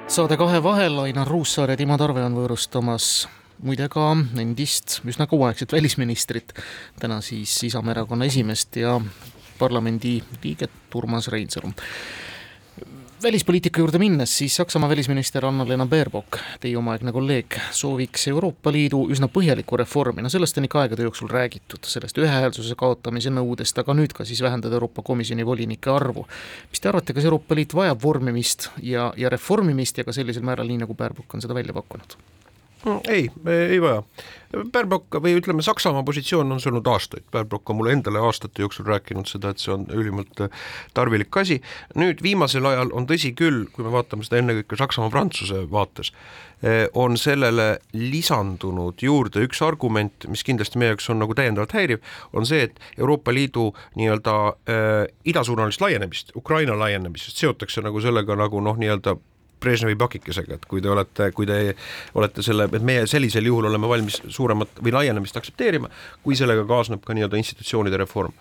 saade 0.08 0.38
Kahevahel, 0.38 1.00
Ainar 1.00 1.28
Ruussaar 1.28 1.70
ja 1.72 1.78
Timo 1.78 1.98
Tarve 1.98 2.24
on 2.24 2.36
võõrustamas 2.36 3.28
muide 3.64 3.88
ka 3.90 4.12
endist 4.38 5.00
üsna 5.08 5.28
kauaaegset 5.28 5.72
välisministrit, 5.72 6.54
täna 7.00 7.22
siis 7.22 7.64
Isamaa 7.64 7.92
erakonna 7.92 8.26
esimeest 8.26 8.76
ja 8.76 9.02
parlamendi 9.60 10.22
liiget 10.44 10.96
Urmas 10.96 11.28
Reinsalu 11.28 11.72
välispoliitika 13.24 13.80
juurde 13.80 14.00
minnes, 14.00 14.38
siis 14.38 14.56
Saksamaa 14.56 14.90
välisminister 14.90 15.46
Anna-Lena 15.46 15.86
Baerbock, 15.86 16.38
teie 16.60 16.78
omaaegne 16.78 17.12
kolleeg, 17.12 17.56
sooviks 17.72 18.28
Euroopa 18.28 18.72
Liidu 18.72 19.00
üsna 19.12 19.30
põhjalikku 19.32 19.80
reformi, 19.80 20.22
no 20.26 20.30
sellest 20.30 20.60
on 20.60 20.68
ikka 20.68 20.82
aegade 20.82 21.08
jooksul 21.08 21.32
räägitud, 21.32 21.88
sellest 21.88 22.20
ühehäälsuse 22.20 22.76
kaotamise 22.76 23.32
nõudest, 23.32 23.80
aga 23.80 23.96
nüüd 23.96 24.12
ka 24.18 24.28
siis 24.28 24.44
vähendada 24.44 24.76
Euroopa 24.76 25.06
Komisjoni 25.08 25.46
volinike 25.46 25.92
arvu. 25.92 26.28
mis 26.70 26.84
te 26.84 26.92
arvate, 26.92 27.14
kas 27.14 27.24
Euroopa 27.24 27.56
Liit 27.56 27.74
vajab 27.74 28.04
vormimist 28.04 28.70
ja, 28.82 29.14
ja 29.18 29.30
reformimist 29.30 29.98
ja 29.98 30.04
ka 30.04 30.12
sellisel 30.12 30.44
määral, 30.44 30.68
nii 30.68 30.84
nagu 30.84 30.94
Baerbock 30.94 31.34
on 31.34 31.42
seda 31.42 31.56
välja 31.56 31.74
pakkunud? 31.74 32.18
Ei, 33.08 33.32
ei 33.70 33.82
vaja. 33.82 34.04
Baerbock 34.72 35.18
või 35.24 35.34
ütleme, 35.40 35.64
Saksamaa 35.66 36.04
positsioon 36.06 36.52
on 36.54 36.60
see 36.62 36.70
olnud 36.70 36.88
aastaid, 36.92 37.24
Baerbock 37.34 37.70
on 37.72 37.80
mulle 37.80 37.96
endale 37.96 38.22
aastate 38.22 38.62
jooksul 38.62 38.86
rääkinud 38.86 39.26
seda, 39.30 39.50
et 39.50 39.64
see 39.64 39.72
on 39.74 39.88
ülimalt 39.90 40.44
tarvilik 40.94 41.38
asi. 41.42 41.58
nüüd 41.98 42.22
viimasel 42.22 42.66
ajal 42.70 42.94
on 42.94 43.08
tõsi 43.10 43.34
küll, 43.38 43.66
kui 43.74 43.86
me 43.86 43.94
vaatame 43.96 44.26
seda 44.28 44.42
ennekõike 44.44 44.78
Saksamaa-Prantsuse 44.78 45.64
vaates, 45.72 46.14
eh, 46.62 46.86
on 46.94 47.18
sellele 47.18 47.80
lisandunud 47.98 49.02
juurde 49.02 49.48
üks 49.48 49.64
argument, 49.66 50.30
mis 50.30 50.46
kindlasti 50.46 50.78
meie 50.78 50.94
jaoks 50.94 51.10
on 51.10 51.24
nagu 51.24 51.34
täiendavalt 51.34 51.74
häiriv, 51.74 52.06
on 52.34 52.46
see, 52.46 52.68
et 52.70 52.80
Euroopa 52.98 53.34
Liidu 53.34 53.72
nii-öelda 53.98 54.38
äh, 54.48 55.08
idasuunalist 55.26 55.82
laienemist, 55.82 56.36
Ukraina 56.38 56.78
laienemisest 56.78 57.42
seotakse 57.42 57.82
nagu 57.82 58.02
sellega 58.02 58.38
nagu 58.38 58.62
noh, 58.62 58.78
nii-öelda 58.78 59.18
Brežnevi 59.64 59.96
pakikesega, 60.00 60.58
et 60.58 60.68
kui 60.70 60.84
te 60.84 60.92
olete, 60.92 61.30
kui 61.36 61.48
te 61.50 61.60
olete 62.20 62.44
selle, 62.46 62.68
et 62.68 62.86
meie 62.86 63.06
sellisel 63.10 63.48
juhul 63.50 63.70
oleme 63.70 63.90
valmis 63.90 64.20
suuremat 64.28 64.82
või 64.84 64.96
laienemist 64.98 65.40
aktsepteerima, 65.40 65.90
kui 66.24 66.38
sellega 66.40 66.66
kaasneb 66.70 67.04
ka 67.06 67.16
nii-öelda 67.16 67.40
institutsioonide 67.40 68.00
reform. 68.04 68.36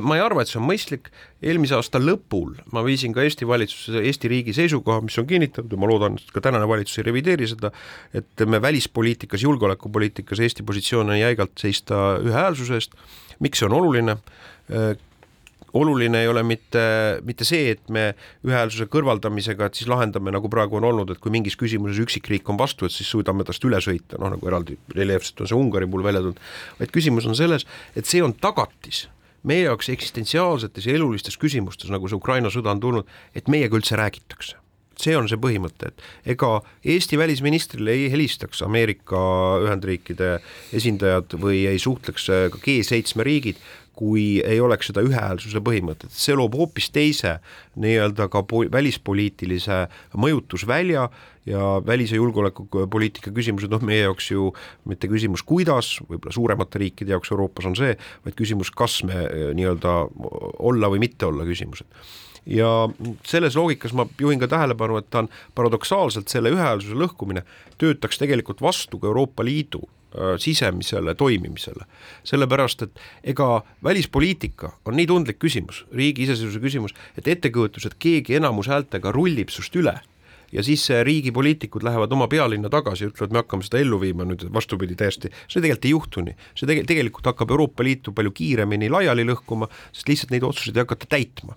ma 0.00 0.16
ei 0.16 0.22
arva, 0.22 0.42
et 0.42 0.50
see 0.50 0.60
on 0.60 0.68
mõistlik, 0.68 1.10
eelmise 1.42 1.74
aasta 1.74 1.98
lõpul 1.98 2.54
ma 2.74 2.84
viisin 2.86 3.14
ka 3.16 3.24
Eesti 3.26 3.48
valitsuse, 3.48 4.04
Eesti 4.06 4.30
riigi 4.30 4.54
seisukoha, 4.56 5.00
mis 5.06 5.18
on 5.18 5.26
kinnitatud 5.26 5.72
ja 5.72 5.80
ma 5.80 5.90
loodan, 5.90 6.18
et 6.20 6.34
ka 6.34 6.42
tänane 6.44 6.68
valitsus 6.68 7.00
ei 7.00 7.08
revideeri 7.08 7.48
seda, 7.50 7.72
et 8.14 8.46
me 8.46 8.62
välispoliitikas, 8.62 9.42
julgeolekupoliitikas 9.46 10.40
Eesti 10.46 10.66
positsioon 10.66 11.10
on 11.10 11.20
jäigalt 11.20 11.56
seista 11.58 12.20
ühehäälsuse 12.22 12.78
eest, 12.78 12.98
miks 13.40 13.62
see 13.62 13.68
on 13.70 13.78
oluline, 13.80 14.18
oluline 15.78 16.22
ei 16.24 16.28
ole 16.30 16.42
mitte, 16.46 16.82
mitte 17.26 17.46
see, 17.48 17.74
et 17.76 17.92
me 17.92 18.10
ühehäälsuse 18.46 18.88
kõrvaldamisega, 18.90 19.68
et 19.68 19.78
siis 19.78 19.90
lahendame, 19.90 20.32
nagu 20.34 20.50
praegu 20.52 20.80
on 20.80 20.88
olnud, 20.90 21.12
et 21.14 21.22
kui 21.22 21.32
mingis 21.34 21.58
küsimuses 21.60 22.00
üksikriik 22.04 22.48
on 22.50 22.58
vastu, 22.60 22.88
et 22.88 22.94
siis 22.94 23.10
suudame 23.10 23.46
tast 23.46 23.64
üle 23.68 23.80
sõita, 23.84 24.18
noh 24.20 24.34
nagu 24.34 24.50
eraldi 24.50 24.78
reljeefselt 24.96 25.44
on 25.44 25.50
see 25.50 25.60
Ungari 25.60 25.88
puhul 25.90 26.06
välja 26.06 26.24
tulnud, 26.24 26.42
vaid 26.80 26.94
küsimus 26.94 27.28
on 27.30 27.38
selles, 27.38 27.66
et 27.94 28.08
see 28.08 28.22
on 28.24 28.34
tagatis 28.34 29.06
meie 29.46 29.64
jaoks 29.64 29.88
eksistentsiaalsetes 29.92 30.86
ja 30.86 30.96
elulistes 30.98 31.38
küsimustes, 31.40 31.92
nagu 31.92 32.08
see 32.08 32.18
Ukraina 32.18 32.50
sõda 32.52 32.74
on 32.74 32.82
tulnud, 32.82 33.14
et 33.36 33.48
meiega 33.48 33.78
üldse 33.78 33.96
räägitakse. 34.00 34.58
See 35.00 35.14
on 35.16 35.30
see 35.30 35.40
põhimõte, 35.40 35.88
et 35.88 36.34
ega 36.34 36.58
Eesti 36.84 37.16
välisministrile 37.16 37.94
ei 37.96 38.10
helistaks 38.12 38.60
Ameerika 38.66 39.20
Ühendriikide 39.64 40.34
esindajad 40.76 41.38
või 41.40 41.62
ei 41.70 41.80
suhtleks 41.80 42.26
ka 42.52 42.60
G7 42.60 43.24
riigid, 43.24 43.62
kui 43.96 44.40
ei 44.40 44.60
oleks 44.62 44.88
seda 44.90 45.02
ühehäälsuse 45.04 45.60
põhimõtet, 45.64 46.12
see 46.14 46.36
loob 46.38 46.54
hoopis 46.56 46.88
teise 46.94 47.36
nii-öelda 47.80 48.30
ka 48.32 48.42
välispoliitilise 48.72 49.82
mõjutusvälja 50.16 51.08
ja 51.50 51.66
välis- 51.86 52.14
ja 52.14 52.20
julgeolekupoliitika 52.20 53.32
küsimused, 53.36 53.70
noh, 53.72 53.82
meie 53.84 54.06
jaoks 54.06 54.30
ju 54.30 54.50
mitte 54.88 55.08
küsimus, 55.10 55.44
kuidas, 55.44 55.98
võib-olla 56.08 56.32
suuremate 56.32 56.82
riikide 56.82 57.16
jaoks 57.16 57.32
Euroopas 57.34 57.68
on 57.68 57.76
see, 57.76 57.92
vaid 58.24 58.38
küsimus, 58.38 58.72
kas 58.72 59.02
me 59.04 59.24
eh, 59.26 59.46
nii-öelda 59.58 59.94
olla 60.58 60.92
või 60.92 61.04
mitte 61.04 61.28
olla 61.28 61.44
küsimused. 61.48 61.86
Ja 62.48 62.88
selles 63.28 63.56
loogikas 63.56 63.92
ma 63.92 64.06
juhin 64.18 64.40
ka 64.40 64.48
tähelepanu, 64.48 64.96
et 64.96 65.10
ta 65.12 65.24
on 65.24 65.28
paradoksaalselt 65.54 66.32
selle 66.32 66.52
ühehäälsuse 66.54 66.96
lõhkumine 66.96 67.44
töötaks 67.78 68.18
tegelikult 68.18 68.62
vastu 68.64 68.98
ka 68.98 69.10
Euroopa 69.10 69.44
Liidu 69.44 69.84
sisemisele 70.38 71.14
toimimisele. 71.14 71.84
sellepärast, 72.24 72.82
et 72.82 73.00
ega 73.24 73.62
välispoliitika 73.84 74.72
on 74.84 74.96
nii 74.96 75.06
tundlik 75.06 75.38
küsimus, 75.38 75.84
riigi 75.92 76.26
iseseisvuse 76.26 76.60
küsimus, 76.60 76.94
et 77.18 77.28
ettekujutus, 77.28 77.86
et 77.86 77.94
keegi 77.98 78.36
enamushäältega 78.40 79.12
rullib 79.12 79.48
sinust 79.48 79.76
üle 79.76 80.00
ja 80.52 80.62
siis 80.66 80.86
riigi 81.06 81.32
poliitikud 81.32 81.84
lähevad 81.86 82.12
oma 82.12 82.28
pealinna 82.28 82.70
tagasi 82.72 83.04
ja 83.04 83.10
ütlevad, 83.12 83.32
me 83.34 83.42
hakkame 83.42 83.66
seda 83.66 83.80
ellu 83.82 84.00
viima 84.00 84.26
nüüd 84.28 84.46
vastupidi 84.54 84.96
täiesti, 84.98 85.30
see 85.46 85.60
tegelikult 85.60 85.86
ei 85.86 85.94
juhtu 85.94 86.24
nii. 86.26 86.36
see 86.58 86.70
tege-, 86.70 86.84
tegelikult 86.88 87.30
hakkab 87.30 87.54
Euroopa 87.54 87.86
Liitu 87.86 88.14
palju 88.16 88.32
kiiremini 88.34 88.90
laiali 88.92 89.24
lõhkuma, 89.28 89.68
sest 89.92 90.10
lihtsalt 90.10 90.34
neid 90.34 90.46
otsuseid 90.46 90.76
ei 90.76 90.84
hakata 90.84 91.10
täitma. 91.10 91.56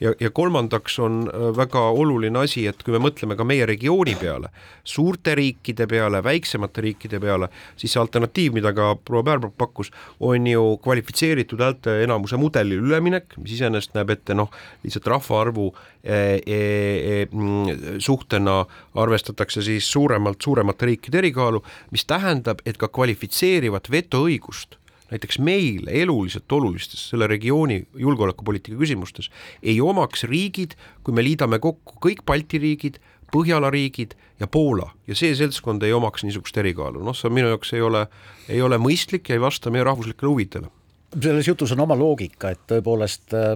ja, 0.00 0.12
ja 0.20 0.30
kolmandaks 0.30 0.98
on 1.04 1.20
äh, 1.28 1.48
väga 1.56 1.82
oluline 1.90 2.38
asi, 2.44 2.66
et 2.66 2.82
kui 2.84 2.94
me 2.94 3.02
mõtleme 3.02 3.36
ka 3.36 3.44
meie 3.48 3.66
regiooni 3.68 4.16
peale, 4.20 4.52
suurte 4.84 5.34
riikide 5.38 5.86
peale, 5.90 6.22
väiksemate 6.24 6.84
riikide 6.84 7.20
peale, 7.20 7.50
siis 7.76 7.92
see 7.94 8.02
alternatiiv, 8.02 8.56
mida 8.56 8.72
ka 8.76 8.94
proua 8.96 9.26
Päärbak 9.28 9.56
pakkus, 9.60 9.92
on 10.24 10.46
ju 10.46 10.78
kvalifitseeritud 10.82 11.60
häälteenamuse 11.60 12.38
mudelile 12.40 12.80
üleminek, 12.88 13.36
mis 13.42 13.58
iseenesest 13.58 13.96
näeb 13.98 14.14
ette 14.14 14.36
noh, 14.36 14.50
lihtsalt 14.84 15.10
rahvaarvu 15.12 15.68
e, 16.02 16.18
e, 16.46 16.58
e, 16.58 17.97
suhtena 17.98 18.64
arvestatakse 18.94 19.62
siis 19.62 19.92
suuremalt, 19.92 20.42
suuremate 20.42 20.86
riikide 20.86 21.18
erikaalu, 21.22 21.62
mis 21.90 22.04
tähendab, 22.08 22.62
et 22.66 22.78
ka 22.80 22.88
kvalifitseerivat 22.88 23.90
vetoõigust 23.90 24.78
näiteks 25.10 25.38
meile 25.38 25.92
eluliselt 26.02 26.52
olulistes 26.52 27.08
selle 27.10 27.26
regiooni 27.26 27.80
julgeolekupoliitika 27.96 28.76
küsimustes 28.76 29.30
ei 29.62 29.80
omaks 29.80 30.24
riigid, 30.28 30.76
kui 31.04 31.14
me 31.16 31.24
liidame 31.24 31.58
kokku 31.58 31.96
kõik 32.08 32.24
Balti 32.26 32.60
riigid, 32.62 33.00
Põhjala 33.28 33.68
riigid 33.68 34.14
ja 34.40 34.46
Poola 34.48 34.86
ja 35.04 35.16
see 35.18 35.34
seltskond 35.36 35.82
ei 35.84 35.92
omaks 35.92 36.24
niisugust 36.24 36.56
erikaalu, 36.56 37.02
noh, 37.04 37.16
see 37.16 37.28
minu 37.32 37.50
jaoks 37.52 37.74
ei 37.76 37.82
ole, 37.84 38.06
ei 38.48 38.62
ole 38.64 38.78
mõistlik 38.80 39.28
ja 39.28 39.36
ei 39.36 39.42
vasta 39.42 39.72
meie 39.72 39.84
rahvuslikele 39.84 40.30
huvidele. 40.30 40.70
selles 41.12 41.48
jutus 41.48 41.72
on 41.72 41.80
oma 41.84 41.96
loogika, 41.96 42.54
et 42.56 42.64
tõepoolest 42.72 43.36
äh, 43.36 43.52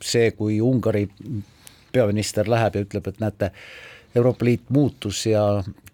see, 0.00 0.30
kui 0.36 0.60
Ungari 0.64 1.06
peaminister 1.96 2.48
läheb 2.50 2.78
ja 2.78 2.86
ütleb, 2.86 3.10
et 3.10 3.20
näete, 3.22 3.50
Euroopa 4.16 4.46
Liit 4.48 4.70
muutus 4.72 5.26
ja 5.26 5.42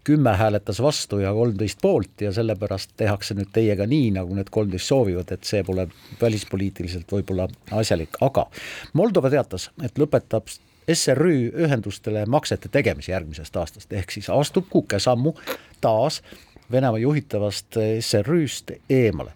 kümme 0.04 0.30
hääletas 0.36 0.82
vastu 0.82 1.18
ja 1.18 1.32
kolmteist 1.32 1.78
poolt 1.82 2.20
ja 2.20 2.32
sellepärast 2.32 2.90
tehakse 2.96 3.34
nüüd 3.38 3.50
teiega 3.54 3.86
nii, 3.86 4.10
nagu 4.18 4.34
need 4.34 4.50
kolmteist 4.50 4.90
soovivad, 4.90 5.30
et 5.34 5.46
see 5.46 5.62
pole 5.66 5.86
välispoliitiliselt 6.20 7.12
võib-olla 7.12 7.46
asjalik, 7.78 8.18
aga 8.20 8.48
Moldova 8.98 9.30
teatas, 9.30 9.70
et 9.82 9.98
lõpetab 9.98 10.50
SRÜ 10.92 11.52
ühendustele 11.64 12.24
maksete 12.26 12.68
tegemise 12.72 13.12
järgmisest 13.12 13.56
aastast, 13.56 13.92
ehk 13.94 14.10
siis 14.10 14.30
astub 14.30 14.66
kukesammu 14.70 15.36
taas 15.80 16.22
Venemaa 16.72 16.98
juhitavast 16.98 17.76
SRÜ-st 18.00 18.70
eemale. 18.90 19.32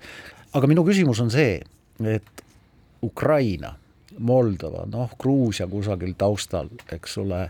aga 0.55 0.67
minu 0.67 0.85
küsimus 0.87 1.21
on 1.21 1.31
see, 1.31 1.61
et 2.01 2.45
Ukraina, 3.03 3.75
Moldova, 4.19 4.87
noh, 4.91 5.11
Gruusia 5.21 5.67
kusagil 5.71 6.15
taustal, 6.19 6.71
eks 6.93 7.19
ole, 7.23 7.47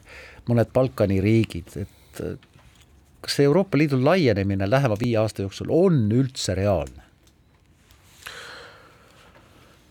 mõned 0.48 0.72
Balkani 0.74 1.20
riigid, 1.22 1.76
et 1.78 2.22
kas 3.26 3.38
see 3.38 3.48
Euroopa 3.48 3.78
Liidu 3.78 3.98
laienemine 4.02 4.68
lähema 4.70 4.96
viie 5.00 5.18
aasta 5.20 5.42
jooksul 5.42 5.72
on 5.74 6.06
üldse 6.14 6.54
reaalne? 6.54 7.02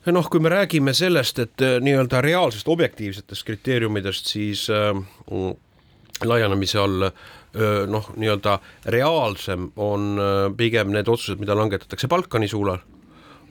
noh, 0.05 0.27
kui 0.29 0.39
me 0.39 0.51
räägime 0.53 0.93
sellest, 0.93 1.39
et 1.41 1.61
äh, 1.65 1.79
nii-öelda 1.81 2.19
reaalsest 2.21 2.67
objektiivsetest 2.69 3.45
kriteeriumidest, 3.47 4.27
siis 4.29 4.67
äh, 4.69 4.91
laienemise 6.23 6.79
all 6.79 7.07
äh, 7.07 7.87
noh, 7.89 8.11
nii-öelda 8.15 8.59
reaalsem 8.93 9.71
on 9.75 10.13
äh, 10.21 10.35
pigem 10.57 10.93
need 10.93 11.09
otsused, 11.09 11.41
mida 11.41 11.57
langetatakse 11.57 12.07
Balkani 12.11 12.47
suunal 12.47 12.83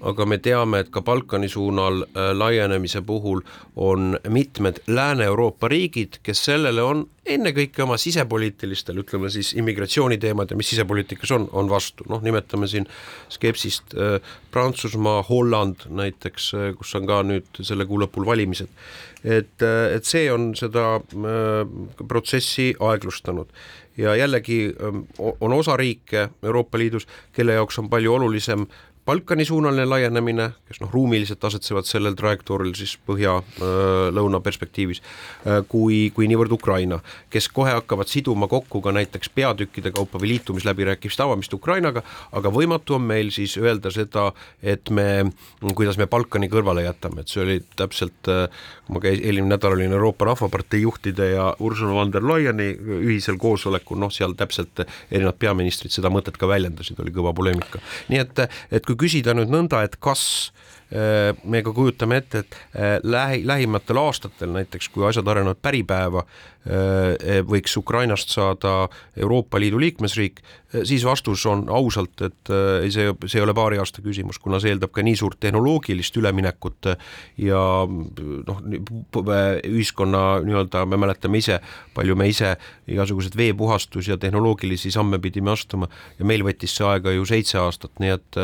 aga 0.04 0.26
me 0.28 0.38
teame, 0.42 0.82
et 0.84 0.90
ka 0.92 1.02
Balkani 1.04 1.48
suunal 1.50 2.02
äh, 2.04 2.30
laienemise 2.36 3.02
puhul 3.06 3.42
on 3.76 4.18
mitmed 4.28 4.82
Lääne-Euroopa 4.86 5.68
riigid, 5.68 6.20
kes 6.22 6.44
sellele 6.50 6.82
on 6.84 7.04
ennekõike 7.24 7.82
oma 7.84 7.96
sisepoliitilistel, 8.00 9.00
ütleme 9.00 9.30
siis 9.32 9.54
immigratsiooniteemad 9.56 10.52
ja 10.52 10.58
mis 10.60 10.72
sisepoliitikas 10.74 11.32
on, 11.36 11.48
on 11.52 11.70
vastu, 11.72 12.04
noh, 12.12 12.20
nimetame 12.24 12.68
siin 12.70 12.88
skepsist 13.32 13.96
äh, 13.96 14.18
Prantsusmaa, 14.52 15.22
Holland 15.28 15.88
näiteks, 15.88 16.50
äh, 16.58 16.68
kus 16.78 16.94
on 16.98 17.08
ka 17.08 17.22
nüüd 17.24 17.62
selle 17.62 17.88
kuu 17.88 18.02
lõpul 18.04 18.28
valimised. 18.28 18.68
et, 19.24 19.62
et 19.64 20.04
see 20.04 20.26
on 20.28 20.50
seda 20.52 20.98
protsessi 22.08 22.74
aeglustanud 22.76 23.48
ja 23.96 24.16
jällegi 24.16 24.74
ähm, 24.82 25.06
on 25.40 25.52
osa 25.52 25.76
riike 25.76 26.28
Euroopa 26.42 26.78
Liidus, 26.78 27.06
kelle 27.32 27.52
jaoks 27.52 27.78
on 27.78 27.90
palju 27.90 28.14
olulisem 28.14 28.66
Balkani 29.06 29.44
suunaline 29.44 29.84
laienemine, 29.84 30.46
kes 30.64 30.78
noh, 30.80 30.88
ruumiliselt 30.88 31.42
asetsevad 31.44 31.84
sellel 31.84 32.14
trajektooril 32.16 32.70
siis 32.78 32.94
põhja-lõuna 33.04 34.38
perspektiivis, 34.40 35.02
kui, 35.68 35.98
kui 36.16 36.28
niivõrd 36.30 36.54
Ukraina, 36.56 37.02
kes 37.28 37.50
kohe 37.52 37.74
hakkavad 37.76 38.08
siduma 38.08 38.48
kokku 38.48 38.80
ka 38.84 38.94
näiteks 38.96 39.28
peatükkide 39.36 39.92
kaupa 39.92 40.16
või 40.22 40.30
liitumisläbirääkimiste 40.32 41.20
avamist 41.26 41.52
Ukrainaga, 41.52 42.00
aga 42.32 42.52
võimatu 42.54 42.96
on 42.96 43.04
meil 43.10 43.28
siis 43.34 43.58
öelda 43.60 43.92
seda, 43.92 44.30
et 44.62 44.88
me, 44.88 45.26
kuidas 45.74 46.00
me 46.00 46.08
Balkani 46.08 46.48
kõrvale 46.48 46.86
jätame, 46.86 47.26
et 47.26 47.34
see 47.34 47.44
oli 47.44 47.58
täpselt, 47.76 48.32
ma 48.88 49.04
käis, 49.04 49.20
eelmine 49.20 49.52
nädal 49.52 49.76
olin 49.76 49.92
Euroopa 49.92 50.30
Rahvapartei 50.30 50.80
juhtide 50.86 51.28
ja 51.34 51.50
Ursula 51.60 51.92
von 52.00 52.14
der 52.16 52.24
Leyeni 52.24 52.70
ühisel 53.02 53.36
koosolekul, 53.36 54.00
noh, 54.00 54.16
seal 54.16 54.32
täpselt 54.32 54.86
erinevad 55.10 55.36
peaministrid 55.44 55.92
seda 55.92 56.08
mõtet 56.08 56.40
ka 56.40 56.48
väljendasid, 56.48 57.04
oli 57.04 57.12
kõva 57.12 57.36
poleemika. 57.36 57.84
nii 58.08 58.24
et, 58.24 58.44
et 58.72 58.84
kui 58.86 58.93
kui 58.94 59.08
küsida 59.08 59.34
nüüd 59.34 59.50
nõnda, 59.50 59.82
et 59.84 59.98
kas 60.02 60.52
äh, 60.94 61.34
me 61.44 61.62
ka 61.66 61.74
kujutame 61.74 62.20
ette, 62.22 62.44
et 62.44 62.58
äh, 62.74 62.96
lähi, 63.02 63.42
lähimatel 63.46 63.98
aastatel 64.04 64.54
näiteks, 64.54 64.90
kui 64.94 65.06
asjad 65.08 65.28
arenevad 65.28 65.58
päripäeva, 65.64 66.22
äh, 66.64 67.40
võiks 67.46 67.74
Ukrainast 67.80 68.30
saada 68.34 68.86
Euroopa 69.18 69.58
Liidu 69.60 69.80
liikmesriik, 69.82 70.44
siis 70.86 71.04
vastus 71.06 71.44
on 71.46 71.68
ausalt, 71.70 72.18
et 72.26 72.50
see, 72.90 73.10
see 73.28 73.38
ei 73.38 73.44
ole 73.44 73.54
paari 73.54 73.78
aasta 73.78 74.02
küsimus, 74.02 74.40
kuna 74.42 74.58
see 74.58 74.72
eeldab 74.74 74.90
ka 74.94 75.04
nii 75.06 75.14
suurt 75.20 75.38
tehnoloogilist 75.44 76.16
üleminekut 76.18 76.88
ja 77.38 77.60
noh, 77.86 78.62
ühiskonna 79.70 80.24
nii-öelda, 80.42 80.82
me 80.90 80.98
mäletame 80.98 81.38
ise, 81.38 81.60
palju 81.94 82.16
me 82.18 82.26
ise 82.32 82.56
igasuguseid 82.90 83.38
veepuhastus 83.38 84.10
ja 84.10 84.18
tehnoloogilisi 84.18 84.90
samme 84.90 85.22
pidime 85.22 85.54
astuma 85.54 85.86
ja 86.18 86.26
meil 86.26 86.42
võttis 86.42 86.74
see 86.74 86.88
aega 86.90 87.14
ju 87.14 87.28
seitse 87.28 87.60
aastat, 87.62 87.94
nii 88.02 88.16
et 88.16 88.42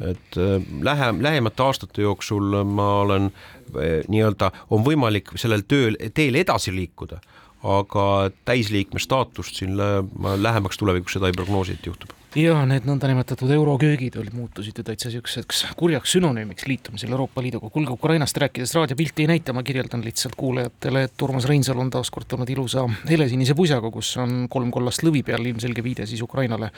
et 0.00 0.38
äh, 0.40 0.58
lähem, 0.82 1.22
lähemate 1.22 1.62
aastate 1.62 2.02
jooksul 2.02 2.64
ma 2.64 2.88
olen 3.04 3.30
äh, 3.30 4.02
nii-öelda, 4.08 4.50
on 4.70 4.84
võimalik 4.86 5.34
sellel 5.40 5.66
tööl, 5.68 5.98
teel 6.14 6.40
edasi 6.40 6.74
liikuda, 6.74 7.20
aga 7.64 8.30
täisliikme 8.44 9.00
staatust 9.00 9.62
siin 9.62 9.78
lähemaks 9.78 10.76
tulevikus 10.80 11.16
seda 11.16 11.30
ei 11.30 11.36
prognoosi, 11.36 11.78
et 11.78 11.86
juhtub 11.86 12.12
ja 12.38 12.56
need 12.66 12.86
nõndanimetatud 12.88 13.50
euroköögid 13.54 14.16
olid, 14.18 14.34
muutusid 14.34 14.78
ju 14.78 14.84
täitsa 14.86 15.08
niisuguseks 15.08 15.64
kurjaks 15.78 16.16
sünonüümiks 16.16 16.66
liitumisel 16.66 17.12
Euroopa 17.14 17.42
Liiduga. 17.42 17.70
kuulge, 17.70 17.92
Ukrainast 17.94 18.36
rääkides 18.42 18.74
raadiopilti 18.74 19.22
ei 19.22 19.30
näita, 19.30 19.52
ma 19.52 19.62
kirjeldan 19.62 20.02
lihtsalt 20.04 20.34
kuulajatele, 20.36 21.04
et 21.06 21.22
Urmas 21.22 21.46
Reinsalu 21.48 21.80
on 21.80 21.92
taas 21.94 22.10
kord 22.10 22.26
tulnud 22.28 22.50
ilusa 22.50 22.88
helesinise 23.08 23.54
pusaga, 23.54 23.90
kus 23.90 24.16
on 24.18 24.48
kolm 24.50 24.70
kollast 24.74 25.06
lõvi 25.06 25.22
peal, 25.22 25.46
ilmselge 25.46 25.84
viide 25.84 26.06
siis 26.10 26.22
Ukrainale 26.22 26.72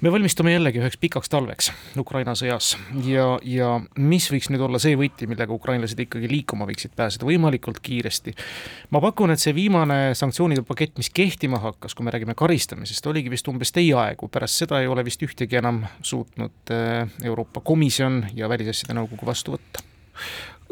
me 0.00 0.12
valmistume 0.12 0.52
jällegi 0.52 0.78
üheks 0.78 0.98
pikaks 1.00 1.30
talveks 1.32 1.70
Ukraina 1.98 2.34
sõjas. 2.38 2.74
Ja, 3.06 3.26
ja 3.42 3.70
mis 3.98 4.28
võiks 4.30 4.50
nüüd 4.52 4.62
olla 4.62 4.80
see 4.82 4.96
võti, 4.98 5.26
millega 5.30 5.54
ukrainlased 5.54 5.98
ikkagi 6.04 6.30
liikuma 6.30 6.68
võiksid 6.68 6.94
pääseda 6.98 7.26
võimalikult 7.26 7.80
kiiresti. 7.82 8.34
ma 8.94 9.02
pakun, 9.02 9.34
et 9.34 9.42
see 9.42 9.54
viimane 9.56 10.14
sanktsioonide 10.18 10.62
pakett, 10.68 10.96
mis 10.98 11.10
kehtima 11.10 11.60
hakkas, 11.62 11.94
kui 11.94 12.06
me 12.06 12.14
räägime 12.14 12.36
karistamisest, 12.38 13.06
oligi 13.06 13.32
vist 13.32 13.48
umbes 13.50 13.74
teie 13.74 13.94
aegu, 13.98 14.28
pärast 14.28 14.62
seda 14.62 14.80
ei 14.82 14.86
ole 14.86 15.04
vist 15.06 15.22
ühtegi 15.22 15.58
enam 15.58 15.84
suutnud 16.02 16.74
äh, 16.74 17.08
Euroopa 17.24 17.60
Komisjon 17.60 18.24
ja 18.34 18.48
Välisasjade 18.48 18.94
Nõukogu 18.98 19.26
vastu 19.26 19.56
võtta 19.56 19.82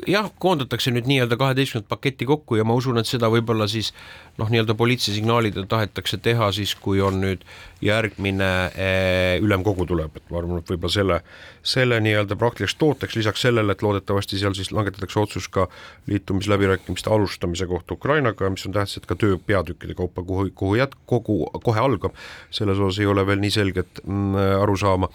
jah, 0.05 0.28
koondatakse 0.38 0.92
nüüd 0.92 1.09
nii-öelda 1.09 1.38
kaheteistkümnendat 1.40 1.88
paketti 1.88 2.26
kokku 2.28 2.59
ja 2.59 2.64
ma 2.68 2.74
usun, 2.76 2.99
et 3.01 3.09
seda 3.09 3.30
võib-olla 3.32 3.64
siis 3.70 3.92
noh, 4.36 4.51
nii-öelda 4.53 4.76
poliitilise 4.76 5.16
signaalidel 5.16 5.64
tahetakse 5.70 6.18
teha 6.22 6.51
siis, 6.53 6.74
kui 6.76 7.01
on 7.01 7.16
nüüd 7.22 7.47
järgmine 7.84 8.51
eh, 8.76 9.38
ülemkogu 9.44 9.86
tuleb, 9.88 10.18
et 10.18 10.28
ma 10.30 10.40
arvan, 10.42 10.61
et 10.61 10.72
võib-olla 10.72 10.92
selle, 10.92 11.18
selle 11.64 12.01
nii-öelda 12.05 12.36
praktiliseks 12.40 12.76
tooteks, 12.80 13.16
lisaks 13.16 13.47
sellele, 13.49 13.72
et 13.72 13.84
loodetavasti 13.84 14.40
seal 14.40 14.57
siis 14.59 14.72
langetatakse 14.76 15.20
otsus 15.20 15.49
ka 15.53 15.66
liitumisläbirääkimiste 16.12 17.12
alustamise 17.12 17.68
kohta 17.70 17.97
Ukrainaga, 17.97 18.53
mis 18.53 18.68
on 18.68 18.76
tähtis, 18.76 19.01
et 19.01 19.09
ka 19.09 19.16
töö 19.16 19.40
peatükkide 19.40 19.97
kaupa, 19.97 20.24
kuhu, 20.28 20.49
kuhu 20.55 20.80
jät-, 20.80 20.97
kogu, 21.09 21.42
kohe 21.64 21.80
algab, 21.80 22.16
selles 22.51 22.80
osas 22.80 23.01
ei 23.01 23.09
ole 23.09 23.24
veel 23.28 23.40
nii 23.40 23.53
selget 23.53 24.05
mm, 24.05 24.40
aru 24.61 24.76
saama. 24.80 25.12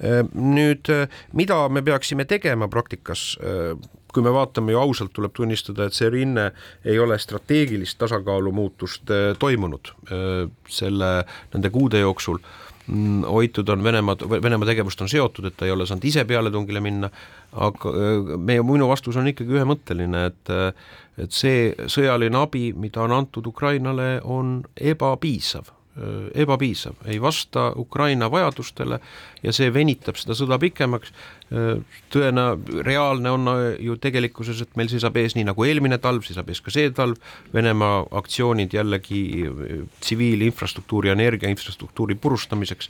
Eh, 0.00 0.22
nüüd, 0.32 0.88
eh, 0.92 1.24
mida 1.36 1.66
me 1.68 1.84
peaksime 1.84 2.24
tegema 2.28 2.68
praktikas 2.72 3.32
kui 4.12 4.24
me 4.24 4.32
vaatame 4.34 4.74
ju 4.74 4.80
ausalt, 4.80 5.12
tuleb 5.16 5.34
tunnistada, 5.36 5.86
et 5.86 5.96
see 5.96 6.10
rinne 6.12 6.50
ei 6.84 6.98
ole 7.00 7.18
strateegilist 7.18 7.98
tasakaalu 8.00 8.52
muutust 8.54 9.10
äh, 9.10 9.32
toimunud 9.38 9.92
äh, 10.08 10.44
selle, 10.68 11.14
nende 11.54 11.72
kuude 11.72 12.02
jooksul. 12.02 12.40
Mm, 12.86 13.22
hoitud 13.30 13.68
on 13.70 13.84
Venemaa, 13.84 14.16
Venemaa 14.42 14.66
tegevust 14.66 15.00
on 15.04 15.08
seotud, 15.08 15.46
et 15.46 15.56
ta 15.56 15.68
ei 15.68 15.74
ole 15.74 15.86
saanud 15.86 16.04
ise 16.08 16.24
pealetungile 16.28 16.82
minna, 16.82 17.10
aga 17.52 17.92
äh, 17.92 18.34
meie, 18.38 18.64
minu 18.66 18.90
vastus 18.90 19.16
on 19.20 19.30
ikkagi 19.32 19.60
ühemõtteline, 19.60 20.26
et 20.32 20.56
et 21.20 21.34
see 21.36 21.74
sõjaline 21.92 22.38
abi, 22.40 22.70
mida 22.72 23.02
on 23.04 23.12
antud 23.12 23.46
Ukrainale, 23.46 24.16
on 24.24 24.62
ebapiisav 24.80 25.68
ebapiisav, 26.34 26.94
ei 27.04 27.18
vasta 27.20 27.66
Ukraina 27.76 28.30
vajadustele 28.32 28.96
ja 29.42 29.52
see 29.52 29.68
venitab 29.74 30.16
seda 30.16 30.36
sõda 30.38 30.56
pikemaks. 30.62 31.12
tõena, 32.08 32.56
reaalne 32.86 33.30
on 33.30 33.50
ju 33.76 33.96
tegelikkuses, 34.00 34.62
et 34.64 34.76
meil 34.76 34.88
seisab 34.88 35.16
ees 35.20 35.34
nii 35.36 35.44
nagu 35.44 35.64
eelmine 35.68 35.98
talv, 36.00 36.24
seisab 36.24 36.48
ees 36.48 36.62
ka 36.64 36.72
see 36.72 36.88
talv, 36.96 37.20
Venemaa 37.52 38.06
aktsioonid 38.22 38.72
jällegi 38.72 39.44
tsiviilinfrastruktuuri, 40.00 41.12
energiainfrastruktuuri 41.12 42.14
purustamiseks 42.14 42.88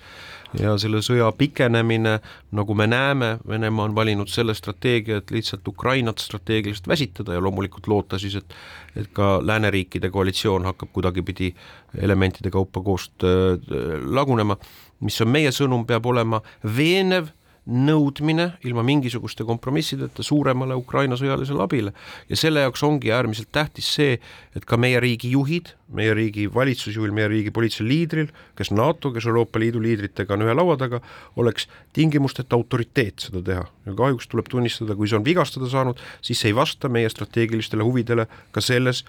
ja 0.61 0.75
selle 0.81 1.01
sõja 1.05 1.31
pikenemine, 1.37 2.19
nagu 2.53 2.75
me 2.77 2.87
näeme, 2.91 3.37
Venemaa 3.49 3.89
on 3.89 3.95
valinud 3.95 4.31
selle 4.33 4.55
strateegia, 4.55 5.21
et 5.23 5.31
lihtsalt 5.31 5.69
Ukrainat 5.69 6.19
strateegiliselt 6.19 6.89
väsitada 6.89 7.37
ja 7.37 7.43
loomulikult 7.43 7.89
loota 7.89 8.19
siis, 8.19 8.37
et 8.41 8.57
et 8.97 9.09
ka 9.17 9.39
lääneriikide 9.41 10.11
koalitsioon 10.13 10.67
hakkab 10.69 10.91
kuidagipidi 10.93 11.55
elementide 11.97 12.51
kaupa 12.51 12.83
koost 12.85 13.25
äh, 13.25 13.57
lagunema, 14.05 14.57
mis 15.01 15.21
on 15.25 15.31
meie 15.33 15.53
sõnum, 15.53 15.87
peab 15.89 16.07
olema 16.07 16.43
veenev 16.77 17.33
nõudmine 17.63 18.49
ilma 18.67 18.83
mingisuguste 18.83 19.45
kompromissideta 19.47 20.25
suuremale 20.27 20.75
Ukraina 20.75 21.15
sõjalisele 21.19 21.63
abile. 21.63 21.93
ja 22.29 22.37
selle 22.37 22.65
jaoks 22.65 22.83
ongi 22.83 23.13
äärmiselt 23.15 23.53
tähtis 23.53 23.87
see, 23.95 24.19
et 24.57 24.65
ka 24.67 24.77
meie 24.77 25.01
riigi 25.01 25.31
juhid, 25.31 25.71
meie 25.95 26.15
riigi 26.15 26.49
valitsusjuhil, 26.55 27.13
meie 27.15 27.29
riigi 27.29 27.53
poliitilisel 27.55 27.87
liidril, 27.87 28.33
kes 28.59 28.73
NATO, 28.75 29.13
kes 29.13 29.27
Euroopa 29.27 29.63
Liidu 29.63 29.83
liidritega 29.83 30.35
on 30.35 30.43
ühe 30.43 30.55
laua 30.55 30.77
taga, 30.77 31.01
oleks 31.37 31.69
tingimusteta 31.93 32.57
autoriteet 32.57 33.29
seda 33.29 33.43
teha. 33.43 33.65
ja 33.87 33.95
kahjuks 33.95 34.27
tuleb 34.27 34.51
tunnistada, 34.51 34.97
kui 34.99 35.07
see 35.07 35.21
on 35.21 35.25
vigastada 35.25 35.71
saanud, 35.71 36.03
siis 36.21 36.41
see 36.43 36.51
ei 36.51 36.59
vasta 36.59 36.89
meie 36.89 37.09
strateegilistele 37.09 37.83
huvidele 37.87 38.27
ka 38.51 38.61
selles, 38.61 39.05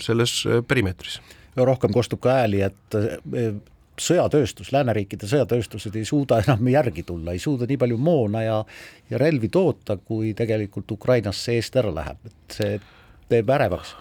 selles 0.00 0.42
perimeetris 0.68 1.20
rohkem 1.56 1.92
kostub 1.92 2.22
ka 2.24 2.38
hääli, 2.38 2.62
et 2.64 2.94
sõjatööstus, 4.00 4.72
lääneriikide 4.72 5.28
sõjatööstused 5.28 5.96
ei 5.98 6.06
suuda 6.08 6.40
enam 6.42 6.68
järgi 6.72 7.04
tulla, 7.06 7.34
ei 7.34 7.42
suuda 7.42 7.68
nii 7.68 7.80
palju 7.80 7.98
moona 7.98 8.42
ja 8.42 8.62
ja 9.10 9.20
relvi 9.20 9.48
toota, 9.52 9.96
kui 9.96 10.32
tegelikult 10.34 10.90
Ukrainasse 10.94 11.58
eest 11.58 11.76
ära 11.76 11.92
läheb, 11.94 12.24
et 12.26 12.56
see 12.56 12.80
teeb 13.28 13.50
ärevaks. 13.52 13.94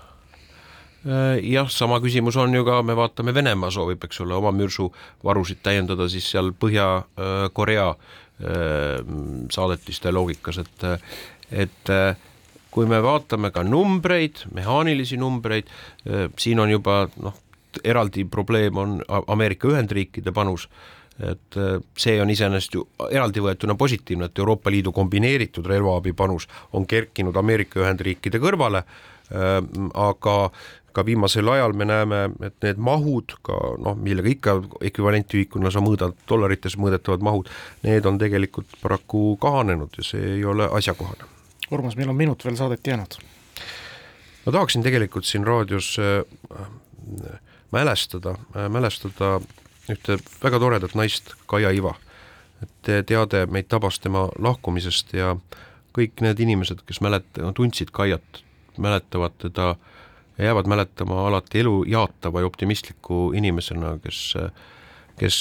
Jah, 1.41 1.69
sama 1.73 1.97
küsimus 1.99 2.37
on 2.37 2.53
ju 2.53 2.61
ka, 2.63 2.81
me 2.85 2.93
vaatame, 2.95 3.33
Venemaa 3.33 3.71
soovib, 3.73 4.03
eks 4.05 4.21
ole, 4.21 4.35
oma 4.37 4.51
mürsuvarusid 4.53 5.63
täiendada 5.65 6.05
siis 6.13 6.27
seal 6.29 6.51
Põhja-Korea 6.53 7.87
äh, 7.89 8.99
saadetiste 9.49 10.13
loogikas, 10.13 10.61
et 10.61 10.85
et 11.51 11.89
kui 12.71 12.87
me 12.87 13.01
vaatame 13.03 13.51
ka 13.51 13.63
numbreid, 13.67 14.45
mehaanilisi 14.55 15.19
numbreid, 15.19 15.69
äh, 16.07 16.29
siin 16.39 16.61
on 16.63 16.71
juba 16.71 17.03
noh, 17.21 17.35
eraldi 17.83 18.25
probleem 18.25 18.77
on 18.77 18.97
Ameerika 19.27 19.67
Ühendriikide 19.67 20.33
panus, 20.35 20.67
et 21.19 21.57
äh, 21.57 21.77
see 21.97 22.17
on 22.21 22.29
iseenesest 22.33 22.75
ju 22.75 22.85
eraldivõetuna 23.09 23.75
positiivne, 23.77 24.29
et 24.29 24.39
Euroopa 24.39 24.71
Liidu 24.71 24.93
kombineeritud 24.95 25.67
relvaabi 25.67 26.13
panus 26.17 26.47
on 26.73 26.87
kerkinud 26.87 27.35
Ameerika 27.37 27.81
Ühendriikide 27.83 28.41
kõrvale, 28.41 28.83
äh, 29.31 29.57
aga 29.93 30.37
ka 30.91 31.05
viimasel 31.05 31.47
ajal 31.47 31.73
me 31.77 31.85
näeme, 31.87 32.21
et 32.43 32.55
need 32.65 32.79
mahud 32.81 33.35
ka 33.45 33.57
noh, 33.79 33.95
millega 33.95 34.31
ikka 34.31 34.55
ekvivalentühikuna 34.89 35.71
sa 35.71 35.83
mõõdad, 35.83 36.17
dollarites 36.27 36.75
mõõdetavad 36.79 37.23
mahud, 37.23 37.51
need 37.87 38.07
on 38.07 38.19
tegelikult 38.21 38.79
paraku 38.81 39.37
kahanenud 39.41 39.95
ja 39.99 40.07
see 40.07 40.33
ei 40.37 40.45
ole 40.47 40.67
asjakohane. 40.67 41.29
Urmas, 41.71 41.95
meil 41.95 42.11
on 42.11 42.17
minut 42.19 42.43
veel 42.45 42.57
saadet 42.59 42.87
jäänud. 42.87 43.15
ma 44.45 44.51
tahaksin 44.51 44.83
tegelikult 44.83 45.25
siin 45.25 45.47
raadios 45.47 45.95
äh, 45.99 46.25
mälestada, 47.71 48.35
mälestada 48.69 49.39
ühte 49.89 50.17
väga 50.43 50.59
toredat 50.59 50.95
naist, 50.95 51.33
Kaia 51.47 51.71
Iva. 51.71 51.95
et 52.61 53.07
teade 53.09 53.45
meid 53.49 53.65
tabas 53.65 53.97
tema 53.99 54.27
lahkumisest 54.37 55.13
ja 55.17 55.35
kõik 55.97 56.21
need 56.21 56.39
inimesed, 56.39 56.83
kes 56.85 57.01
mälet-, 57.01 57.39
tundsid 57.57 57.89
Kaiat, 57.91 58.43
mäletavad 58.77 59.33
teda 59.41 59.75
ja 60.37 60.45
jäävad 60.51 60.69
mäletama 60.69 61.27
alati 61.27 61.59
elu 61.59 61.83
jaatava 61.87 62.39
ja 62.39 62.45
optimistliku 62.45 63.31
inimesena, 63.33 63.97
kes 64.03 64.35
kes 65.21 65.37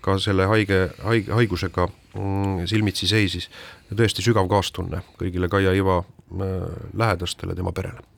ka 0.00 0.16
selle 0.22 0.46
haige, 0.48 0.78
haige, 1.04 1.32
haigusega 1.36 1.88
mm, 1.88 2.62
silmitsi 2.70 3.08
seisis 3.10 3.50
ja 3.90 3.98
tõesti 3.98 4.24
sügav 4.24 4.48
kaastunne 4.50 5.02
kõigile 5.20 5.50
Kaia 5.52 5.74
Iva 5.76 6.00
äh, 6.00 6.54
lähedastele, 6.96 7.56
tema 7.58 7.74
perele 7.76 8.09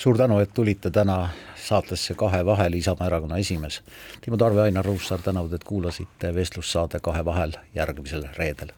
suur 0.00 0.18
tänu, 0.18 0.38
et 0.38 0.54
tulite 0.54 0.90
täna 0.90 1.28
saatesse 1.56 2.14
Kahe 2.14 2.44
vahel, 2.46 2.72
Isamaa 2.72 3.06
Erakonna 3.06 3.36
esimees. 3.36 3.82
Timo 4.20 4.36
Tarve, 4.36 4.62
Ainar 4.62 4.84
Ruussaar 4.84 5.20
tänavad, 5.22 5.52
et 5.52 5.64
kuulasite 5.64 6.34
vestlussaade 6.34 7.00
Kahe 7.00 7.24
vahel 7.24 7.52
järgmisel 7.74 8.24
reedel. 8.36 8.72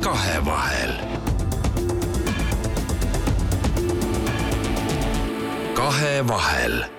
kahevahel. 0.00 0.92
kahevahel 5.74 6.93